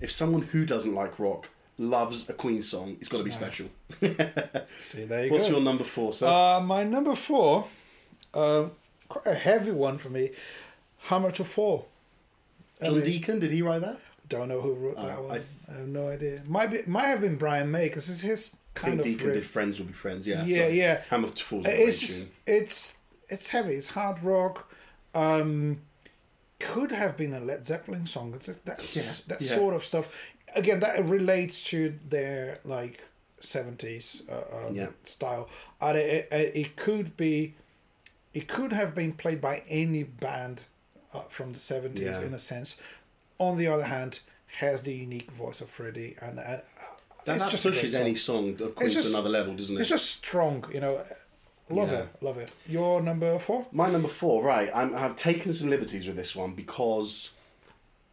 if 0.00 0.10
someone 0.10 0.42
who 0.42 0.66
doesn't 0.66 0.94
like 0.94 1.18
rock 1.20 1.48
loves 1.78 2.28
a 2.28 2.32
Queen 2.32 2.60
song, 2.62 2.96
it's 3.00 3.08
got 3.08 3.18
to 3.18 3.24
be 3.24 3.30
special. 3.30 3.68
see 4.80 5.04
there 5.04 5.26
you 5.26 5.30
What's 5.30 5.30
go. 5.30 5.34
What's 5.34 5.48
your 5.48 5.60
number 5.60 5.84
four, 5.84 6.12
sir? 6.12 6.26
Uh, 6.26 6.60
my 6.60 6.84
number 6.84 7.14
four, 7.14 7.66
um, 8.34 8.72
quite 9.08 9.26
a 9.26 9.34
heavy 9.34 9.70
one 9.70 9.98
for 9.98 10.10
me. 10.10 10.30
Hammer 11.02 11.30
to 11.32 11.44
Fall. 11.44 11.88
I 12.80 12.86
John 12.86 12.94
mean, 12.96 13.04
Deacon, 13.04 13.38
did 13.38 13.50
he 13.52 13.62
write 13.62 13.80
that? 13.82 13.98
Don't 14.28 14.48
know 14.48 14.60
who 14.60 14.74
wrote 14.74 14.96
Uh, 14.96 15.06
that 15.06 15.22
one. 15.22 15.30
I 15.30 15.34
I, 15.72 15.78
have 15.78 15.88
no 15.88 16.08
idea. 16.08 16.42
Might 16.46 16.70
be, 16.70 16.82
might 16.86 17.06
have 17.06 17.20
been 17.20 17.36
Brian 17.36 17.70
May 17.70 17.88
because 17.88 18.08
it's 18.10 18.20
his 18.20 18.56
I 18.76 18.78
kind 18.80 18.92
think 18.92 19.00
of 19.00 19.04
Deacon 19.20 19.32
did. 19.34 19.46
Friends 19.46 19.78
Will 19.80 19.86
Be 19.86 19.92
Friends, 19.94 20.26
yeah. 20.26 20.44
Yeah, 20.44 20.66
so 20.66 20.68
yeah. 20.72 21.00
Hammer 21.08 21.28
to 21.28 21.56
a 21.58 21.62
great 21.62 21.78
It's 21.80 22.00
just, 22.00 22.18
tune. 22.18 22.30
it's 22.46 22.96
it's 23.28 23.48
heavy. 23.48 23.74
It's 23.74 23.88
hard 23.88 24.22
rock. 24.22 24.70
Um, 25.14 25.80
could 26.60 26.90
have 26.92 27.16
been 27.16 27.32
a 27.34 27.40
Led 27.40 27.64
Zeppelin 27.64 28.06
song. 28.06 28.34
It's 28.34 28.46
that 28.46 28.96
Yeah, 28.96 29.02
that 29.28 29.40
yeah. 29.40 29.54
sort 29.54 29.74
of 29.74 29.84
stuff. 29.84 30.08
Again, 30.54 30.80
that 30.80 31.04
relates 31.04 31.62
to 31.64 31.94
their 32.08 32.58
like 32.64 33.00
seventies 33.40 34.22
uh, 34.30 34.66
um, 34.66 34.74
Yeah. 34.74 34.88
style. 35.04 35.48
And 35.80 35.96
it, 35.98 36.28
it, 36.32 36.56
it 36.56 36.76
could 36.76 37.16
be, 37.16 37.54
it 38.34 38.48
could 38.48 38.72
have 38.72 38.94
been 38.94 39.12
played 39.12 39.40
by 39.40 39.62
any 39.68 40.02
band 40.02 40.64
uh, 41.14 41.20
from 41.28 41.52
the 41.52 41.58
seventies 41.58 42.18
Yeah. 42.20 42.22
in 42.22 42.34
a 42.34 42.38
sense. 42.38 42.80
On 43.38 43.56
the 43.56 43.68
other 43.68 43.84
hand, 43.84 44.20
has 44.58 44.82
the 44.82 44.92
unique 44.92 45.30
voice 45.30 45.60
of 45.60 45.68
Freddie, 45.70 46.16
and, 46.22 46.38
and 46.38 46.60
uh, 46.62 46.62
That, 47.26 47.38
that 47.38 47.50
just 47.50 47.62
pushes 47.62 47.94
any 47.94 48.14
song 48.16 48.50
of 48.60 48.76
just- 48.78 49.10
to 49.12 49.14
another 49.14 49.28
level, 49.28 49.54
doesn't 49.54 49.76
it? 49.76 49.80
It's 49.80 49.90
just 49.90 50.10
strong, 50.10 50.64
you 50.72 50.80
know. 50.80 51.04
Love 51.70 51.92
Yeah. 51.92 51.98
it, 52.00 52.08
love 52.22 52.38
it. 52.38 52.50
Your 52.66 53.02
number 53.02 53.38
four? 53.38 53.66
My 53.72 53.90
number 53.90 54.08
four, 54.08 54.42
right? 54.42 54.70
I'm, 54.74 54.94
I've 54.96 55.16
taken 55.16 55.52
some 55.52 55.68
liberties 55.68 56.06
with 56.06 56.16
this 56.16 56.34
one 56.34 56.52
because 56.54 57.32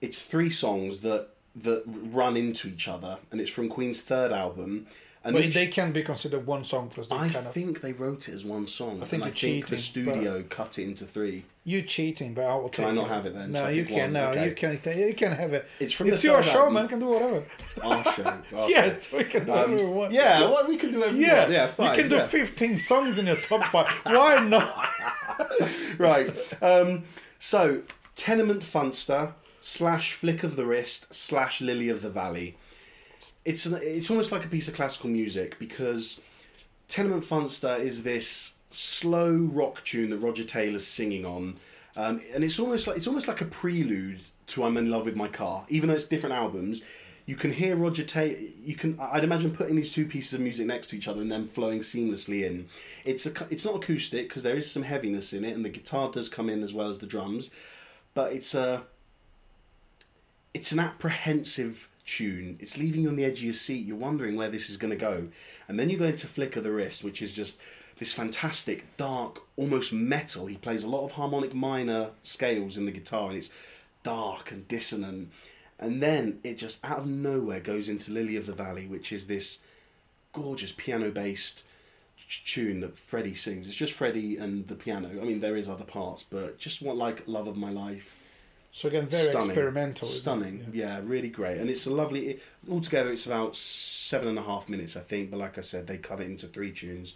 it's 0.02 0.22
three 0.22 0.50
songs 0.50 1.00
that 1.00 1.30
that 1.64 1.84
run 1.86 2.36
into 2.38 2.68
each 2.70 2.88
other, 2.88 3.18
and 3.32 3.40
it's 3.42 3.50
from 3.52 3.70
Queen's 3.70 4.02
third 4.02 4.32
album. 4.32 4.88
And 5.24 5.34
But 5.34 5.46
each- 5.46 5.56
they 5.56 5.66
can 5.66 5.92
be 5.92 6.04
considered 6.04 6.46
one 6.46 6.64
song 6.64 6.88
because 6.90 7.08
they 7.08 7.16
I 7.16 7.30
kind 7.30 7.48
of 7.48 7.52
think 7.54 7.82
they 7.82 7.94
wrote 7.94 8.30
it 8.30 8.36
as 8.36 8.46
one 8.46 8.68
song. 8.68 9.02
I 9.02 9.06
think 9.06 9.24
I 9.24 9.32
think 9.32 9.66
the 9.66 9.76
cheating, 9.78 9.78
studio 9.80 10.44
cut 10.50 10.78
it 10.78 10.84
into 10.84 11.06
three. 11.06 11.46
you 11.64 11.82
cheating, 11.82 12.36
but 12.36 12.44
I 12.46 12.54
will 12.54 12.70
Can 12.70 12.84
take 12.86 12.92
I 12.92 12.96
not 12.96 13.06
it. 13.06 13.10
have 13.10 13.26
it 13.26 13.34
then? 13.34 13.52
No, 13.52 13.64
So 13.64 13.70
you 13.70 13.86
can. 13.86 13.98
one? 13.98 14.14
No, 14.14 14.28
Okay. 14.30 14.46
you 14.50 14.52
can. 14.54 14.80
You 15.08 15.14
can 15.16 15.32
have 15.32 15.54
it. 15.54 15.66
It's 15.80 15.94
from 15.94 16.10
It's 16.10 16.22
the 16.22 16.28
your 16.28 16.44
show, 16.44 16.70
man. 16.70 16.88
Can 16.88 17.00
do 17.00 17.08
whatever. 17.08 17.44
Our 17.82 18.04
show. 18.04 18.22
Okay. 18.54 18.70
Yes, 18.70 19.12
we 19.12 19.24
can 19.24 19.46
do 19.46 19.52
whatever 19.52 19.76
we 19.78 19.82
Um, 19.82 19.96
want. 19.96 20.12
yeah, 20.14 20.42
well, 20.42 20.68
we 20.68 20.76
can 20.78 20.92
do 20.92 21.02
everything. 21.04 21.22
yeah, 21.28 21.48
yeah, 21.50 21.66
fine. 21.68 21.96
You 21.96 22.02
can 22.04 22.10
do 22.12 22.18
yeah. 22.18 22.28
15 22.28 22.78
songs 22.78 23.18
in 23.18 23.26
your 23.26 23.38
top 23.38 23.64
five. 23.72 23.88
Why 24.04 24.40
not? 24.42 24.78
right. 25.98 26.30
Um, 26.62 27.04
so, 27.40 27.82
Tenement 28.16 28.62
Funster 28.62 29.34
slash 29.66 30.14
Flick 30.14 30.44
of 30.44 30.56
the 30.56 30.66
Wrist 30.66 31.14
slash 31.14 31.60
Lily 31.60 31.90
of 31.90 32.04
the 32.04 32.10
Valley. 32.10 32.56
It's 33.44 33.66
an, 33.66 33.80
it's 33.82 34.12
almost 34.12 34.32
like 34.32 34.46
a 34.46 34.48
piece 34.48 34.68
of 34.68 34.76
classical 34.76 35.10
music 35.10 35.58
because 35.58 36.22
Tenement 36.88 37.24
Funster 37.24 37.80
is 37.80 38.04
this 38.04 38.58
slow 38.70 39.34
rock 39.34 39.84
tune 39.84 40.12
that 40.12 40.20
Roger 40.20 40.44
Taylor's 40.44 40.86
singing 40.86 41.26
on, 41.26 41.58
um, 41.98 42.20
and 42.34 42.44
it's 42.44 42.60
almost 42.60 42.86
like 42.86 42.96
it's 42.96 43.08
almost 43.08 43.28
like 43.28 43.42
a 43.42 43.46
prelude 43.46 44.22
to 44.48 44.64
"I'm 44.64 44.78
in 44.78 44.92
Love 44.92 45.06
with 45.06 45.16
My 45.16 45.28
Car." 45.28 45.66
Even 45.68 45.90
though 45.90 45.96
it's 45.96 46.06
different 46.06 46.36
albums, 46.36 46.84
you 47.26 47.36
can 47.36 47.52
hear 47.52 47.76
Roger 47.76 48.04
Taylor. 48.04 48.38
You 48.64 48.76
can 48.76 49.00
I'd 49.00 49.24
imagine 49.24 49.50
putting 49.50 49.78
these 49.78 49.92
two 49.92 50.06
pieces 50.06 50.36
of 50.36 50.42
music 50.42 50.68
next 50.68 50.92
to 50.92 50.96
each 50.96 51.08
other 51.08 51.22
and 51.22 51.32
then 51.32 51.48
flowing 51.48 51.80
seamlessly 51.80 52.44
in. 52.44 52.68
It's 53.04 53.26
a 53.26 53.32
it's 53.50 53.66
not 53.66 53.78
acoustic 53.78 54.30
because 54.30 54.44
there 54.44 54.58
is 54.58 54.70
some 54.70 54.84
heaviness 54.84 55.34
in 55.34 55.44
it, 55.44 55.56
and 55.56 55.66
the 55.66 55.70
guitar 55.70 56.12
does 56.12 56.30
come 56.30 56.50
in 56.50 56.62
as 56.62 56.74
well 56.74 56.90
as 56.90 57.00
the 57.00 57.08
drums, 57.08 57.50
but 58.14 58.32
it's 58.32 58.54
a 58.54 58.86
it's 60.56 60.72
an 60.72 60.80
apprehensive 60.80 61.90
tune. 62.06 62.56
It's 62.62 62.78
leaving 62.78 63.02
you 63.02 63.10
on 63.10 63.18
the 63.18 63.26
edge 63.26 63.40
of 63.40 63.44
your 63.44 63.54
seat. 63.54 63.86
You're 63.86 63.98
wondering 63.98 64.38
where 64.38 64.50
this 64.50 64.70
is 64.70 64.78
going 64.78 64.92
to 64.92 64.96
go. 64.96 65.28
And 65.68 65.78
then 65.78 65.90
you 65.90 65.98
go 65.98 66.06
into 66.06 66.28
Flick 66.28 66.56
of 66.56 66.64
the 66.64 66.72
Wrist, 66.72 67.04
which 67.04 67.22
is 67.22 67.34
just 67.34 67.60
this 67.98 68.14
fantastic, 68.14 68.86
dark, 68.96 69.42
almost 69.58 69.92
metal. 69.92 70.46
He 70.46 70.56
plays 70.56 70.86
a 70.86 70.88
lot 70.88 71.04
of 71.04 71.12
harmonic 71.12 71.54
minor 71.54 72.12
scales 72.24 72.78
in 72.78 72.86
the 72.86 72.94
guitar, 72.94 73.28
and 73.28 73.38
it's 73.38 73.50
dark 74.04 74.50
and 74.50 74.66
dissonant. 74.70 75.30
And 75.78 76.02
then 76.02 76.40
it 76.42 76.58
just 76.58 76.86
out 76.86 77.00
of 77.00 77.06
nowhere 77.06 77.60
goes 77.60 77.90
into 77.90 78.12
Lily 78.12 78.38
of 78.38 78.46
the 78.46 78.54
Valley, 78.54 78.88
which 78.88 79.12
is 79.12 79.28
this 79.28 79.60
gorgeous 80.32 80.72
piano 80.72 81.12
based 81.12 81.66
tune 82.46 82.80
that 82.80 82.98
Freddie 82.98 83.36
sings. 83.36 83.68
It's 83.68 83.76
just 83.76 83.92
Freddie 83.92 84.38
and 84.38 84.66
the 84.70 84.76
piano. 84.76 85.10
I 85.10 85.26
mean, 85.26 85.42
there 85.42 85.58
is 85.58 85.68
other 85.68 85.84
parts, 85.84 86.24
but 86.24 86.58
just 86.60 86.82
what 86.82 86.96
like 86.96 87.28
Love 87.28 87.50
of 87.50 87.58
My 87.58 87.72
Life. 87.72 88.16
So 88.76 88.90
again, 88.90 89.08
very 89.08 89.30
Stunning. 89.30 89.48
experimental. 89.52 90.06
isn't 90.10 90.18
it? 90.18 90.22
Stunning, 90.22 90.68
yeah. 90.74 91.00
really 91.02 91.30
great, 91.30 91.60
and 91.60 91.70
it's 91.70 91.86
a 91.86 91.92
lovely. 91.92 92.28
It, 92.32 92.44
altogether, 92.70 93.10
it's 93.14 93.26
about 93.26 93.56
seven 93.56 94.28
and 94.28 94.38
a 94.38 94.42
half 94.42 94.68
minutes, 94.68 94.98
I 94.98 95.00
think. 95.00 95.32
But 95.32 95.38
like 95.40 95.58
I 95.58 95.62
said, 95.62 95.88
they 95.88 95.98
cut 95.98 96.20
it 96.20 96.26
into 96.26 96.48
three 96.48 96.74
tunes. 96.74 97.16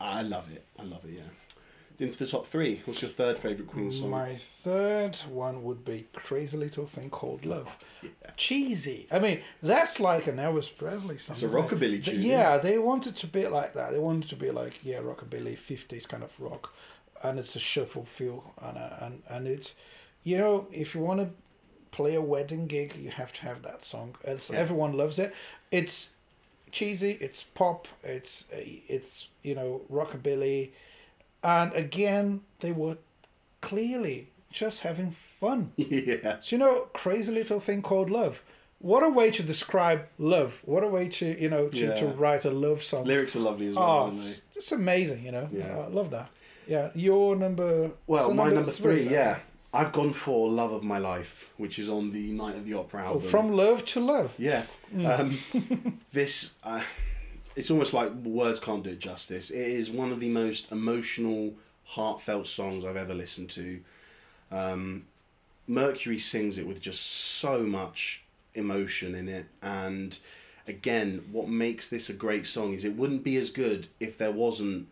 I 0.00 0.22
love 0.22 0.50
it. 0.50 0.64
I 0.80 0.82
love 0.82 1.04
it. 1.04 1.12
Yeah. 1.12 2.04
Into 2.04 2.18
the 2.18 2.26
top 2.26 2.46
three. 2.48 2.82
What's 2.84 3.00
your 3.00 3.12
third 3.12 3.38
favorite 3.38 3.68
Queen 3.68 3.92
song? 3.92 4.10
My 4.10 4.34
third 4.34 5.14
one 5.30 5.62
would 5.62 5.84
be 5.84 6.08
"Crazy 6.14 6.56
Little 6.56 6.86
Thing 6.86 7.10
Called 7.10 7.44
Love." 7.46 7.74
Yeah. 8.02 8.30
Cheesy. 8.36 9.06
I 9.12 9.20
mean, 9.20 9.40
that's 9.62 10.00
like 10.00 10.26
an 10.26 10.38
Elvis 10.38 10.76
Presley 10.76 11.18
song. 11.18 11.34
It's 11.34 11.44
a 11.44 11.46
it? 11.46 11.52
rockabilly 11.52 12.04
tune, 12.04 12.20
Yeah, 12.20 12.58
they 12.58 12.78
wanted 12.78 13.14
to 13.18 13.28
be 13.28 13.46
like 13.46 13.74
that. 13.74 13.92
They 13.92 14.00
wanted 14.00 14.28
to 14.30 14.34
be 14.34 14.50
like 14.50 14.80
yeah, 14.82 14.98
rockabilly, 14.98 15.56
fifties 15.56 16.06
kind 16.06 16.24
of 16.24 16.32
rock, 16.40 16.74
and 17.22 17.38
it's 17.38 17.54
a 17.54 17.60
shuffle 17.60 18.04
feel, 18.04 18.52
and 18.60 18.76
uh, 18.76 18.96
and 19.02 19.22
and 19.28 19.46
it's, 19.46 19.76
you 20.22 20.38
know, 20.38 20.66
if 20.72 20.94
you 20.94 21.00
want 21.00 21.20
to 21.20 21.30
play 21.90 22.14
a 22.14 22.20
wedding 22.20 22.66
gig, 22.66 22.96
you 22.96 23.10
have 23.10 23.32
to 23.34 23.42
have 23.42 23.62
that 23.62 23.82
song. 23.84 24.16
It's, 24.24 24.50
Yeah. 24.50 24.58
Everyone 24.58 24.96
loves 24.96 25.18
it. 25.18 25.34
It's 25.70 26.16
cheesy. 26.70 27.18
It's 27.20 27.42
pop. 27.42 27.88
It's 28.02 28.46
it's 28.52 29.28
you 29.42 29.54
know 29.54 29.82
rockabilly, 29.90 30.70
and 31.42 31.72
again 31.74 32.40
they 32.60 32.72
were 32.72 32.96
clearly 33.60 34.28
just 34.50 34.80
having 34.80 35.10
fun. 35.10 35.72
yeah. 35.76 36.40
So, 36.40 36.56
you 36.56 36.58
know, 36.58 36.88
crazy 36.92 37.32
little 37.32 37.60
thing 37.60 37.82
called 37.82 38.10
love. 38.10 38.42
What 38.80 39.02
a 39.04 39.08
way 39.08 39.30
to 39.30 39.42
describe 39.42 40.06
love. 40.18 40.60
What 40.64 40.82
a 40.82 40.88
way 40.88 41.08
to, 41.08 41.40
you 41.40 41.48
know, 41.48 41.68
to, 41.68 41.98
to 42.00 42.06
write 42.08 42.44
a 42.44 42.50
love 42.50 42.82
song. 42.82 43.04
Lyrics 43.04 43.36
are 43.36 43.40
lovely 43.40 43.68
as 43.68 43.76
well, 43.76 44.12
oh, 44.12 44.20
it's, 44.20 44.42
it's 44.56 44.72
amazing, 44.72 45.24
you 45.24 45.30
know. 45.30 45.46
Yeah. 45.52 45.78
I 45.78 45.86
love 45.86 46.10
that. 46.10 46.30
Yeah, 46.66 46.90
your 46.94 47.36
number. 47.36 47.92
Well, 48.08 48.34
my 48.34 48.50
number, 48.50 48.72
three, 48.72 49.04
then. 49.04 49.12
yeah. 49.12 49.38
I've 49.74 49.92
gone 49.92 50.12
for 50.12 50.50
"Love 50.50 50.72
of 50.72 50.82
My 50.84 50.98
Life," 50.98 51.50
which 51.56 51.78
is 51.78 51.88
on 51.88 52.10
the 52.10 52.30
Night 52.32 52.56
of 52.56 52.64
the 52.66 52.74
Opera 52.74 53.02
Oh, 53.04 53.06
album. 53.06 53.20
from 53.28 53.52
love 53.52 53.84
to 53.86 54.00
love. 54.00 54.34
Yeah. 54.38 54.64
Um, 55.04 55.38
this, 56.12 56.54
uh, 56.62 56.82
it's 57.56 57.70
almost 57.70 57.94
like 57.94 58.12
words 58.12 58.60
can't 58.60 58.82
do 58.84 58.90
it 58.90 58.98
justice. 58.98 59.50
It 59.50 59.66
is 59.66 59.90
one 59.90 60.12
of 60.12 60.20
the 60.20 60.28
most 60.28 60.70
emotional, 60.72 61.54
heartfelt 61.84 62.46
songs 62.48 62.84
I've 62.84 62.96
ever 62.96 63.14
listened 63.14 63.50
to. 63.50 63.80
Um, 64.50 65.06
Mercury 65.66 66.18
sings 66.18 66.58
it 66.58 66.66
with 66.66 66.80
just 66.80 67.02
so 67.06 67.62
much 67.62 68.22
emotion 68.54 69.14
in 69.14 69.28
it. 69.28 69.46
And 69.62 70.18
again, 70.68 71.24
what 71.32 71.48
makes 71.48 71.88
this 71.88 72.10
a 72.10 72.12
great 72.12 72.46
song 72.46 72.74
is 72.74 72.84
it 72.84 72.96
wouldn't 72.96 73.24
be 73.24 73.36
as 73.38 73.48
good 73.48 73.88
if 74.00 74.18
there 74.18 74.32
wasn't 74.32 74.88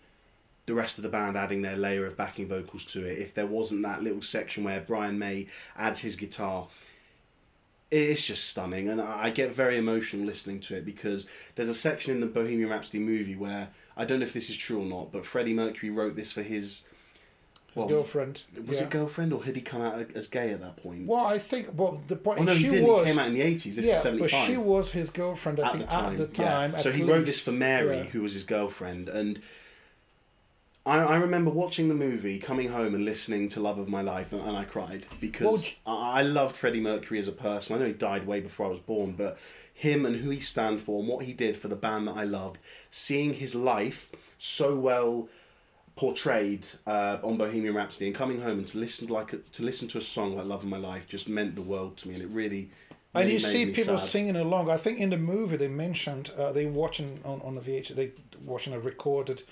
the 0.71 0.77
rest 0.77 0.99
of 0.99 1.03
the 1.03 1.09
band 1.09 1.37
adding 1.37 1.63
their 1.63 1.77
layer 1.77 2.07
of 2.07 2.17
backing 2.17 2.47
vocals 2.47 2.85
to 2.87 3.05
it, 3.05 3.19
if 3.19 3.35
there 3.35 3.45
wasn't 3.47 3.83
that 3.83 4.03
little 4.05 4.23
section 4.23 4.63
where 4.63 4.81
Brian 4.81 5.19
May 5.19 5.49
adds 5.77 5.99
his 6.01 6.15
guitar 6.15 6.69
it's 7.91 8.25
just 8.25 8.45
stunning 8.45 8.89
and 8.89 9.01
I 9.01 9.31
get 9.31 9.53
very 9.53 9.77
emotional 9.77 10.25
listening 10.25 10.61
to 10.61 10.77
it 10.77 10.85
because 10.85 11.27
there's 11.57 11.69
a 11.69 11.75
section 11.75 12.15
in 12.15 12.21
the 12.21 12.27
Bohemian 12.29 12.71
Rhapsody 12.71 13.01
movie 13.01 13.35
where 13.35 13.67
I 13.97 14.05
don't 14.05 14.21
know 14.21 14.27
if 14.27 14.33
this 14.33 14.49
is 14.49 14.57
true 14.57 14.81
or 14.81 14.85
not, 14.87 15.11
but 15.11 15.27
Freddie 15.27 15.55
Mercury 15.55 15.91
wrote 15.91 16.15
this 16.15 16.31
for 16.31 16.43
his 16.43 16.87
His 17.75 17.85
girlfriend. 17.87 18.45
Was 18.65 18.79
yeah. 18.79 18.87
it 18.87 18.91
girlfriend 18.91 19.33
or 19.33 19.43
had 19.43 19.57
he 19.57 19.63
come 19.63 19.83
out 19.83 20.07
as 20.15 20.29
gay 20.29 20.51
at 20.51 20.61
that 20.61 20.77
point? 20.77 21.09
Well, 21.09 21.27
I 21.27 21.39
think. 21.39 21.71
Well, 21.75 22.01
the 22.07 22.15
point 22.15 22.39
Oh 22.39 22.43
no, 22.45 22.55
she 22.55 22.65
he 22.65 22.69
didn't. 22.69 22.87
was. 22.87 23.07
He 23.07 23.13
came 23.13 23.19
out 23.19 23.27
in 23.27 23.35
the 23.35 23.43
eighties. 23.43 23.75
This 23.75 23.89
yeah, 23.89 23.97
is 23.97 24.03
seventy 24.03 24.23
but 24.23 24.31
she 24.31 24.57
was 24.57 24.93
his 24.93 25.11
girlfriend. 25.11 25.59
I 25.59 25.67
at 25.67 25.73
think 25.73 25.85
the 25.91 25.91
time. 25.97 26.13
at 26.13 26.19
the 26.19 26.27
time. 26.29 26.73
yeah. 26.73 26.79
So 26.79 26.93
he 26.93 27.03
wrote 27.03 27.27
this 27.27 27.41
for 27.41 27.51
Mary, 27.53 27.97
Yeah. 27.97 28.03
who 28.05 28.23
was 28.23 28.35
his 28.35 28.45
girlfriend, 28.45 29.09
and 29.09 29.41
I, 30.87 30.99
I 30.99 31.17
remember 31.17 31.51
watching 31.51 31.89
the 31.89 31.95
movie, 31.95 32.39
coming 32.39 32.69
home 32.69 32.95
and 32.95 33.05
listening 33.05 33.49
to 33.51 33.61
"Love 33.61 33.79
of 33.79 33.89
My 33.89 34.03
Life," 34.03 34.33
and, 34.33 34.43
and 34.43 34.57
I 34.57 34.65
cried 34.65 35.07
because 35.21 35.75
I, 35.87 36.21
I 36.21 36.23
loved 36.23 36.57
Freddie 36.57 36.81
Mercury 36.81 37.19
as 37.19 37.29
a 37.29 37.33
person. 37.33 37.77
I 37.77 37.79
know 37.81 37.87
he 37.87 37.93
died 37.93 38.27
way 38.27 38.41
before 38.41 38.67
I 38.67 38.71
was 38.71 38.81
born, 38.81 39.13
but 39.13 39.39
him 39.73 40.05
and 40.05 40.17
who 40.17 40.31
he 40.31 40.41
stand 40.41 40.81
for 40.81 41.01
and 41.01 41.09
what 41.09 41.25
he 41.25 41.33
did 41.33 41.57
for 41.57 41.69
the 41.69 41.77
band 41.77 42.09
that 42.09 42.17
I 42.17 42.25
loved, 42.25 42.59
seeing 42.91 43.35
his 43.35 43.55
life 43.55 44.11
so 44.39 44.77
well 44.77 45.29
portrayed 45.97 46.67
uh, 46.87 47.19
on 47.23 47.37
Bohemian 47.37 47.75
Rhapsody 47.75 48.07
and 48.07 48.15
coming 48.15 48.41
home 48.41 48.59
and 48.59 48.67
to 48.69 48.79
listen 48.79 49.09
to 49.09 49.13
like 49.13 49.35
a, 49.35 49.39
to 49.39 49.63
listen 49.63 49.87
to 49.89 49.99
a 49.99 50.03
song 50.03 50.37
like 50.37 50.47
"Love 50.47 50.63
of 50.63 50.69
My 50.69 50.79
Life" 50.79 51.07
just 51.07 51.29
meant 51.29 51.57
the 51.57 51.63
world 51.63 51.97
to 51.99 52.09
me, 52.09 52.15
and 52.15 52.23
it 52.23 52.29
really. 52.29 52.71
And 53.13 53.29
you 53.29 53.41
see 53.41 53.67
people 53.67 53.99
sad. 53.99 54.09
singing 54.09 54.37
along. 54.37 54.71
I 54.71 54.77
think 54.77 55.01
in 55.01 55.11
the 55.11 55.19
movie 55.19 55.57
they 55.57 55.69
mentioned 55.69 56.31
uh, 56.39 56.53
they 56.53 56.67
watching 56.67 57.21
on 57.25 57.43
on 57.43 57.55
the 57.55 57.61
VH 57.61 57.89
they 57.89 58.13
watching 58.45 58.73
a 58.73 58.81
recorded 58.81 59.43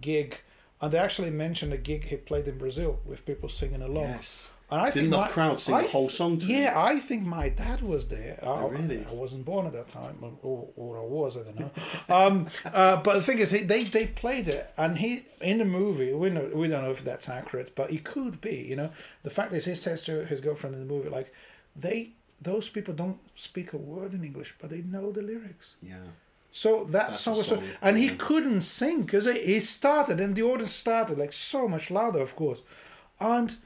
gig, 0.00 0.40
and 0.82 0.92
they 0.92 0.98
actually 0.98 1.30
mentioned 1.30 1.72
a 1.72 1.78
gig 1.78 2.04
he 2.04 2.16
played 2.16 2.46
in 2.48 2.58
Brazil 2.58 2.98
with 3.06 3.24
people 3.24 3.48
singing 3.48 3.80
along. 3.82 4.04
Yes. 4.10 4.52
And 4.70 4.80
I 4.80 4.84
Didn't 4.86 4.94
think 5.02 5.10
the 5.10 5.16
my, 5.18 5.28
crowd 5.28 5.60
sing 5.60 5.74
I 5.74 5.82
the 5.82 5.88
whole 5.88 6.08
song 6.08 6.38
to 6.38 6.46
Yeah, 6.46 6.70
him? 6.72 6.78
I 6.78 6.98
think 6.98 7.24
my 7.24 7.50
dad 7.50 7.82
was 7.82 8.08
there. 8.08 8.38
I, 8.42 8.46
Oh, 8.46 8.68
really? 8.68 9.04
I 9.08 9.12
wasn't 9.12 9.44
born 9.44 9.66
at 9.66 9.74
that 9.74 9.88
time, 9.88 10.16
or, 10.42 10.66
or 10.76 10.98
I 10.98 11.02
was. 11.02 11.36
I 11.36 11.42
don't 11.42 11.60
know. 11.60 11.70
um, 12.08 12.46
uh, 12.64 12.96
but 13.02 13.14
the 13.14 13.22
thing 13.22 13.38
is, 13.38 13.50
he, 13.50 13.58
they 13.58 13.84
they 13.84 14.06
played 14.06 14.48
it, 14.48 14.72
and 14.78 14.96
he 14.96 15.26
in 15.42 15.58
the 15.58 15.66
movie. 15.66 16.12
We 16.14 16.30
know 16.30 16.50
we 16.54 16.68
don't 16.68 16.84
know 16.84 16.90
if 16.90 17.04
that's 17.04 17.28
accurate, 17.28 17.74
but 17.76 17.92
it 17.92 18.02
could 18.04 18.40
be. 18.40 18.56
You 18.70 18.76
know, 18.76 18.90
the 19.24 19.30
fact 19.30 19.52
is, 19.52 19.66
he 19.66 19.74
says 19.74 20.02
to 20.04 20.24
his 20.24 20.40
girlfriend 20.40 20.74
in 20.74 20.80
the 20.86 20.92
movie, 20.94 21.10
like, 21.10 21.32
they 21.76 22.12
those 22.40 22.70
people 22.70 22.94
don't 22.94 23.18
speak 23.34 23.74
a 23.74 23.76
word 23.76 24.14
in 24.14 24.24
English, 24.24 24.54
but 24.58 24.70
they 24.70 24.80
know 24.80 25.12
the 25.12 25.22
lyrics. 25.22 25.76
Yeah. 25.82 25.96
So 26.54 26.84
that 26.84 27.08
That's 27.08 27.20
song 27.20 27.34
a 27.34 27.38
was 27.38 27.46
so, 27.46 27.62
and 27.80 27.96
he 27.96 28.06
yeah. 28.08 28.14
couldn't 28.18 28.60
sing 28.60 29.02
because 29.02 29.24
he 29.24 29.58
started 29.60 30.20
and 30.20 30.36
the 30.36 30.42
audience 30.42 30.72
started 30.72 31.18
like 31.18 31.32
so 31.32 31.66
much 31.66 31.90
louder, 31.90 32.20
of 32.20 32.36
course, 32.36 32.62
and 33.18 33.56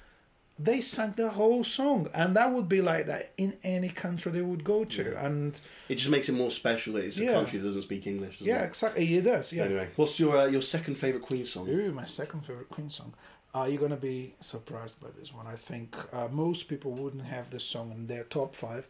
they 0.59 0.81
sang 0.81 1.13
the 1.17 1.29
whole 1.31 1.65
song, 1.65 2.09
and 2.15 2.35
that 2.37 2.51
would 2.53 2.69
be 2.69 2.81
like 2.81 3.05
that 3.07 3.33
in 3.37 3.55
any 3.63 3.89
country 3.91 4.31
they 4.33 4.41
would 4.41 4.63
go 4.65 4.85
to, 4.85 5.17
and 5.19 5.61
It 5.89 5.97
just 5.97 6.09
makes 6.11 6.29
it 6.31 6.33
more 6.33 6.51
special 6.51 6.95
that 6.95 7.05
it's 7.05 7.19
a 7.21 7.25
Yeah. 7.25 7.33
country 7.33 7.59
that 7.59 7.65
doesn't 7.67 7.83
speak 7.83 8.07
English. 8.07 8.39
Doesn't 8.39 8.47
yeah, 8.55 8.63
It? 8.63 8.67
exactly, 8.69 9.15
it 9.17 9.23
does, 9.23 9.53
yeah. 9.53 9.65
Anyway, 9.65 9.89
what's 9.97 10.19
your 10.21 10.37
uh, 10.39 10.47
your 10.47 10.63
second 10.63 10.95
favorite 10.95 11.23
Queen 11.25 11.45
song? 11.45 11.69
Ooh, 11.69 11.93
my 11.93 12.05
second 12.05 12.47
favorite 12.47 12.71
Queen 12.71 12.89
song. 12.89 13.13
Uh, 13.55 13.65
you're 13.69 13.81
gonna 13.81 13.97
be 13.97 14.35
surprised 14.41 15.01
by 15.01 15.09
this 15.19 15.35
one. 15.35 15.47
I 15.47 15.57
think 15.57 15.97
uh, 16.13 16.29
most 16.31 16.69
people 16.69 16.93
wouldn't 16.93 17.25
have 17.25 17.51
this 17.51 17.65
song 17.65 17.91
in 17.91 18.07
their 18.07 18.25
top 18.25 18.55
five. 18.55 18.87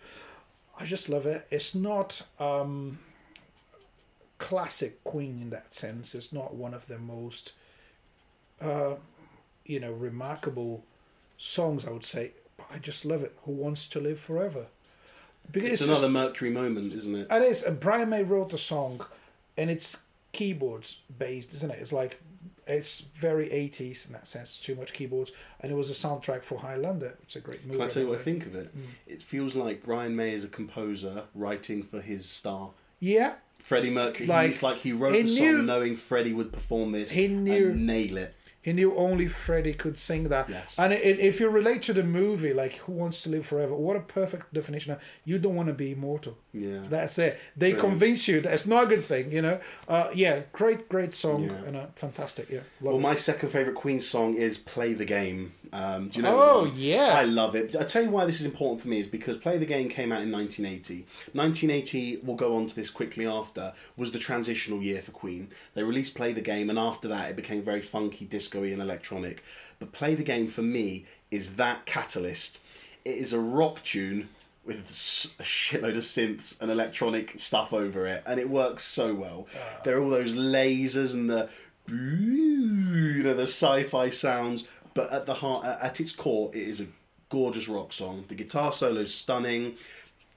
I 0.79 0.85
just 0.85 1.09
love 1.09 1.25
it. 1.27 1.47
It's 1.51 1.75
not 1.75 2.23
um, 2.39 2.99
classic 4.39 5.03
Queen 5.05 5.41
in 5.41 5.51
that 5.51 5.75
sense. 5.75 6.15
It's 6.15 6.33
not 6.33 6.55
one 6.55 6.75
of 6.75 6.87
the 6.87 6.99
most, 6.99 7.53
uh, 8.61 8.95
you 9.65 9.81
know, 9.81 9.93
remarkable 9.93 10.85
songs. 11.39 11.85
I 11.87 11.91
would 11.91 12.05
say, 12.05 12.33
but 12.57 12.67
I 12.73 12.79
just 12.79 13.05
love 13.05 13.23
it. 13.23 13.37
Who 13.45 13.53
wants 13.53 13.87
to 13.89 14.01
live 14.01 14.21
forever? 14.21 14.67
Because 15.51 15.71
It's 15.73 15.83
another 15.83 16.09
Mercury 16.09 16.51
moment, 16.51 16.93
isn't 16.93 17.15
it? 17.15 17.29
it 17.31 17.43
is. 17.43 17.63
And 17.63 17.79
Brian 17.79 18.09
May 18.11 18.25
wrote 18.25 18.51
the 18.51 18.59
song, 18.59 19.01
and 19.57 19.71
it's 19.71 20.03
keyboards 20.33 20.99
based, 21.19 21.55
isn't 21.55 21.71
it? 21.71 21.79
It's 21.81 21.93
like 21.93 22.21
it's 22.67 23.01
very 23.01 23.51
eighties 23.53 24.07
in 24.07 24.13
that 24.13 24.27
sense. 24.27 24.57
Too 24.57 24.75
much 24.75 24.93
keyboards, 24.93 25.31
and 25.61 25.71
it 25.71 25.77
was 25.77 25.89
a 25.89 25.95
soundtrack 25.95 26.43
for 26.43 26.59
Highlander. 26.59 27.17
It's 27.23 27.37
a 27.37 27.41
great 27.41 27.65
movie. 27.65 27.79
Can 27.79 27.87
I 27.87 27.89
tell 27.89 28.03
you 28.03 28.09
what 28.09 28.17
I 28.17 28.19
by 28.19 28.25
the 28.25 28.31
way. 28.33 28.41
think 28.41 28.47
of 28.47 28.55
it? 28.57 28.77
Mm. 28.77 28.87
It 29.07 29.23
feels 29.23 29.55
like 29.55 29.85
Brian 29.85 30.17
May 30.17 30.35
is 30.35 30.43
a 30.43 30.49
composer 30.49 31.23
writing 31.33 31.85
for 31.85 32.01
his 32.01 32.29
star. 32.29 32.71
Yeah, 32.99 33.35
Freddie 33.67 33.91
Mercury. 33.91 34.27
Like, 34.29 34.53
it's 34.53 34.63
like 34.63 34.79
he 34.79 34.93
wrote 34.93 35.15
he 35.17 35.23
the 35.23 35.29
knew- 35.41 35.57
song 35.57 35.67
knowing 35.67 35.97
Freddie 35.97 36.33
would 36.33 36.53
perform 36.53 36.93
this 36.93 37.11
He 37.11 37.27
knew- 37.27 37.71
and 37.71 37.87
nail 37.87 38.17
it. 38.17 38.33
he 38.63 38.73
knew 38.73 38.95
only 38.97 39.27
Freddie 39.27 39.75
could 39.75 39.99
sing 39.99 40.25
that. 40.29 40.49
Yes. 40.49 40.77
And 40.79 40.93
it, 40.93 41.03
it, 41.05 41.19
if 41.19 41.41
you 41.41 41.49
relate 41.49 41.83
to 41.83 41.93
the 41.93 42.05
movie, 42.05 42.53
like 42.53 42.77
Who 42.77 42.93
Wants 42.93 43.23
to 43.23 43.29
Live 43.31 43.45
Forever, 43.47 43.75
what 43.75 43.97
a 43.97 44.01
perfect 44.01 44.53
definition. 44.55 44.97
You 45.25 45.39
don't 45.41 45.57
want 45.57 45.67
to 45.69 45.75
be 45.75 45.91
immortal. 45.93 46.39
Yeah. 46.57 46.81
That's 46.89 47.19
it. 47.19 47.39
They 47.57 47.73
Brilliant. 47.73 47.81
convince 47.91 48.29
you 48.29 48.41
that 48.41 48.53
it's 48.53 48.67
not 48.67 48.85
a 48.85 48.87
good 48.87 49.05
thing, 49.05 49.31
you 49.31 49.43
know. 49.43 49.61
Uh, 49.89 50.09
yeah, 50.15 50.41
great, 50.53 50.89
great 50.89 51.15
song 51.15 51.45
Yeah. 51.45 51.65
and 51.67 51.77
uh, 51.77 51.87
fantastic. 51.95 52.49
Yeah, 52.51 52.61
well, 52.81 52.97
it. 52.97 53.01
my 53.01 53.15
second 53.15 53.51
favorite 53.51 53.75
Queen 53.77 54.01
song 54.01 54.35
is 54.35 54.57
"Play 54.59 54.95
the 54.95 55.05
Game." 55.05 55.53
Um, 55.73 56.09
do 56.09 56.19
you 56.19 56.23
know? 56.23 56.39
Oh, 56.41 56.65
yeah. 56.77 57.15
I 57.19 57.25
love 57.25 57.57
it. 57.57 57.75
I 57.77 57.85
tell 57.85 58.03
you 58.03 58.11
why 58.11 58.25
this 58.25 58.39
is 58.41 58.47
important 58.47 58.81
for 58.81 58.89
me 58.89 59.01
is 59.01 59.07
because 59.07 59.37
"Play 59.37 59.59
the 59.59 59.67
Game" 59.67 59.89
came 59.89 60.13
out 60.13 60.23
in 60.23 60.31
1980. 60.33 61.05
1980, 61.33 62.19
we'll 62.23 62.37
go 62.37 62.57
on 62.57 62.67
to 62.67 62.75
this 62.75 62.91
quickly 62.91 63.27
after, 63.27 63.73
was 63.97 64.13
the 64.13 64.19
transitional 64.19 64.83
year 64.83 65.03
for 65.03 65.13
Queen. 65.13 65.49
They 65.75 65.83
released 65.83 66.15
"Play 66.15 66.33
the 66.33 66.41
Game," 66.41 66.71
and 66.71 66.79
after 66.79 67.09
that, 67.09 67.31
it 67.31 67.37
became 67.37 67.63
very 67.63 67.83
funky, 67.83 68.25
disco-y, 68.25 68.69
and 68.69 68.81
electronic. 68.83 69.43
But 69.79 69.93
"Play 69.93 70.15
the 70.15 70.23
Game" 70.25 70.47
for 70.49 70.63
me 70.63 71.05
is 71.31 71.57
that 71.57 71.85
catalyst. 71.87 72.61
It 73.05 73.17
is 73.17 73.33
a 73.33 73.41
rock 73.41 73.83
tune 73.85 74.29
with 74.67 74.81
a 75.39 75.43
shitload 75.43 75.97
of 75.97 76.03
synths 76.05 76.61
and 76.61 76.71
electronic 76.71 77.39
stuff 77.39 77.73
over 77.73 78.07
it, 78.07 78.23
and 78.27 78.41
it 78.41 78.49
works 78.51 78.85
so 78.85 79.15
well. 79.15 79.47
Ah. 79.57 79.81
There 79.85 79.97
are 79.97 80.03
all 80.03 80.11
those 80.11 80.35
lasers 80.35 81.15
and 81.15 81.31
the 81.31 81.49
you 81.89 83.23
know 83.23 83.35
the 83.35 83.45
sci-fi 83.45 84.11
sounds, 84.11 84.67
but 84.95 85.13
at 85.13 85.27
the 85.27 85.35
heart, 85.35 85.65
at 85.81 86.01
its 86.01 86.13
core, 86.13 86.51
it 86.55 86.63
is 86.69 86.81
a 86.81 86.87
gorgeous 87.29 87.69
rock 87.69 87.93
song. 87.93 88.25
The 88.29 88.35
guitar 88.35 88.73
solo 88.73 89.01
is 89.03 89.15
stunning. 89.15 89.75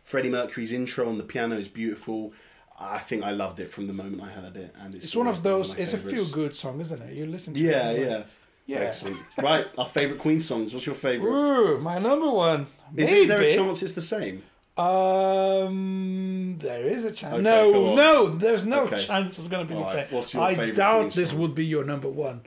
Freddie 0.04 0.30
Mercury's 0.30 0.74
intro 0.74 1.08
on 1.08 1.18
the 1.18 1.24
piano 1.24 1.58
is 1.58 1.68
beautiful. 1.68 2.34
I 2.80 3.00
think 3.00 3.24
I 3.24 3.32
loved 3.32 3.60
it 3.60 3.72
from 3.72 3.88
the 3.88 3.94
moment 3.94 4.24
I 4.24 4.28
heard 4.30 4.56
it, 4.56 4.74
and 4.80 4.96
it's, 4.96 5.06
It's 5.06 5.16
one 5.16 5.28
of 5.28 5.44
been 5.44 5.52
those. 5.54 5.76
my 5.76 5.82
It's 5.84 5.94
a 5.94 5.98
favourites. 5.98 6.32
feel 6.32 6.34
good 6.44 6.56
song, 6.56 6.80
isn't 6.80 7.02
it? 7.02 7.14
You 7.14 7.26
listen 7.26 7.54
to 7.54 7.60
Yeah, 7.60 7.92
it. 7.92 8.00
Yeah, 8.02 8.08
yeah, 8.08 8.24
Yeah. 8.68 8.78
Excellent. 8.88 9.18
Right, 9.42 9.68
our 9.78 9.88
favourite 9.88 10.20
Queen 10.22 10.40
songs. 10.40 10.74
What's 10.74 10.86
your 10.86 10.96
favourite? 10.96 11.34
Ooh, 11.34 11.78
my 11.80 12.00
number 12.00 12.30
one. 12.32 12.68
Is, 12.96 13.12
is 13.12 13.28
there 13.28 13.42
a 13.42 13.54
chance 13.54 13.82
it's 13.84 13.94
the 13.94 14.02
same? 14.02 14.44
Um, 14.78 16.56
there 16.60 16.86
is 16.86 17.06
a 17.06 17.12
chance. 17.12 17.34
Okay, 17.36 17.42
no, 17.44 17.94
no, 17.96 18.30
there's 18.30 18.66
no 18.66 18.84
Okay. 18.84 19.00
chance 19.00 19.38
it's 19.38 19.48
going 19.48 19.66
to 19.68 19.74
be 19.74 19.78
the 19.80 19.86
same. 19.86 20.04
right, 20.04 20.12
what's 20.12 20.34
your 20.34 20.44
I 20.44 20.72
doubt 20.72 21.14
this 21.14 21.30
song? 21.32 21.40
would 21.40 21.56
be 21.56 21.66
your 21.66 21.84
number 21.84 22.08
one. 22.10 22.42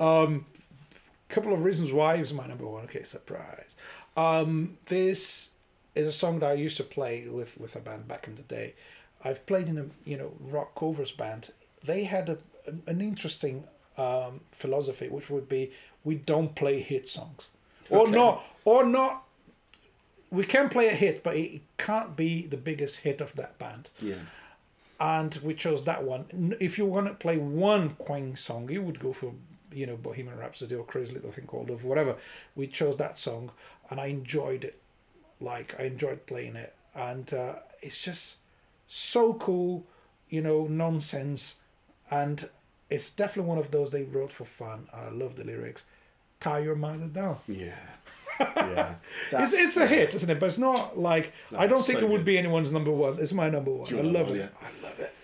Um, 0.00 0.46
couple 1.28 1.52
of 1.52 1.64
reasons 1.64 1.92
why 1.92 2.16
it 2.16 2.20
was 2.20 2.32
my 2.34 2.46
number 2.46 2.66
one. 2.66 2.84
Okay, 2.84 3.04
surprise. 3.04 3.76
Um, 4.16 4.76
this 4.86 5.50
is 5.94 6.06
a 6.06 6.12
song 6.12 6.40
that 6.40 6.50
I 6.50 6.54
used 6.54 6.76
to 6.78 6.84
play 6.84 7.26
with 7.28 7.58
with 7.58 7.76
a 7.76 7.80
band 7.80 8.08
back 8.08 8.26
in 8.28 8.34
the 8.34 8.42
day. 8.42 8.74
I've 9.24 9.44
played 9.46 9.68
in 9.68 9.78
a 9.78 9.86
you 10.04 10.16
know 10.16 10.32
rock 10.40 10.74
covers 10.74 11.12
band. 11.12 11.50
They 11.84 12.04
had 12.04 12.28
a, 12.28 12.38
an 12.86 13.00
interesting 13.00 13.64
um, 13.96 14.40
philosophy, 14.50 15.08
which 15.08 15.30
would 15.30 15.48
be 15.48 15.70
we 16.04 16.16
don't 16.16 16.54
play 16.54 16.80
hit 16.80 17.08
songs, 17.08 17.48
or 17.88 18.08
not, 18.08 18.44
or 18.64 18.84
not. 18.84 19.24
We 20.32 20.44
can 20.44 20.68
play 20.68 20.88
a 20.88 20.94
hit, 20.94 21.22
but 21.22 21.36
it 21.36 21.60
can't 21.76 22.16
be 22.16 22.46
the 22.46 22.56
biggest 22.56 23.00
hit 23.00 23.20
of 23.20 23.34
that 23.36 23.58
band 23.58 23.90
Yeah. 24.00 24.16
and 24.98 25.38
we 25.42 25.54
chose 25.54 25.84
that 25.84 26.02
one. 26.04 26.56
If 26.58 26.78
you 26.78 26.86
want 26.86 27.06
to 27.08 27.14
play 27.14 27.36
one 27.38 27.90
Queen 27.96 28.34
song, 28.36 28.68
you 28.70 28.82
would 28.82 28.98
go 28.98 29.12
for 29.12 29.32
you 29.72 29.86
know 29.86 29.96
Bohemian 29.96 30.38
Rhapsody 30.38 30.74
or 30.74 30.84
Crazy 30.84 31.12
Little 31.12 31.32
Thing 31.32 31.46
Called 31.46 31.70
Love, 31.70 31.84
whatever. 31.84 32.16
We 32.54 32.66
chose 32.66 32.96
that 32.96 33.18
song, 33.18 33.50
and 33.90 34.00
I 34.00 34.06
enjoyed 34.06 34.64
it. 34.64 34.78
Like 35.40 35.74
I 35.78 35.84
enjoyed 35.84 36.26
playing 36.26 36.56
it, 36.56 36.74
and 36.94 37.32
uh, 37.34 37.54
it's 37.82 37.98
just 37.98 38.36
so 38.88 39.34
cool, 39.34 39.84
you 40.28 40.40
know, 40.40 40.66
nonsense, 40.66 41.56
and 42.10 42.48
it's 42.90 43.10
definitely 43.10 43.48
one 43.48 43.58
of 43.58 43.70
those 43.70 43.90
they 43.92 44.04
wrote 44.04 44.32
for 44.32 44.44
fun. 44.44 44.88
I 44.92 45.08
love 45.10 45.36
the 45.36 45.44
lyrics. 45.44 45.84
Tie 46.40 46.60
your 46.60 46.76
mother 46.76 47.06
down. 47.06 47.38
Yeah. 47.48 47.78
Yeah. 48.56 48.94
It's, 48.94 49.30
That's- 49.30 49.52
it's 49.54 49.76
a 49.76 49.86
hit, 49.86 50.14
isn't 50.14 50.28
it? 50.30 50.40
But 50.40 50.46
it's 50.46 50.58
not 50.58 50.98
like 50.98 51.32
I 51.56 51.66
don't 51.66 51.84
think 51.84 52.00
so 52.00 52.04
it 52.06 52.10
would 52.10 52.18
good. 52.18 52.26
be 52.26 52.38
anyone's 52.38 52.72
number 52.72 52.90
one. 52.90 53.18
It's 53.20 53.32
my 53.32 53.48
number 53.48 53.70
one. 53.72 53.92
I 53.94 54.00
love 54.00 54.28
one, 54.28 54.36
it. 54.36 54.40
yeah. 54.40 54.48
I 54.60 54.86
love 54.86 55.00
it. 55.00 55.14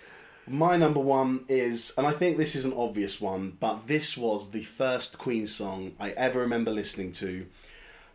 My 0.47 0.77
number 0.79 1.01
one 1.01 1.45
is, 1.49 1.93
and 1.99 2.07
I 2.07 2.13
think 2.13 2.39
this 2.39 2.57
is 2.57 2.65
an 2.65 2.73
obvious 2.73 3.21
one, 3.21 3.59
but 3.61 3.87
this 3.87 4.17
was 4.17 4.51
the 4.51 4.63
first 4.63 5.19
Queen 5.19 5.47
song 5.47 5.93
I 6.01 6.11
ever 6.13 6.41
remember 6.41 6.71
listening 6.71 7.13
to. 7.13 7.47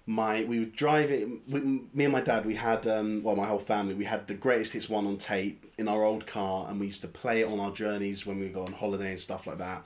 My 0.05 0.43
we 0.43 0.59
would 0.59 0.75
drive 0.75 1.11
it. 1.11 1.27
We, 1.47 1.59
me 1.61 2.03
and 2.05 2.11
my 2.11 2.21
dad, 2.21 2.45
we 2.45 2.55
had 2.55 2.85
um, 2.87 3.21
well, 3.23 3.35
my 3.35 3.45
whole 3.45 3.59
family, 3.59 3.93
we 3.93 4.03
had 4.05 4.27
the 4.27 4.33
greatest 4.33 4.73
hits 4.73 4.89
one 4.89 5.05
on 5.07 5.17
tape 5.17 5.71
in 5.77 5.87
our 5.87 6.03
old 6.03 6.25
car, 6.25 6.65
and 6.69 6.79
we 6.79 6.87
used 6.87 7.01
to 7.03 7.07
play 7.07 7.41
it 7.41 7.47
on 7.47 7.59
our 7.59 7.71
journeys 7.71 8.25
when 8.25 8.37
we 8.39 8.45
would 8.45 8.53
go 8.53 8.65
on 8.65 8.73
holiday 8.73 9.11
and 9.11 9.19
stuff 9.21 9.45
like 9.47 9.59
that. 9.59 9.85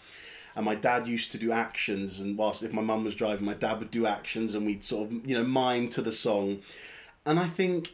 And 0.58 0.66
my 0.66 0.74
dad 0.76 1.08
used 1.08 1.32
to 1.34 1.38
do 1.38 1.52
actions, 1.52 2.20
and 2.20 2.36
whilst 2.36 2.64
if 2.64 2.74
my 2.74 2.82
mum 2.82 3.04
was 3.06 3.14
driving, 3.14 3.46
my 3.46 3.54
dad 3.54 3.78
would 3.80 3.92
do 3.92 4.06
actions, 4.08 4.56
and 4.56 4.66
we'd 4.66 4.84
sort 4.84 5.08
of 5.12 5.26
you 5.28 5.36
know 5.38 5.44
mime 5.44 5.88
to 5.90 6.02
the 6.02 6.12
song. 6.12 6.60
And 7.28 7.40
I 7.40 7.46
think 7.48 7.94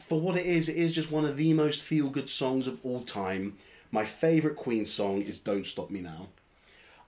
for 0.00 0.20
what 0.20 0.36
it 0.36 0.44
is, 0.44 0.68
it 0.68 0.76
is 0.76 0.92
just 0.92 1.12
one 1.12 1.24
of 1.24 1.36
the 1.36 1.52
most 1.54 1.82
feel 1.82 2.10
good 2.10 2.28
songs 2.28 2.66
of 2.66 2.78
all 2.84 3.02
time. 3.02 3.56
My 3.92 4.04
favourite 4.04 4.56
Queen 4.56 4.84
song 4.86 5.22
is 5.22 5.38
Don't 5.38 5.64
Stop 5.66 5.88
Me 5.90 6.00
Now. 6.00 6.26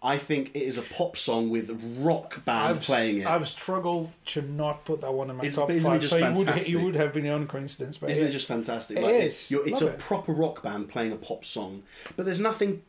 I 0.03 0.17
think 0.17 0.51
it 0.55 0.63
is 0.63 0.79
a 0.79 0.83
pop 0.83 1.19
song 1.19 1.51
with 1.51 1.69
rock 1.99 2.43
band 2.47 2.77
I've, 2.77 2.83
playing 2.83 3.19
it. 3.19 3.27
I've 3.27 3.47
struggled 3.49 4.13
to 4.27 4.41
not 4.41 4.85
put 4.87 5.03
that 5.03 5.13
one 5.13 5.29
in 5.31 5.37
my 5.37 5.41
It's- 5.43 5.57
top 5.57 5.69
isn't 5.71 5.85
it 5.85 5.93
five. 5.95 6.01
just 6.01 6.11
So 6.13 6.17
it 6.17 6.33
would, 6.33 6.47
fantastic? 6.47 6.75
it 6.75 6.77
would 6.83 6.95
have 6.95 7.13
been 7.13 7.25
the 7.25 7.31
only 7.31 7.47
coincidence. 7.47 7.99
But 7.99 8.11
Isn't 8.11 8.23
yeah. 8.25 8.29
it 8.31 8.33
just 8.33 8.47
fantastic? 8.47 8.97
It 8.97 9.03
Like, 9.03 9.15
is. 9.15 9.53
it's 9.53 9.81
Love 9.83 9.91
a 9.91 9.95
it. 9.95 9.99
proper 9.99 10.33
rock 10.33 10.63
band 10.63 10.89
playing 10.89 11.13
a 11.13 11.17
pop 11.17 11.45
song, 11.45 11.83
but 12.17 12.25
there's 12.25 12.41
nothing. 12.41 12.83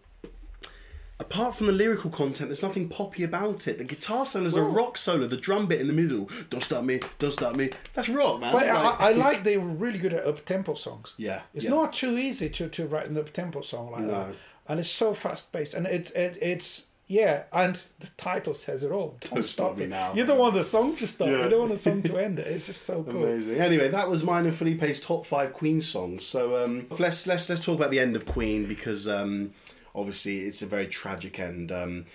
Apart 1.22 1.56
from 1.56 1.68
the 1.68 1.74
lyrical 1.74 2.10
content, 2.10 2.50
there's 2.50 2.64
nothing 2.64 2.90
poppy 2.90 3.24
about 3.24 3.68
it. 3.68 3.78
The 3.78 3.84
guitar 3.84 4.26
solo 4.26 4.48
is 4.48 4.56
a 4.56 4.64
rock 4.64 4.98
solo. 4.98 5.28
The 5.28 5.38
drum 5.38 5.68
bit 5.68 5.80
in 5.80 5.86
the 5.86 5.94
middle, 5.94 6.28
"Don't 6.50 6.64
stop 6.64 6.84
me, 6.84 7.00
don't 7.20 7.32
stop 7.32 7.56
me." 7.56 7.70
That's 7.94 8.10
rock, 8.10 8.42
man. 8.42 8.52
But 8.52 8.68
I, 8.68 8.84
Like- 8.84 9.02
I 9.02 9.12
like 9.28 9.44
they 9.44 9.58
were 9.58 9.68
really 9.68 10.00
good 10.00 10.14
at 10.14 10.26
up 10.26 10.44
tempo 10.46 10.74
songs. 10.74 11.14
Yeah, 11.18 11.42
it's 11.54 11.66
yeah. 11.66 11.72
not 11.72 11.94
too 11.94 12.18
easy 12.18 12.50
to, 12.50 12.68
to 12.70 12.88
write 12.88 13.08
an 13.08 13.18
up 13.20 13.32
tempo 13.32 13.62
song 13.62 13.92
like 13.92 14.08
that, 14.08 14.34
and 14.68 14.80
it's 14.80 14.90
so 14.90 15.14
fast 15.14 15.54
paced, 15.54 15.76
and 15.76 15.86
it's 15.86 16.10
it, 16.12 16.40
it's 16.42 16.88
yeah, 17.12 17.44
and 17.54 17.76
the 18.00 18.08
title 18.18 18.54
says 18.54 18.84
it 18.84 18.92
all. 18.92 19.16
Don't, 19.20 19.44
stop 19.44 19.78
me 19.78 19.86
now. 19.86 20.14
You 20.14 20.26
don't 20.26 20.40
want 20.40 20.54
the 20.54 20.64
song 20.64 20.96
to 20.96 21.06
stop. 21.06 21.28
Yeah. 21.28 21.44
You 21.44 21.50
don't 21.50 21.60
want 21.60 21.72
the 21.74 21.78
song 21.78 22.02
to 22.04 22.18
end. 22.18 22.40
It's 22.40 22.66
just 22.66 22.84
so 22.84 23.04
cool. 23.04 23.26
Amazing. 23.26 23.60
Anyway, 23.60 23.90
that 23.90 24.10
was 24.10 24.24
mine 24.24 24.46
and 24.46 24.56
Felipe's 24.56 25.00
top 25.02 25.26
five 25.26 25.54
Queen 25.54 25.82
songs. 25.82 26.26
So 26.26 26.64
um, 26.64 26.88
let's 26.98 27.28
let's 27.28 27.50
let's 27.50 27.62
talk 27.62 27.78
about 27.78 27.92
the 27.92 28.00
end 28.00 28.16
of 28.16 28.26
Queen 28.26 28.66
because 28.66 29.08
um, 29.08 29.52
obviously 29.96 30.40
it's 30.42 30.62
a 30.62 30.66
very 30.66 30.88
tragic 30.88 31.40
end. 31.40 31.72
Um, 31.72 32.06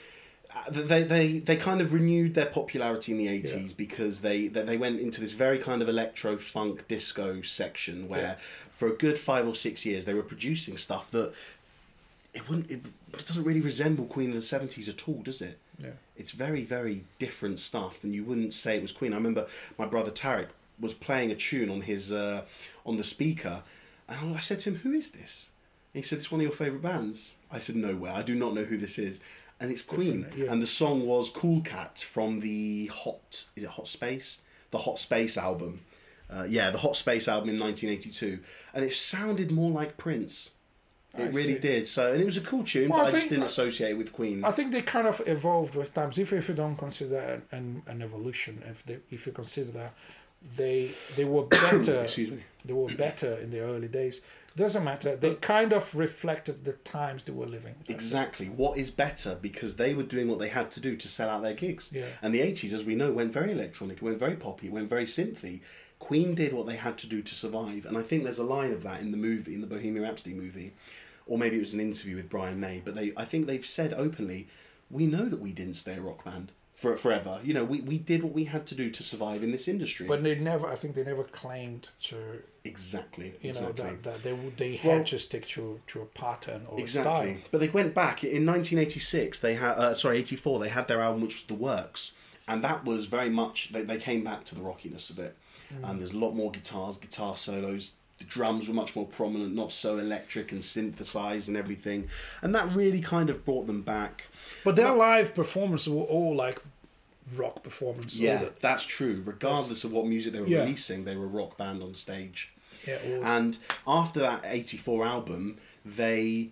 uh, 0.54 0.70
they, 0.70 1.02
they 1.02 1.38
they 1.38 1.56
kind 1.56 1.80
of 1.80 1.92
renewed 1.92 2.34
their 2.34 2.46
popularity 2.46 3.12
in 3.12 3.18
the 3.18 3.28
eighties 3.28 3.72
because 3.72 4.20
they, 4.22 4.48
they 4.48 4.62
they 4.62 4.76
went 4.76 5.00
into 5.00 5.20
this 5.20 5.32
very 5.32 5.58
kind 5.58 5.82
of 5.82 5.88
electro 5.88 6.38
funk 6.38 6.86
disco 6.88 7.42
section 7.42 8.08
where 8.08 8.20
Yeah. 8.20 8.34
for 8.70 8.88
a 8.88 8.92
good 8.96 9.18
five 9.18 9.46
or 9.46 9.54
six 9.54 9.84
years 9.84 10.04
they 10.06 10.14
were 10.14 10.22
producing 10.22 10.78
stuff 10.78 11.10
that 11.10 11.32
it 12.32 12.48
wouldn't 12.48 12.70
it, 12.70 12.80
doesn't 13.26 13.44
really 13.44 13.60
resemble 13.60 14.04
Queen 14.06 14.28
of 14.30 14.34
the 14.36 14.42
seventies 14.42 14.88
at 14.88 15.08
all, 15.08 15.22
does 15.22 15.40
it? 15.42 15.58
Yeah. 15.78 15.90
It's 16.16 16.30
very, 16.32 16.62
very 16.64 17.04
different 17.18 17.58
stuff, 17.60 18.02
and 18.04 18.14
you 18.14 18.24
wouldn't 18.24 18.54
say 18.54 18.76
it 18.76 18.82
was 18.82 18.92
Queen. 18.92 19.12
I 19.12 19.16
remember 19.16 19.46
my 19.78 19.84
brother 19.86 20.10
Tarek 20.10 20.48
was 20.80 20.94
playing 20.94 21.30
a 21.30 21.34
tune 21.34 21.70
on 21.70 21.82
his 21.82 22.12
uh, 22.12 22.42
on 22.86 22.96
the 22.96 23.04
speaker, 23.04 23.62
and 24.08 24.34
I 24.36 24.40
said 24.40 24.60
to 24.60 24.70
him, 24.70 24.76
"Who 24.76 24.92
is 24.92 25.10
this?" 25.10 25.46
And 25.92 26.02
he 26.02 26.06
said, 26.08 26.18
"It's 26.18 26.30
one 26.30 26.40
of 26.40 26.44
your 26.44 26.52
favourite 26.52 26.82
bands." 26.82 27.32
I 27.50 27.58
said, 27.58 27.76
"No 27.76 27.94
way! 27.94 28.10
I 28.10 28.22
do 28.22 28.34
not 28.34 28.54
know 28.54 28.64
who 28.64 28.76
this 28.76 28.98
is." 28.98 29.20
And 29.58 29.70
it's 29.70 29.82
Queen, 29.82 30.26
yeah. 30.36 30.52
and 30.52 30.60
the 30.60 30.66
song 30.66 31.06
was 31.06 31.30
"Cool 31.30 31.62
Cat" 31.62 31.98
from 31.98 32.40
the 32.40 32.86
Hot 32.86 33.46
is 33.56 33.64
it 33.64 33.70
Hot 33.70 33.88
Space, 33.88 34.42
the 34.70 34.78
Hot 34.78 34.98
Space 34.98 35.36
album. 35.36 35.80
Uh, 36.28 36.44
yeah, 36.48 36.70
the 36.70 36.78
Hot 36.78 36.96
Space 36.96 37.28
album 37.28 37.50
in 37.50 37.58
1982, 37.58 38.40
and 38.74 38.84
it 38.84 38.92
sounded 38.92 39.50
more 39.50 39.70
like 39.70 39.96
Prince. 39.96 40.50
It 41.16 41.22
I 41.22 41.24
really 41.26 41.54
see. 41.54 41.58
did. 41.58 41.88
So, 41.88 42.12
and 42.12 42.20
it 42.20 42.24
was 42.24 42.36
a 42.36 42.42
cool 42.42 42.64
tune, 42.64 42.90
Well, 42.90 42.98
but 42.98 43.06
I 43.06 43.08
I, 43.08 43.12
just 43.12 43.30
didn't 43.30 43.44
associate 43.44 43.92
it 43.92 43.98
with 43.98 44.12
Queen. 44.12 44.44
I 44.44 44.50
think 44.50 44.72
they 44.72 44.82
kind 44.82 45.06
of 45.06 45.22
evolved 45.26 45.74
with 45.74 45.94
times. 45.94 46.18
If 46.18 46.32
if 46.32 46.48
you 46.48 46.54
don't 46.54 46.76
consider 46.76 47.16
an, 47.18 47.42
an, 47.52 47.82
an 47.86 48.02
evolution, 48.02 48.62
if 48.68 48.84
they 48.84 48.98
if 49.10 49.26
you 49.26 49.32
consider 49.32 49.70
that 49.72 49.94
they 50.56 50.90
they 51.16 51.24
were 51.24 51.42
better. 51.44 52.02
Excuse 52.02 52.30
me. 52.30 52.42
They 52.64 52.74
were 52.74 52.88
better 52.88 53.36
in 53.38 53.50
the 53.50 53.60
early 53.60 53.88
days. 53.88 54.20
Doesn't 54.56 54.84
matter. 54.84 55.16
They 55.16 55.34
kind 55.34 55.74
of 55.74 55.94
reflected 55.94 56.64
the 56.64 56.72
times 56.72 57.24
they 57.24 57.32
were 57.32 57.46
living. 57.46 57.74
Exactly. 57.88 58.46
What 58.46 58.78
is 58.78 58.90
better 58.90 59.36
because 59.40 59.76
they 59.76 59.92
were 59.92 60.02
doing 60.02 60.28
what 60.28 60.38
they 60.38 60.48
had 60.48 60.70
to 60.72 60.80
do 60.80 60.96
to 60.96 61.08
sell 61.08 61.28
out 61.28 61.42
their 61.42 61.54
gigs. 61.54 61.90
Yeah. 61.92 62.06
And 62.22 62.34
the 62.34 62.40
80s, 62.40 62.72
as 62.72 62.84
we 62.84 62.94
know, 62.94 63.12
went 63.12 63.34
very 63.34 63.52
electronic, 63.52 64.00
went 64.00 64.18
very 64.18 64.34
poppy, 64.34 64.70
went 64.70 64.88
very 64.88 65.04
synthy. 65.04 65.60
Queen 65.98 66.34
did 66.34 66.54
what 66.54 66.66
they 66.66 66.76
had 66.76 66.96
to 66.98 67.06
do 67.06 67.20
to 67.20 67.34
survive. 67.34 67.84
And 67.84 67.98
I 67.98 68.02
think 68.02 68.24
there's 68.24 68.38
a 68.38 68.44
line 68.44 68.72
of 68.72 68.82
that 68.82 69.00
in 69.00 69.10
the 69.10 69.18
movie, 69.18 69.54
in 69.54 69.60
the 69.60 69.66
Bohemian 69.66 70.02
Rhapsody 70.02 70.34
movie, 70.34 70.72
or 71.26 71.36
maybe 71.36 71.56
it 71.56 71.60
was 71.60 71.74
an 71.74 71.80
interview 71.80 72.16
with 72.16 72.30
Brian 72.30 72.58
May, 72.58 72.80
but 72.84 72.94
they 72.94 73.12
I 73.16 73.24
think 73.24 73.46
they've 73.46 73.66
said 73.66 73.92
openly, 73.94 74.48
we 74.90 75.06
know 75.06 75.26
that 75.28 75.40
we 75.40 75.52
didn't 75.52 75.74
stay 75.74 75.96
a 75.96 76.00
rock 76.00 76.24
band 76.24 76.52
for 76.76 76.96
forever. 76.96 77.40
You 77.42 77.54
know, 77.54 77.64
we, 77.64 77.80
we 77.80 77.98
did 77.98 78.22
what 78.22 78.32
we 78.34 78.44
had 78.44 78.66
to 78.66 78.74
do 78.74 78.90
to 78.90 79.02
survive 79.02 79.42
in 79.42 79.50
this 79.50 79.66
industry. 79.66 80.06
But 80.06 80.22
they 80.22 80.34
never. 80.36 80.66
I 80.68 80.76
think 80.76 80.94
they 80.94 81.02
never 81.04 81.24
claimed 81.24 81.88
to. 82.02 82.16
exactly. 82.64 83.34
You 83.40 83.52
know 83.52 83.68
exactly. 83.70 83.84
that, 83.90 84.02
that 84.02 84.22
they 84.22 84.32
would- 84.32 84.56
they 84.58 84.78
Well- 84.84 84.98
had 84.98 85.06
to 85.08 85.18
stick 85.18 85.46
to 85.48 85.80
to 85.88 86.02
a 86.02 86.06
pattern 86.06 86.66
or 86.68 86.78
a 86.78 86.80
Exactly. 86.82 87.32
style. 87.34 87.42
But 87.50 87.60
they 87.60 87.68
went 87.68 87.94
back 87.94 88.22
in 88.22 88.44
1986. 88.46 89.38
They 89.40 89.54
had 89.54 89.72
uh, 89.78 89.94
sorry 89.94 90.18
84. 90.18 90.60
They 90.60 90.68
had 90.68 90.86
their 90.88 91.00
album 91.00 91.22
which 91.22 91.34
was 91.34 91.44
The 91.44 91.54
Works, 91.54 92.12
and 92.46 92.62
that 92.62 92.84
was 92.84 93.06
very 93.06 93.30
much 93.30 93.72
they, 93.72 93.82
they 93.82 93.98
came 93.98 94.22
back 94.22 94.44
to 94.44 94.54
the 94.54 94.60
rockiness 94.62 95.08
of 95.10 95.18
it. 95.18 95.36
Mm. 95.74 95.90
And 95.90 96.00
there's 96.00 96.12
a 96.12 96.18
lot 96.18 96.32
more 96.32 96.50
guitars, 96.52 96.98
guitar 96.98 97.36
solos. 97.36 97.94
The 98.18 98.24
drums 98.24 98.66
were 98.68 98.74
much 98.74 98.96
more 98.96 99.04
prominent, 99.06 99.54
not 99.54 99.72
so 99.72 99.98
electric 99.98 100.50
and 100.52 100.64
synthesized 100.64 101.48
and 101.48 101.56
everything. 101.56 102.08
And 102.42 102.54
that 102.54 102.74
really 102.74 103.00
kind 103.00 103.28
of 103.28 103.44
brought 103.44 103.66
them 103.66 103.82
back. 103.82 104.24
But 104.64 104.74
their 104.76 104.92
live 104.92 105.34
performances 105.34 105.88
were 105.92 106.02
all 106.04 106.34
like 106.34 106.60
rock 107.34 107.62
performances. 107.62 108.18
Yeah, 108.18 108.44
the- 108.44 108.52
that's 108.60 108.84
true. 108.84 109.22
Regardless 109.24 109.84
of 109.84 109.92
what 109.92 110.06
music 110.06 110.32
they 110.32 110.40
were 110.40 110.46
Yeah. 110.46 110.60
releasing, 110.60 111.04
they 111.04 111.14
were 111.16 111.24
a 111.24 111.28
rock 111.28 111.58
band 111.58 111.82
on 111.82 111.94
stage. 111.94 112.50
yeah. 112.86 112.98
And 113.22 113.58
after 113.86 114.20
that 114.20 114.42
'84 114.44 115.04
album, 115.04 115.58
they 115.84 116.50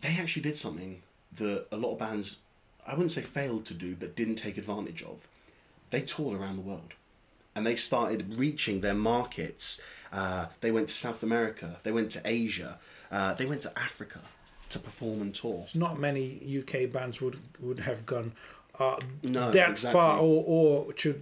they 0.00 0.16
actually 0.18 0.42
did 0.42 0.56
something 0.56 1.02
that 1.32 1.66
a 1.72 1.76
lot 1.76 1.92
of 1.92 1.98
bands, 1.98 2.38
I 2.86 2.92
wouldn't 2.92 3.10
say 3.10 3.22
failed 3.22 3.64
to 3.66 3.74
do, 3.74 3.96
but 3.96 4.14
didn't 4.14 4.36
take 4.36 4.56
advantage 4.56 5.02
of. 5.02 5.26
They 5.90 6.02
toured 6.02 6.38
around 6.40 6.56
the 6.56 6.62
world, 6.62 6.92
and 7.54 7.66
they 7.66 7.74
started 7.76 8.38
reaching 8.38 8.80
their 8.80 8.94
markets. 8.94 9.80
Uh, 10.12 10.46
they 10.60 10.70
went 10.70 10.88
to 10.88 10.94
South 10.94 11.22
America, 11.22 11.78
they 11.82 11.92
went 11.92 12.10
to 12.12 12.20
Asia, 12.24 12.78
uh, 13.10 13.34
they 13.34 13.46
went 13.46 13.62
to 13.62 13.78
Africa 13.78 14.20
to 14.70 14.78
perform 14.78 15.22
and 15.22 15.34
tour. 15.34 15.66
not 15.74 15.98
many 15.98 16.40
UK 16.60 16.90
bands 16.92 17.20
would 17.20 17.38
would 17.60 17.80
have 17.80 18.04
gone 18.06 18.32
uh, 18.78 18.98
No, 19.22 19.50
that 19.50 19.70
exactly. 19.70 19.92
far 19.92 20.18
or 20.18 20.44
or 20.46 20.92
to 20.94 21.20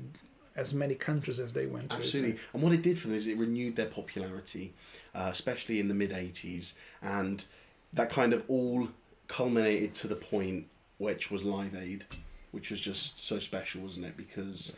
as 0.56 0.72
many 0.72 0.94
countries 0.94 1.38
as 1.38 1.52
they 1.52 1.66
went 1.66 1.90
to. 1.90 1.96
Absolutely. 1.96 2.32
it? 2.32 2.38
And 2.54 2.62
what 2.62 2.72
it 2.72 2.82
did 2.82 2.98
for 2.98 3.08
them 3.08 3.16
is 3.16 3.26
it 3.26 3.36
renewed 3.36 3.76
their 3.76 3.86
popularity, 3.86 4.72
uh, 5.14 5.28
especially 5.30 5.80
in 5.80 5.88
the 5.88 5.94
mid 5.94 6.10
80s. 6.10 6.74
And 7.02 7.44
that 7.92 8.08
kind 8.10 8.32
of 8.32 8.42
all 8.48 8.88
culminated 9.28 9.94
to 9.96 10.08
the 10.08 10.16
point 10.16 10.66
which 10.98 11.30
was 11.30 11.44
Live 11.44 11.74
Aid, 11.74 12.06
which 12.52 12.70
was 12.70 12.80
just 12.80 13.20
so 13.20 13.38
special, 13.38 13.82
wasn't 13.82 14.06
it? 14.06 14.16
Because, 14.16 14.74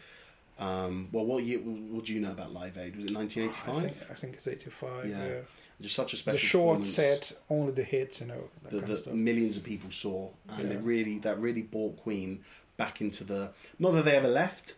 um, 0.59 1.09
well, 1.12 1.24
what 1.24 1.44
year, 1.44 1.59
what 1.59 2.04
do 2.04 2.14
you 2.14 2.20
know 2.20 2.32
about 2.32 2.52
Live 2.52 2.76
Aid? 2.78 2.96
Was 2.96 3.04
it 3.06 3.12
I 3.12 3.18
1985? 3.18 3.82
think 3.82 4.11
I 4.11 4.14
think 4.14 4.34
it's 4.34 4.48
eighty 4.48 4.70
five. 4.70 5.09
Yeah. 5.09 5.26
Yeah. 5.26 5.34
Just 5.80 5.94
such 5.94 6.12
a 6.12 6.16
special 6.16 6.32
The 6.32 6.38
short 6.38 6.84
set, 6.84 7.32
only 7.48 7.70
the 7.72 7.84
hits, 7.84 8.20
you 8.20 8.26
know, 8.26 8.48
that 8.64 8.70
that, 8.72 8.86
kind 8.86 9.06
of 9.06 9.14
millions 9.14 9.56
of 9.56 9.62
people 9.62 9.90
saw, 9.92 10.30
and 10.48 10.68
Yeah. 10.68 10.74
it 10.76 10.82
really 10.82 11.18
that 11.20 11.38
really 11.38 11.62
brought 11.62 11.96
Queen 11.98 12.40
back 12.76 13.00
into 13.00 13.22
the 13.24 13.50
not 13.78 13.92
that 13.92 14.04
they 14.04 14.16
ever 14.16 14.28
left, 14.28 14.74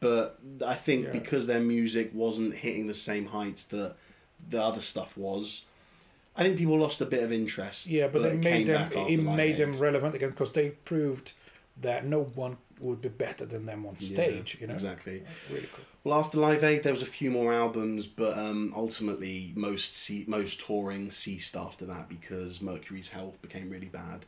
but 0.00 0.38
I 0.64 0.74
think 0.74 1.06
Yeah. 1.06 1.12
because 1.12 1.46
their 1.46 1.60
music 1.60 2.10
wasn't 2.14 2.54
hitting 2.56 2.86
the 2.86 2.94
same 2.94 3.26
heights 3.26 3.64
that 3.66 3.96
the 4.48 4.62
other 4.62 4.80
stuff 4.80 5.16
was, 5.16 5.66
I 6.34 6.42
think 6.42 6.56
people 6.56 6.78
lost 6.78 7.00
a 7.02 7.06
bit 7.06 7.22
of 7.22 7.30
interest. 7.30 7.88
Yeah, 7.88 8.08
but 8.08 8.22
it 8.22 8.30
came 8.32 8.40
made 8.40 8.66
them 8.68 8.90
it 8.92 9.18
made 9.18 9.58
them 9.58 9.78
relevant 9.78 10.14
again 10.14 10.30
because 10.30 10.52
they 10.52 10.70
proved 10.70 11.32
that 11.80 12.06
no 12.06 12.22
one 12.22 12.56
would 12.82 13.00
be 13.00 13.08
better 13.08 13.46
than 13.46 13.66
them 13.66 13.86
on 13.86 13.96
Yeah, 13.98 14.06
stage. 14.08 14.58
you 14.60 14.66
know, 14.66 14.72
exactly. 14.74 15.22
really 15.50 15.68
cool. 15.74 15.84
Well, 16.04 16.18
after 16.18 16.38
Live 16.38 16.64
Aid, 16.64 16.82
there 16.82 16.92
was 16.92 17.02
a 17.02 17.06
few 17.06 17.30
more 17.30 17.52
albums, 17.52 18.06
but 18.06 18.36
um, 18.36 18.72
ultimately 18.76 19.52
most 19.54 19.94
ce- 19.94 20.26
most 20.26 20.60
touring 20.60 21.10
ceased 21.12 21.56
after 21.56 21.84
that 21.86 22.08
because 22.08 22.60
Mercury's 22.60 23.08
health 23.08 23.40
became 23.40 23.70
really 23.70 23.86
bad. 23.86 24.24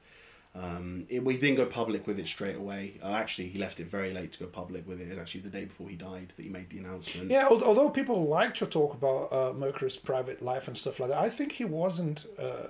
Um, 0.57 1.07
it, 1.09 1.25
we 1.25 1.37
didn't 1.37 1.57
go 1.57 1.67
public 1.67 2.07
with 2.07 2.21
it 2.21 2.29
straight 2.29 2.55
away. 2.55 3.01
Uh, 3.03 3.09
actually, 3.11 3.49
he 3.49 3.59
left 3.59 3.81
it 3.81 3.89
very 3.89 4.13
late 4.15 4.31
to 4.35 4.39
go 4.39 4.47
public 4.47 4.87
with 4.87 5.01
it. 5.01 5.09
And 5.09 5.19
actually, 5.19 5.41
the 5.41 5.49
day 5.49 5.65
before 5.65 5.89
he 5.89 5.97
died, 5.97 6.33
that 6.37 6.43
he 6.45 6.49
made 6.49 6.71
the 6.71 6.79
announcement. 6.79 7.29
Yeah, 7.29 7.49
although 7.51 7.91
people 7.91 8.29
like 8.29 8.55
to 8.57 8.67
talk 8.67 8.95
about 8.95 9.33
uh, 9.33 9.53
Mercury's 9.53 9.97
private 9.97 10.43
life 10.43 10.69
and 10.69 10.79
stuff 10.79 11.01
like 11.01 11.11
that, 11.11 11.19
I 11.19 11.29
think 11.29 11.51
he 11.51 11.65
wasn't. 11.65 12.27
Uh, 12.39 12.69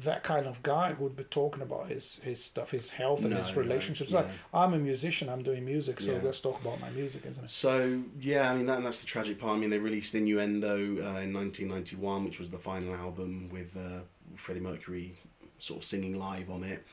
that 0.00 0.22
kind 0.22 0.46
of 0.46 0.62
guy 0.62 0.92
who 0.92 1.04
would 1.04 1.16
be 1.16 1.24
talking 1.24 1.62
about 1.62 1.88
his 1.88 2.20
his 2.22 2.42
stuff, 2.44 2.70
his 2.70 2.88
health 2.90 3.20
and 3.22 3.30
No, 3.30 3.36
his 3.36 3.50
no, 3.54 3.62
relationships. 3.62 4.10
yeah. 4.10 4.18
Like 4.20 4.28
I'm 4.54 4.72
a 4.74 4.78
musician, 4.78 5.28
I'm 5.28 5.42
doing 5.42 5.64
music, 5.64 6.00
so 6.00 6.12
Yeah. 6.12 6.20
let's 6.22 6.40
talk 6.40 6.60
about 6.60 6.80
my 6.80 6.90
music, 6.90 7.24
isn't 7.26 7.44
it? 7.44 7.50
So 7.50 8.00
yeah, 8.20 8.50
I 8.50 8.54
mean 8.54 8.66
that, 8.66 8.76
and 8.78 8.86
that's 8.86 9.00
the 9.00 9.06
tragic 9.06 9.38
part. 9.40 9.56
I 9.56 9.58
mean 9.60 9.70
they 9.70 9.78
released 9.78 10.14
Innuendo 10.14 10.74
uh, 10.74 11.20
in 11.20 11.32
1991, 11.32 12.24
which 12.24 12.38
was 12.38 12.48
the 12.48 12.58
final 12.58 12.94
album 12.94 13.48
with 13.50 13.76
uh, 13.76 14.00
Freddie 14.36 14.60
Mercury 14.60 15.14
sort 15.58 15.80
of 15.80 15.84
singing 15.84 16.18
live 16.18 16.50
on 16.50 16.62
it. 16.64 16.84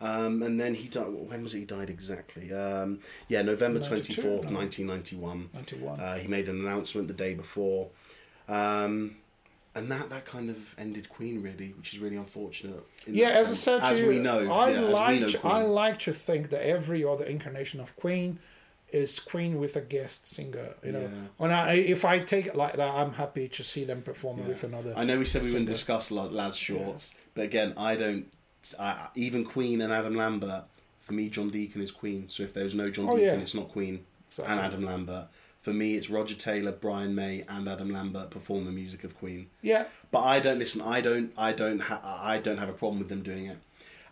Um, 0.00 0.42
and 0.42 0.60
then 0.60 0.74
he 0.74 0.88
died. 0.88 1.06
When 1.06 1.42
was 1.42 1.54
it 1.54 1.60
he 1.60 1.64
died 1.64 1.88
exactly? 1.88 2.52
Um, 2.52 3.00
yeah, 3.28 3.42
November 3.42 3.80
24th, 3.80 4.44
no? 4.50 4.58
1991. 4.58 5.50
Ninety 5.54 5.76
one. 5.78 5.98
Uh, 5.98 6.16
he 6.16 6.28
made 6.28 6.48
an 6.48 6.58
announcement 6.58 7.08
the 7.08 7.14
day 7.14 7.32
before, 7.34 7.88
um, 8.48 9.16
and 9.74 9.90
that 9.90 10.08
that 10.10 10.24
kind 10.24 10.50
of 10.50 10.58
ended 10.78 11.08
Queen 11.08 11.42
really, 11.42 11.74
which 11.76 11.92
is 11.94 11.98
really 11.98 12.16
unfortunate. 12.16 12.84
yeah, 13.06 13.28
as 13.30 13.50
I 13.50 13.54
said 13.54 13.78
to 13.80 13.84
as 13.86 14.00
you, 14.00 14.08
we 14.08 14.18
know, 14.18 14.52
I 14.52 14.70
yeah, 14.70 14.80
like 14.80 15.20
know 15.20 15.40
I 15.44 15.62
like 15.62 15.98
to 16.00 16.12
think 16.12 16.50
that 16.50 16.66
every 16.66 17.04
other 17.04 17.24
incarnation 17.24 17.80
of 17.80 17.94
Queen 17.96 18.38
is 18.92 19.18
Queen 19.18 19.58
with 19.58 19.74
a 19.76 19.80
guest 19.80 20.26
singer. 20.26 20.74
You 20.84 20.92
know, 20.92 21.00
Yeah. 21.00 21.44
and 21.44 21.52
I, 21.52 21.72
if 21.74 22.04
I 22.04 22.20
take 22.20 22.46
it 22.46 22.54
like 22.54 22.74
that, 22.76 22.94
I'm 22.94 23.12
happy 23.14 23.48
to 23.48 23.64
see 23.64 23.84
them 23.84 24.02
perform 24.02 24.38
Yeah. 24.38 24.46
with 24.48 24.62
another. 24.64 24.94
I 24.96 25.02
know 25.04 25.18
we 25.18 25.24
said 25.24 25.42
we 25.42 25.48
wouldn't 25.50 25.68
discuss 25.68 26.10
Lads 26.12 26.56
Shorts, 26.56 27.14
but 27.34 27.42
again, 27.42 27.74
I 27.76 27.96
don't. 27.96 28.26
I, 28.78 29.08
even 29.16 29.44
Queen 29.44 29.80
and 29.80 29.92
Adam 29.92 30.14
Lambert, 30.14 30.64
for 31.00 31.12
me, 31.12 31.28
John 31.28 31.50
Deacon 31.50 31.82
is 31.82 31.90
Queen. 31.90 32.30
So 32.30 32.44
if 32.44 32.54
there's 32.54 32.74
no 32.74 32.88
John 32.88 33.08
Oh, 33.10 33.16
Deacon, 33.16 33.40
it's 33.40 33.54
not 33.54 33.68
Queen 33.68 34.06
Exactly. 34.28 34.52
and 34.52 34.60
Adam 34.64 34.84
Lambert. 34.84 35.26
For 35.64 35.72
me, 35.72 35.94
it's 35.96 36.10
Roger 36.10 36.34
Taylor, 36.34 36.72
Brian 36.72 37.14
May, 37.14 37.42
and 37.48 37.66
Adam 37.70 37.88
Lambert 37.90 38.28
perform 38.28 38.66
the 38.66 38.70
music 38.70 39.02
of 39.02 39.16
Queen. 39.16 39.46
Yeah, 39.62 39.86
But 40.10 40.20
I 40.20 40.38
don't 40.38 40.58
listen. 40.58 40.82
I 40.82 41.00
don't. 41.00 41.32
I 41.38 41.52
don't. 41.52 41.78
Ha- 41.80 42.20
I 42.22 42.36
don't 42.38 42.58
have 42.58 42.68
a 42.68 42.74
problem 42.74 42.98
with 42.98 43.08
them 43.08 43.22
doing 43.22 43.46
it. 43.46 43.56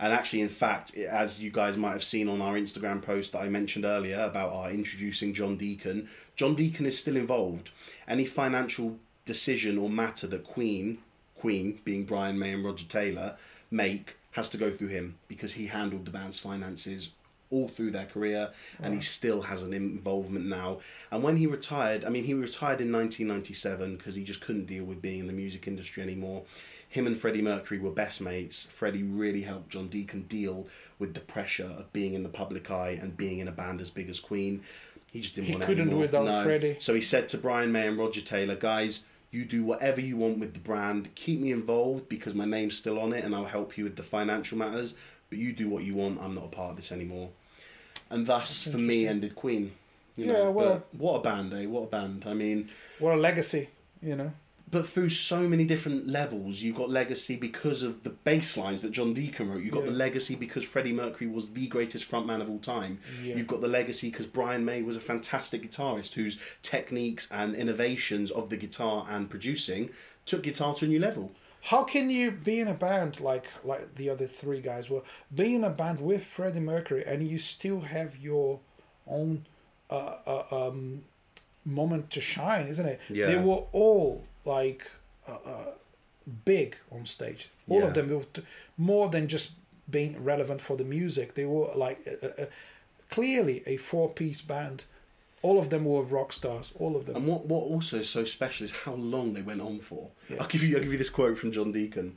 And 0.01 0.15
actually, 0.15 0.41
in 0.41 0.49
fact, 0.49 0.97
it- 0.97 1.05
as 1.05 1.43
you 1.43 1.51
guys 1.51 1.77
might 1.77 1.93
have 1.93 2.03
seen 2.05 2.27
on 2.27 2.41
our 2.41 2.55
Instagram 2.55 3.03
post 3.03 3.33
that 3.33 3.41
I 3.41 3.51
mentioned 3.51 3.85
earlier 3.85 4.19
about 4.21 4.49
our 4.51 4.71
introducing 4.71 5.35
John 5.35 5.59
Deacon, 5.59 6.09
John 6.37 6.55
Deacon 6.55 6.87
is 6.87 6.99
still 6.99 7.19
involved. 7.19 7.69
Any 8.09 8.25
financial 8.25 8.99
decision 9.27 9.77
or 9.77 9.91
matter 9.91 10.27
that 10.29 10.45
Queen, 10.45 11.03
Queen 11.39 11.81
being 11.85 12.05
Brian 12.07 12.39
May 12.39 12.55
and 12.55 12.65
Roger 12.65 12.87
Taylor, 12.87 13.37
make 13.71 14.17
has 14.31 14.49
to 14.49 14.57
go 14.57 14.71
through 14.71 14.89
him 14.89 15.19
because 15.29 15.53
he 15.53 15.67
handled 15.67 16.07
the 16.07 16.11
band's 16.11 16.39
finances 16.39 17.11
all 17.53 17.69
through 17.69 17.91
their 17.93 18.07
career 18.07 18.51
and 18.83 18.95
he 18.95 19.01
still 19.01 19.43
has 19.43 19.63
an 19.63 19.73
involvement 19.73 20.47
now. 20.47 20.79
And 21.11 21.23
when 21.23 21.37
he 21.37 21.47
retired, 21.47 22.05
I 22.05 22.09
mean, 22.09 22.25
he 22.25 22.35
retired 22.35 22.81
in 22.81 22.91
1997 22.91 23.97
because 23.97 24.15
he 24.15 24.25
just 24.25 24.41
couldn't 24.41 24.65
deal 24.67 24.85
with 24.85 25.03
being 25.03 25.21
in 25.21 25.27
the 25.27 25.33
music 25.33 25.69
industry 25.69 26.03
anymore. 26.03 26.43
Him 26.89 27.07
and 27.07 27.17
Freddie 27.17 27.41
Mercury 27.43 27.79
were 27.79 27.91
best 27.91 28.21
mates. 28.21 28.65
Freddie 28.71 29.03
really 29.03 29.43
helped 29.43 29.71
John 29.71 29.89
Deacon 29.89 30.23
deal 30.23 30.67
with 30.99 31.15
the 31.15 31.21
pressure 31.21 31.71
of 31.79 31.93
being 31.93 32.15
in 32.15 32.23
the 32.23 32.29
public 32.29 32.71
eye 32.71 32.99
and 33.01 33.17
being 33.17 33.39
in 33.39 33.49
a 33.49 33.53
band 33.53 33.81
as 33.81 33.91
big 33.91 34.11
as 34.11 34.21
Queen. 34.21 34.63
He 35.13 35.21
just 35.21 35.35
didn't 35.35 35.47
He 35.47 35.53
want 35.53 35.63
it 35.63 35.67
He 35.67 35.73
couldn't 35.73 35.89
anymore. 35.89 36.03
without 36.03 36.25
no. 36.25 36.43
Freddie. 36.43 36.77
So 36.81 36.95
he 36.95 37.01
said 37.01 37.29
to 37.31 37.39
Brian 37.39 37.73
May 37.73 37.87
and 37.87 37.99
Roger 37.99 38.21
Taylor, 38.21 38.57
guys, 38.57 39.05
you 39.31 39.47
do 39.47 39.65
whatever 39.65 40.01
you 40.01 40.19
want 40.19 40.39
with 40.39 40.53
the 40.53 40.61
brand. 40.61 41.15
Keep 41.15 41.41
me 41.41 41.51
involved 41.53 42.09
because 42.11 42.35
my 42.35 42.45
name's 42.45 42.77
still 42.77 42.99
on 42.99 43.15
it 43.15 43.25
and 43.25 43.35
I'll 43.35 43.47
help 43.47 43.79
you 43.79 43.85
with 43.85 43.97
the 43.97 44.03
financial 44.03 44.59
matters. 44.59 44.95
But 45.31 45.39
you 45.39 45.55
do 45.55 45.71
what 45.71 45.85
you 45.85 45.95
want. 45.95 46.21
I'm 46.21 46.35
not 46.35 46.45
a 46.45 46.49
part 46.49 46.73
of 46.73 46.77
this 46.77 46.93
anymore. 46.93 47.31
And 48.13 48.27
thus, 48.27 48.63
for 48.65 48.77
me, 48.79 49.07
ended 49.07 49.35
Queen. 49.35 49.73
You 50.17 50.27
know, 50.27 50.33
Yeah, 50.45 50.49
well- 50.51 50.69
but 50.91 51.01
what 51.01 51.15
a 51.17 51.21
band, 51.23 51.55
eh? 51.55 51.65
What 51.67 51.85
a 51.85 51.87
band. 51.87 52.25
I 52.27 52.35
mean, 52.35 52.69
what 52.99 53.15
a 53.15 53.17
legacy, 53.17 53.69
you 54.03 54.15
know. 54.17 54.33
but 54.71 54.87
through 54.87 55.09
so 55.09 55.41
many 55.49 55.65
different 55.65 56.09
levels, 56.09 56.61
you've 56.63 56.77
got 56.77 56.89
legacy 56.91 57.37
because 57.37 57.83
of 57.83 58.03
the 58.05 58.11
bass 58.11 58.57
lines 58.57 58.81
that 58.83 58.91
John 58.91 59.13
Deacon 59.15 59.51
wrote. 59.51 59.63
You've 59.63 59.73
got 59.75 59.85
Yeah. 59.85 59.91
the 59.91 59.97
legacy 59.97 60.35
because 60.35 60.65
Freddie 60.65 60.93
Mercury 60.93 61.29
was 61.31 61.53
the 61.53 61.67
greatest 61.67 62.11
frontman 62.11 62.41
of 62.43 62.49
all 62.51 62.59
time. 62.59 62.99
Yeah. 63.23 63.37
You've 63.37 63.47
got 63.47 63.61
the 63.63 63.69
legacy 63.69 64.09
because 64.11 64.27
Brian 64.27 64.65
May 64.65 64.81
was 64.83 64.97
a 64.97 65.01
fantastic 65.01 65.63
guitarist 65.71 66.13
whose 66.15 66.39
techniques 66.63 67.29
and 67.31 67.55
innovations 67.55 68.31
of 68.31 68.49
the 68.51 68.57
guitar 68.59 69.07
and 69.11 69.29
producing 69.31 69.91
took 70.27 70.43
guitar 70.43 70.75
to 70.77 70.85
a 70.85 70.89
new 70.89 71.01
level. 71.01 71.33
How 71.67 71.85
can 71.85 72.11
you 72.11 72.31
be 72.33 72.59
in 72.61 72.69
a 72.69 72.75
band 72.75 73.21
like 73.21 73.47
like 73.65 73.95
the 73.95 74.11
other 74.11 74.27
three 74.27 74.61
guys 74.61 74.91
were? 74.91 75.03
Be 75.35 75.55
in 75.55 75.63
a 75.65 75.71
band 75.71 76.01
with 76.01 76.25
Freddie 76.25 76.61
Mercury 76.61 77.05
and 77.07 77.27
you 77.29 77.39
still 77.39 77.81
have 77.81 78.17
your 78.17 78.59
own 79.07 79.47
uh, 79.91 80.17
uh, 80.27 80.45
um, 80.69 81.05
moment 81.65 82.11
to 82.11 82.21
shine, 82.21 82.67
isn't 82.67 82.87
it? 82.87 83.01
Yeah. 83.09 83.27
They 83.27 83.37
were 83.39 83.63
all 83.73 84.25
like 84.45 84.91
uh, 85.29 85.33
uh, 85.45 85.71
big 86.45 86.77
on 86.91 87.07
stage. 87.07 87.51
All 87.69 87.81
Yeah. 87.81 87.87
of 87.87 87.95
them 87.95 88.09
were 88.11 88.25
t- 88.25 88.43
more 88.77 89.09
than 89.09 89.29
just 89.29 89.53
being 89.89 90.23
relevant 90.25 90.61
for 90.61 90.77
the 90.77 90.85
music. 90.85 91.35
They 91.35 91.45
were 91.45 91.71
like 91.77 91.99
uh, 92.23 92.27
uh, 92.43 92.47
clearly 93.11 93.63
a 93.67 93.77
four-piece 93.77 94.43
band. 94.43 94.85
All 95.43 95.59
of 95.59 95.71
them 95.71 95.85
were 95.85 96.03
rock 96.03 96.33
stars. 96.33 96.73
All 96.79 96.97
of 96.97 97.07
them. 97.07 97.17
And 97.17 97.27
what, 97.27 97.47
what 97.47 97.63
also 97.65 97.99
is 97.99 98.09
so 98.09 98.25
special 98.25 98.65
is 98.65 98.73
how 98.73 98.95
long 98.95 99.33
they 99.33 99.43
went 99.43 99.61
on 99.61 99.81
for. 99.81 100.09
Yeah. 100.31 100.39
I'll 100.41 100.47
give 100.47 100.63
you 100.63 100.77
I'll 100.77 100.83
give 100.83 100.93
you 100.93 100.99
this 100.99 101.11
quote 101.11 101.37
from 101.37 101.53
John 101.53 101.73
Deacon. 101.73 102.17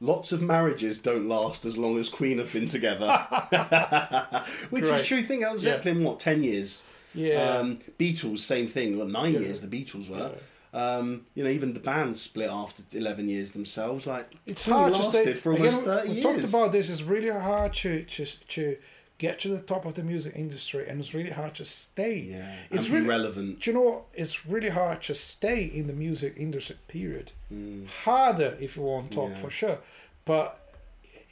Lots 0.00 0.30
of 0.32 0.40
marriages 0.40 0.96
don't 0.98 1.28
last 1.28 1.64
as 1.64 1.76
long 1.76 1.98
as 1.98 2.08
Queen 2.08 2.38
have 2.38 2.52
been 2.52 2.68
together. 2.68 3.08
Which 4.70 4.84
Great. 4.84 5.00
is 5.02 5.06
true 5.06 5.22
thing. 5.24 5.40
That 5.40 5.52
was 5.52 5.64
Yeah. 5.64 5.72
Zeppelin, 5.76 6.04
what, 6.04 6.20
10 6.20 6.42
years? 6.44 6.84
Yeah. 7.14 7.56
Um, 7.58 7.78
Beatles, 7.98 8.38
same 8.40 8.66
thing. 8.68 8.96
Well, 8.96 9.08
nine 9.08 9.34
Yeah. 9.34 9.40
years 9.40 9.60
the 9.60 9.66
Beatles 9.66 10.08
were. 10.08 10.32
Um, 10.72 11.22
you 11.34 11.42
know, 11.42 11.50
even 11.50 11.72
the 11.72 11.80
band 11.80 12.18
split 12.18 12.50
after 12.50 12.82
11 12.92 13.28
years 13.28 13.52
themselves. 13.52 14.06
Like, 14.06 14.30
it's 14.46 14.64
hard 14.64 14.94
to 14.94 15.02
stay 15.02 15.32
for 15.34 15.52
almost 15.52 15.80
again, 15.82 15.84
30 15.84 16.08
we 16.08 16.14
years. 16.14 16.24
talked 16.24 16.44
about 16.44 16.72
this 16.72 16.90
it's 16.90 17.02
really 17.02 17.30
hard 17.30 17.72
to, 17.74 18.04
to 18.04 18.24
to 18.26 18.76
get 19.18 19.40
to 19.40 19.48
the 19.48 19.60
top 19.60 19.84
of 19.84 19.94
the 19.94 20.02
music 20.02 20.32
industry 20.36 20.88
and 20.88 21.00
it's 21.00 21.12
really 21.12 21.30
hard 21.30 21.54
to 21.54 21.64
stay 21.64 22.16
yeah, 22.30 22.54
it's 22.70 22.84
and 22.84 22.92
really 22.94 23.06
relevant. 23.08 23.60
do 23.60 23.70
you 23.70 23.76
know 23.76 24.04
it's 24.14 24.46
really 24.46 24.68
hard 24.68 25.02
to 25.02 25.14
stay 25.14 25.62
in 25.64 25.86
the 25.88 25.92
music 25.92 26.34
industry 26.36 26.76
period 26.88 27.32
Mm. 27.52 27.88
harder 28.04 28.56
if 28.60 28.76
you 28.76 28.82
want 28.82 29.10
to 29.10 29.14
talk 29.16 29.30
Yeah. 29.30 29.40
for 29.42 29.50
sure 29.50 29.78
but 30.24 30.46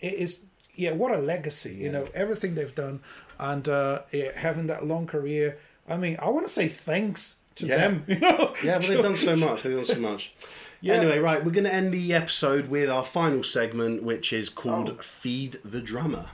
it 0.01 0.15
is 0.15 0.41
yeah 0.75 0.93
what 0.93 1.13
a 1.13 1.19
legacy 1.19 1.75
you 1.75 1.91
know 1.93 2.07
everything 2.15 2.55
they've 2.55 2.75
done 2.75 3.01
and 3.39 3.69
uh, 3.69 4.01
yeah, 4.13 4.31
having 4.37 4.67
that 4.69 4.85
long 4.87 5.07
career 5.07 5.59
i 5.89 5.97
mean 5.97 6.17
i 6.21 6.29
want 6.29 6.47
to 6.47 6.53
say 6.53 6.67
thanks 6.69 7.37
to 7.57 7.67
Yeah. 7.67 7.77
them 7.79 8.05
you 8.09 8.19
know 8.19 8.55
Yeah, 8.65 8.79
but 8.79 8.87
they've 8.89 9.03
done 9.03 9.17
so 9.17 9.37
much. 9.47 9.63
They've 9.63 9.77
done 9.77 9.85
so 9.85 10.01
much. 10.01 10.35
Yeah. 10.83 10.95
Anyway, 10.95 11.19
right, 11.19 11.43
we're 11.43 11.53
going 11.53 11.65
to 11.65 11.73
end 11.73 11.91
the 11.93 12.13
episode 12.13 12.69
with 12.69 12.91
our 12.91 13.03
final 13.05 13.43
segment, 13.43 14.03
which 14.03 14.31
is 14.31 14.51
called 14.51 14.91
Oh. 14.91 15.03
Feed 15.03 15.59
the 15.65 15.81
Drummer. 15.81 16.27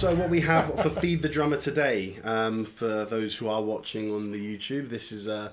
So, 0.00 0.14
what 0.14 0.30
we 0.30 0.40
have 0.40 0.80
for 0.80 0.88
Feed 0.88 1.20
the 1.20 1.28
Drummer 1.28 1.58
today, 1.58 2.16
um, 2.24 2.64
for 2.64 3.04
those 3.04 3.36
who 3.36 3.48
are 3.48 3.60
watching 3.60 4.10
on 4.10 4.32
the 4.32 4.38
YouTube, 4.38 4.88
this 4.88 5.12
is 5.12 5.28
uh, 5.28 5.50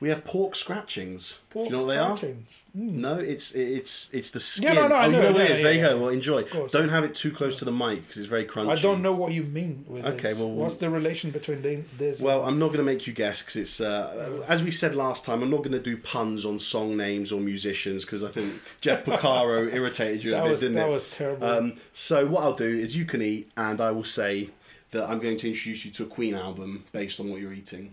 we 0.00 0.10
have 0.10 0.24
pork 0.24 0.54
scratchings. 0.54 1.40
Pork 1.50 1.66
Do 1.66 1.72
you 1.72 1.76
know 1.78 1.84
what 1.84 1.92
they 1.92 1.98
are? 1.98 2.16
scratchings. 2.16 2.66
No, 2.72 3.14
it's 3.18 3.52
it's 3.52 4.08
it's 4.12 4.30
the 4.30 4.38
skin. 4.38 4.74
Yeah, 4.74 4.74
no, 4.74 4.88
no, 4.88 4.94
I 4.94 5.02
oh, 5.02 5.06
you 5.06 5.12
know, 5.12 5.22
know 5.22 5.32
what 5.32 5.40
it 5.40 5.50
is. 5.50 5.58
yeah, 5.58 5.64
there 5.64 5.72
you 5.72 5.80
yeah. 5.80 5.88
go. 5.88 5.98
Well, 5.98 6.08
enjoy. 6.10 6.42
Don't 6.68 6.88
have 6.88 7.02
it 7.02 7.16
too 7.16 7.32
close 7.32 7.56
to 7.56 7.64
the 7.64 7.72
mic 7.72 8.02
because 8.02 8.18
it's 8.18 8.26
very 8.28 8.44
crunchy. 8.44 8.70
i 8.70 8.76
don't 8.80 9.02
know 9.02 9.12
what 9.12 9.32
you 9.32 9.42
mean 9.42 9.84
with 9.88 10.04
Okay, 10.04 10.20
this 10.20 10.38
well- 10.38 10.50
what's 10.50 10.76
the 10.76 10.88
relation 10.88 11.30
between 11.32 11.84
this 11.96 12.22
Well, 12.22 12.44
I'm 12.44 12.58
not 12.60 12.68
going 12.68 12.78
to 12.78 12.84
make 12.84 13.06
you 13.08 13.12
guess 13.12 13.40
because 13.42 13.56
it's 13.56 13.80
uh, 13.80 14.44
as 14.46 14.62
we 14.62 14.70
said 14.70 14.94
last 14.94 15.24
time. 15.24 15.42
I'm 15.42 15.50
not 15.50 15.58
going 15.58 15.72
to 15.72 15.80
do 15.80 15.96
puns 15.96 16.44
on 16.46 16.60
song 16.60 16.96
names 16.96 17.32
or 17.32 17.40
musicians 17.40 18.04
because 18.04 18.22
I 18.22 18.28
think 18.28 18.52
Jeff 18.80 19.04
Porcaro 19.04 19.72
irritated 19.78 20.22
you 20.22 20.36
a 20.36 20.42
bit, 20.42 20.50
was 20.50 20.60
didn't 20.60 20.76
that 20.76 20.82
it? 20.82 20.86
That 20.86 20.92
was 20.92 21.10
terrible 21.10 21.46
Um, 21.48 21.74
so 21.92 22.24
what 22.26 22.44
I'll 22.44 22.54
do 22.54 22.68
is 22.72 22.96
you 22.96 23.04
can 23.04 23.20
eat, 23.20 23.50
and 23.56 23.80
I 23.80 23.90
will 23.90 24.04
say 24.04 24.50
that 24.92 25.08
I'm 25.08 25.18
going 25.18 25.36
to 25.38 25.48
introduce 25.48 25.84
you 25.84 25.90
to 25.90 26.04
a 26.04 26.06
Queen 26.06 26.34
album 26.34 26.84
based 26.92 27.18
on 27.20 27.30
what 27.30 27.40
you're 27.40 27.52
eating. 27.52 27.92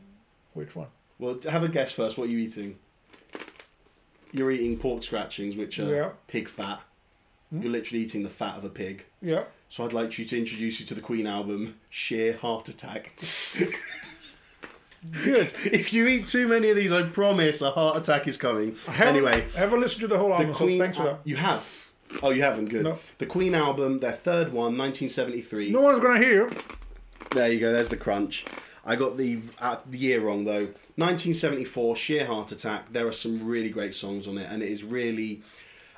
which 0.53 0.75
one 0.75 0.87
Well, 1.19 1.37
have 1.49 1.63
a 1.63 1.67
guess 1.69 1.91
first. 1.91 2.17
What 2.17 2.27
are 2.27 2.31
you 2.31 2.39
eating? 2.39 2.77
You're 4.31 4.51
eating 4.51 4.77
pork 4.77 5.01
scratchings, 5.03 5.55
which 5.55 5.79
are 5.79 5.93
Yeah. 5.95 6.09
pig 6.27 6.49
fat. 6.49 6.81
Hmm? 7.49 7.61
You're 7.61 7.71
literally 7.71 8.03
eating 8.03 8.23
the 8.23 8.29
fat 8.29 8.57
of 8.57 8.65
a 8.65 8.69
pig. 8.69 9.05
yeah 9.21 9.43
So 9.69 9.85
I'd 9.85 9.93
like 9.93 10.17
you 10.17 10.25
to 10.25 10.37
introduce 10.37 10.79
you 10.79 10.85
to 10.87 10.93
the 10.95 11.01
Queen 11.01 11.25
album, 11.27 11.75
Sheer 11.89 12.35
Heart 12.37 12.69
Attack. 12.69 13.11
good 15.23 15.53
if 15.65 15.93
you 15.93 16.07
eat 16.07 16.27
too 16.27 16.47
many 16.47 16.69
of 16.69 16.75
these, 16.75 16.91
I 16.91 17.03
promise 17.03 17.61
a 17.61 17.69
heart 17.71 17.97
attack 17.97 18.27
is 18.27 18.37
coming. 18.37 18.75
Have- 18.87 19.07
anyway, 19.07 19.45
have 19.55 19.71
a 19.73 19.77
listen 19.77 20.01
to 20.01 20.07
the 20.07 20.17
whole 20.17 20.29
the 20.29 20.35
album. 20.35 20.53
Queen. 20.53 20.79
so 20.79 20.83
thanks 20.83 20.97
for 20.97 21.03
that. 21.03 21.19
you 21.23 21.35
have. 21.35 21.63
Oh, 22.23 22.29
you 22.31 22.41
haven't. 22.41 22.65
Good. 22.65 22.83
No. 22.83 22.99
The 23.19 23.25
Queen 23.25 23.55
album, 23.55 23.99
their 23.99 24.11
third 24.11 24.47
one, 24.47 24.77
1973. 24.77 25.71
No 25.71 25.81
one's 25.81 25.99
gonna 25.99 26.19
hear. 26.19 26.49
There 27.31 27.51
you 27.51 27.59
go. 27.59 27.71
There's 27.71 27.89
the 27.89 27.97
crunch. 27.97 28.45
I 28.85 28.95
got 28.95 29.17
the 29.17 29.39
uh, 29.59 29.77
the 29.89 29.97
year 29.97 30.21
wrong 30.21 30.45
though. 30.45 30.67
1974, 30.97 31.95
Sheer 31.95 32.25
Heart 32.25 32.51
Attack. 32.51 32.93
There 32.93 33.07
are 33.07 33.11
some 33.11 33.45
really 33.45 33.69
great 33.69 33.95
songs 33.95 34.27
on 34.27 34.37
it, 34.37 34.47
and 34.49 34.61
it 34.61 34.69
is 34.69 34.83
really. 34.83 35.41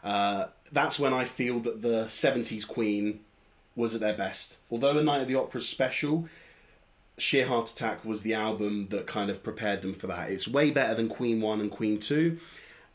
Uh, 0.04 0.46
that's 0.72 1.00
when 1.00 1.14
I 1.14 1.26
feel 1.26 1.60
that 1.60 1.82
the 1.82 2.06
70s 2.06 2.66
Queen 2.68 3.20
was 3.76 3.94
at 3.94 4.02
their 4.02 4.16
best. 4.16 4.58
Although 4.72 4.98
A 4.98 5.04
Night 5.04 5.22
at 5.22 5.28
the 5.28 5.36
Opera 5.36 5.60
special, 5.60 6.28
Sheer 7.18 7.48
Heart 7.48 7.72
Attack 7.72 8.06
was 8.06 8.22
the 8.22 8.34
album 8.34 8.88
that 8.90 9.08
kind 9.08 9.30
of 9.30 9.44
prepared 9.44 9.82
them 9.82 9.94
for 9.94 10.08
that. 10.08 10.30
It's 10.30 10.48
way 10.48 10.72
better 10.72 10.94
than 10.94 11.10
Queen 11.10 11.42
1 11.42 11.62
and 11.62 11.72
Queen 11.72 12.00
2, 12.00 12.38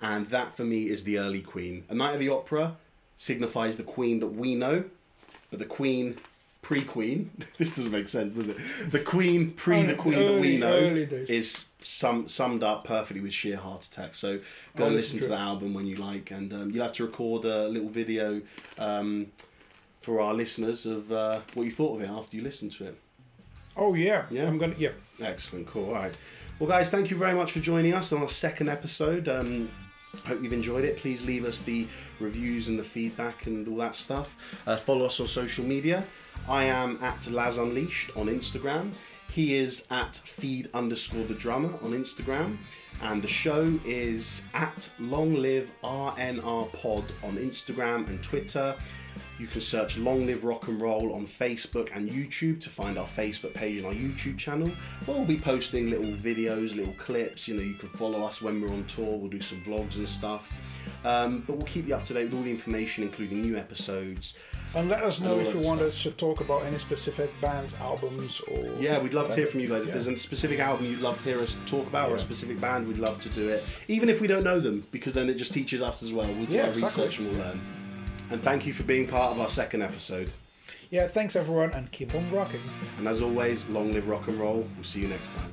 and 0.01 0.29
that 0.29 0.57
for 0.57 0.65
me 0.65 0.89
is 0.89 1.05
the 1.05 1.19
early 1.19 1.41
Queen. 1.41 1.85
A 1.89 1.95
Night 1.95 2.15
of 2.15 2.21
the 2.21 2.29
Opera 2.29 2.77
signifies 3.17 3.77
the 3.77 3.83
Queen 3.83 4.21
that 4.21 4.29
we 4.29 4.55
know, 4.55 4.85
but 5.51 5.59
the 5.59 5.67
Queen 5.67 6.17
pre 6.63 6.83
Queen, 6.83 7.31
this 7.59 7.75
doesn't 7.77 7.93
make 7.93 8.09
sense, 8.09 8.35
does 8.35 8.49
it? 8.49 8.57
The 8.91 9.01
Queen 9.01 9.51
pre 9.53 9.83
the 9.83 9.95
Queen 9.95 10.15
that 10.19 10.41
we 10.41 10.57
know 10.57 10.79
is 10.79 11.67
sum, 11.83 12.29
summed 12.29 12.63
up 12.63 12.85
perfectly 12.85 13.21
with 13.21 13.33
Sheer 13.33 13.57
Heart 13.57 13.85
Attack. 13.87 14.15
So 14.15 14.39
go 14.77 14.85
Oh, 14.85 14.87
and 14.87 14.97
listen 14.97 15.21
to 15.21 15.29
the 15.29 15.37
album 15.37 15.75
when 15.75 15.87
you 15.87 15.97
like, 15.97 16.31
and 16.31 16.53
um, 16.53 16.71
you'll 16.71 16.85
have 16.85 16.93
to 16.95 17.05
record 17.05 17.45
a 17.45 17.69
little 17.69 17.89
video 17.91 18.41
um, 18.79 19.27
for 20.01 20.21
our 20.21 20.33
listeners 20.35 20.87
of 20.87 21.13
uh, 21.13 21.41
what 21.55 21.65
you 21.65 21.71
thought 21.73 21.97
of 21.97 22.03
it 22.03 22.09
after 22.09 22.37
you 22.37 22.43
listened 22.43 22.73
to 22.73 22.87
it. 22.87 22.99
Oh 23.77 23.95
yeah, 23.95 24.27
Yeah. 24.31 24.47
I'm 24.47 24.59
gonna 24.59 24.75
yeah. 24.79 24.91
Excellent, 25.21 25.67
cool. 25.67 25.87
All 25.89 25.95
right. 25.95 26.15
Well, 26.59 26.69
guys, 26.69 26.91
thank 26.91 27.11
you 27.11 27.17
very 27.17 27.35
much 27.35 27.53
for 27.53 27.61
joining 27.61 27.95
us 27.95 28.13
on 28.13 28.23
our 28.23 28.29
second 28.29 28.69
episode. 28.69 29.29
Um, 29.29 29.69
hope 30.27 30.43
you've 30.43 30.53
enjoyed 30.53 30.85
it. 30.85 30.97
Please 30.99 31.25
leave 31.25 31.45
us 31.45 31.61
the 31.63 31.89
reviews 32.21 32.69
and 32.69 32.79
the 32.79 32.85
feedback 32.85 33.47
and 33.47 33.67
all 33.67 33.77
that 33.79 33.97
stuff. 33.97 34.37
Uh, 34.67 34.77
follow 34.77 35.07
us 35.07 35.19
on 35.21 35.27
social 35.27 35.65
media. 35.65 36.05
I 36.49 36.65
am 36.65 36.99
at 37.03 37.31
Laz 37.31 37.59
Unleashed 37.59 38.11
on 38.17 38.27
Instagram. 38.27 38.93
He 39.31 39.55
is 39.55 39.87
at 39.91 40.17
feed 40.17 40.69
underscore 40.75 41.25
the 41.25 41.35
drummer 41.35 41.73
on 41.83 41.93
Instagram. 41.93 42.59
And 43.01 43.23
the 43.23 43.29
show 43.29 43.81
is 43.85 44.45
at 44.55 44.91
Long 45.01 45.35
Live 45.35 45.71
RNR 45.83 46.73
Pod 46.73 47.05
on 47.25 47.37
Instagram 47.37 48.07
and 48.09 48.23
Twitter. 48.23 48.77
You 49.39 49.47
can 49.47 49.61
search 49.61 49.99
Long 49.99 50.27
Live 50.27 50.45
Rock 50.45 50.69
and 50.69 50.81
Roll 50.81 51.15
on 51.15 51.27
Facebook 51.27 51.89
and 51.95 52.09
YouTube 52.09 52.61
to 52.61 52.71
find 52.71 52.99
our 52.99 53.07
Facebook 53.07 53.55
page 53.55 53.79
and 53.79 53.87
our 53.87 53.93
YouTube 53.93 54.39
channel. 54.39 54.71
Where 55.07 55.17
we'll 55.17 55.27
be 55.27 55.39
posting 55.39 55.91
little 55.91 56.13
videos, 56.13 56.77
little 56.77 56.95
clips. 56.95 57.49
You 57.49 57.55
know, 57.55 57.63
you 57.63 57.75
can 57.75 57.89
follow 57.89 58.23
us 58.23 58.41
when 58.41 58.61
we're 58.61 58.69
on 58.69 58.85
tour. 58.85 59.17
We'll 59.17 59.31
do 59.31 59.41
some 59.41 59.61
vlogs 59.63 59.97
and 59.97 60.09
stuff. 60.09 60.53
Um, 61.05 61.43
but 61.47 61.57
we'll 61.57 61.67
keep 61.67 61.89
you 61.89 61.95
up 61.97 62.05
to 62.05 62.15
date 62.15 62.27
with 62.27 62.35
all 62.35 62.43
the 62.43 62.51
information, 62.51 63.03
including 63.03 63.43
new 63.43 63.57
episodes. 63.57 64.37
And 64.75 64.89
let 64.89 65.03
us 65.03 65.21
know 65.21 65.39
if 65.39 65.53
you 65.55 65.61
want 65.61 65.83
us 65.83 66.03
to 66.03 66.11
talk 66.13 66.41
about 66.41 66.65
any 66.65 66.79
specific 66.79 67.31
bands, 67.43 67.75
albums, 67.79 68.41
or 68.51 68.73
Yeah, 68.81 68.99
we'd 68.99 69.13
love 69.13 69.29
to 69.31 69.37
hear 69.37 69.47
from 69.47 69.61
you 69.61 69.69
guys. 69.69 69.83
If 69.83 69.89
Yeah. 69.89 69.93
there's 69.93 70.09
a 70.09 70.17
specific 70.17 70.61
album 70.61 70.87
you'd 70.87 71.01
love 71.01 71.19
to 71.19 71.25
hear 71.25 71.41
us 71.41 71.57
talk 71.67 71.87
about 71.87 72.11
or 72.11 72.17
a 72.17 72.19
specific 72.19 72.59
band, 72.61 72.89
we'd 72.89 72.99
love 72.99 73.21
to 73.21 73.29
do 73.29 73.51
it. 73.51 73.65
Even 73.89 74.09
if 74.09 74.21
we 74.23 74.27
don't 74.27 74.45
know 74.45 74.61
them, 74.61 74.87
because 74.91 75.13
then 75.13 75.29
it 75.29 75.35
just 75.35 75.53
teaches 75.53 75.83
us 75.83 76.03
as 76.03 76.13
well. 76.13 76.27
We'll 76.27 76.47
do 76.47 76.55
Yeah, 76.55 76.63
our 76.63 76.69
exactly. 76.71 77.05
research 77.05 77.19
and 77.19 77.31
we'll 77.37 77.45
learn. 77.45 77.61
And 78.31 78.43
thank 78.43 78.65
you 78.67 78.73
for 78.73 78.83
being 78.85 79.07
part 79.07 79.33
of 79.33 79.41
our 79.41 79.51
second 79.51 79.83
episode. 79.83 80.31
Yeah, 80.91 81.07
thanks 81.07 81.37
everyone, 81.37 81.71
and 81.73 81.91
keep 81.93 82.15
on 82.15 82.31
rocking. 82.31 82.61
And 82.99 83.07
as 83.09 83.21
always, 83.21 83.67
long 83.69 83.93
live 83.93 84.09
rock 84.09 84.27
and 84.29 84.39
roll. 84.39 84.67
We'll 84.77 84.85
see 84.85 85.01
you 85.01 85.09
next 85.09 85.33
time. 85.33 85.53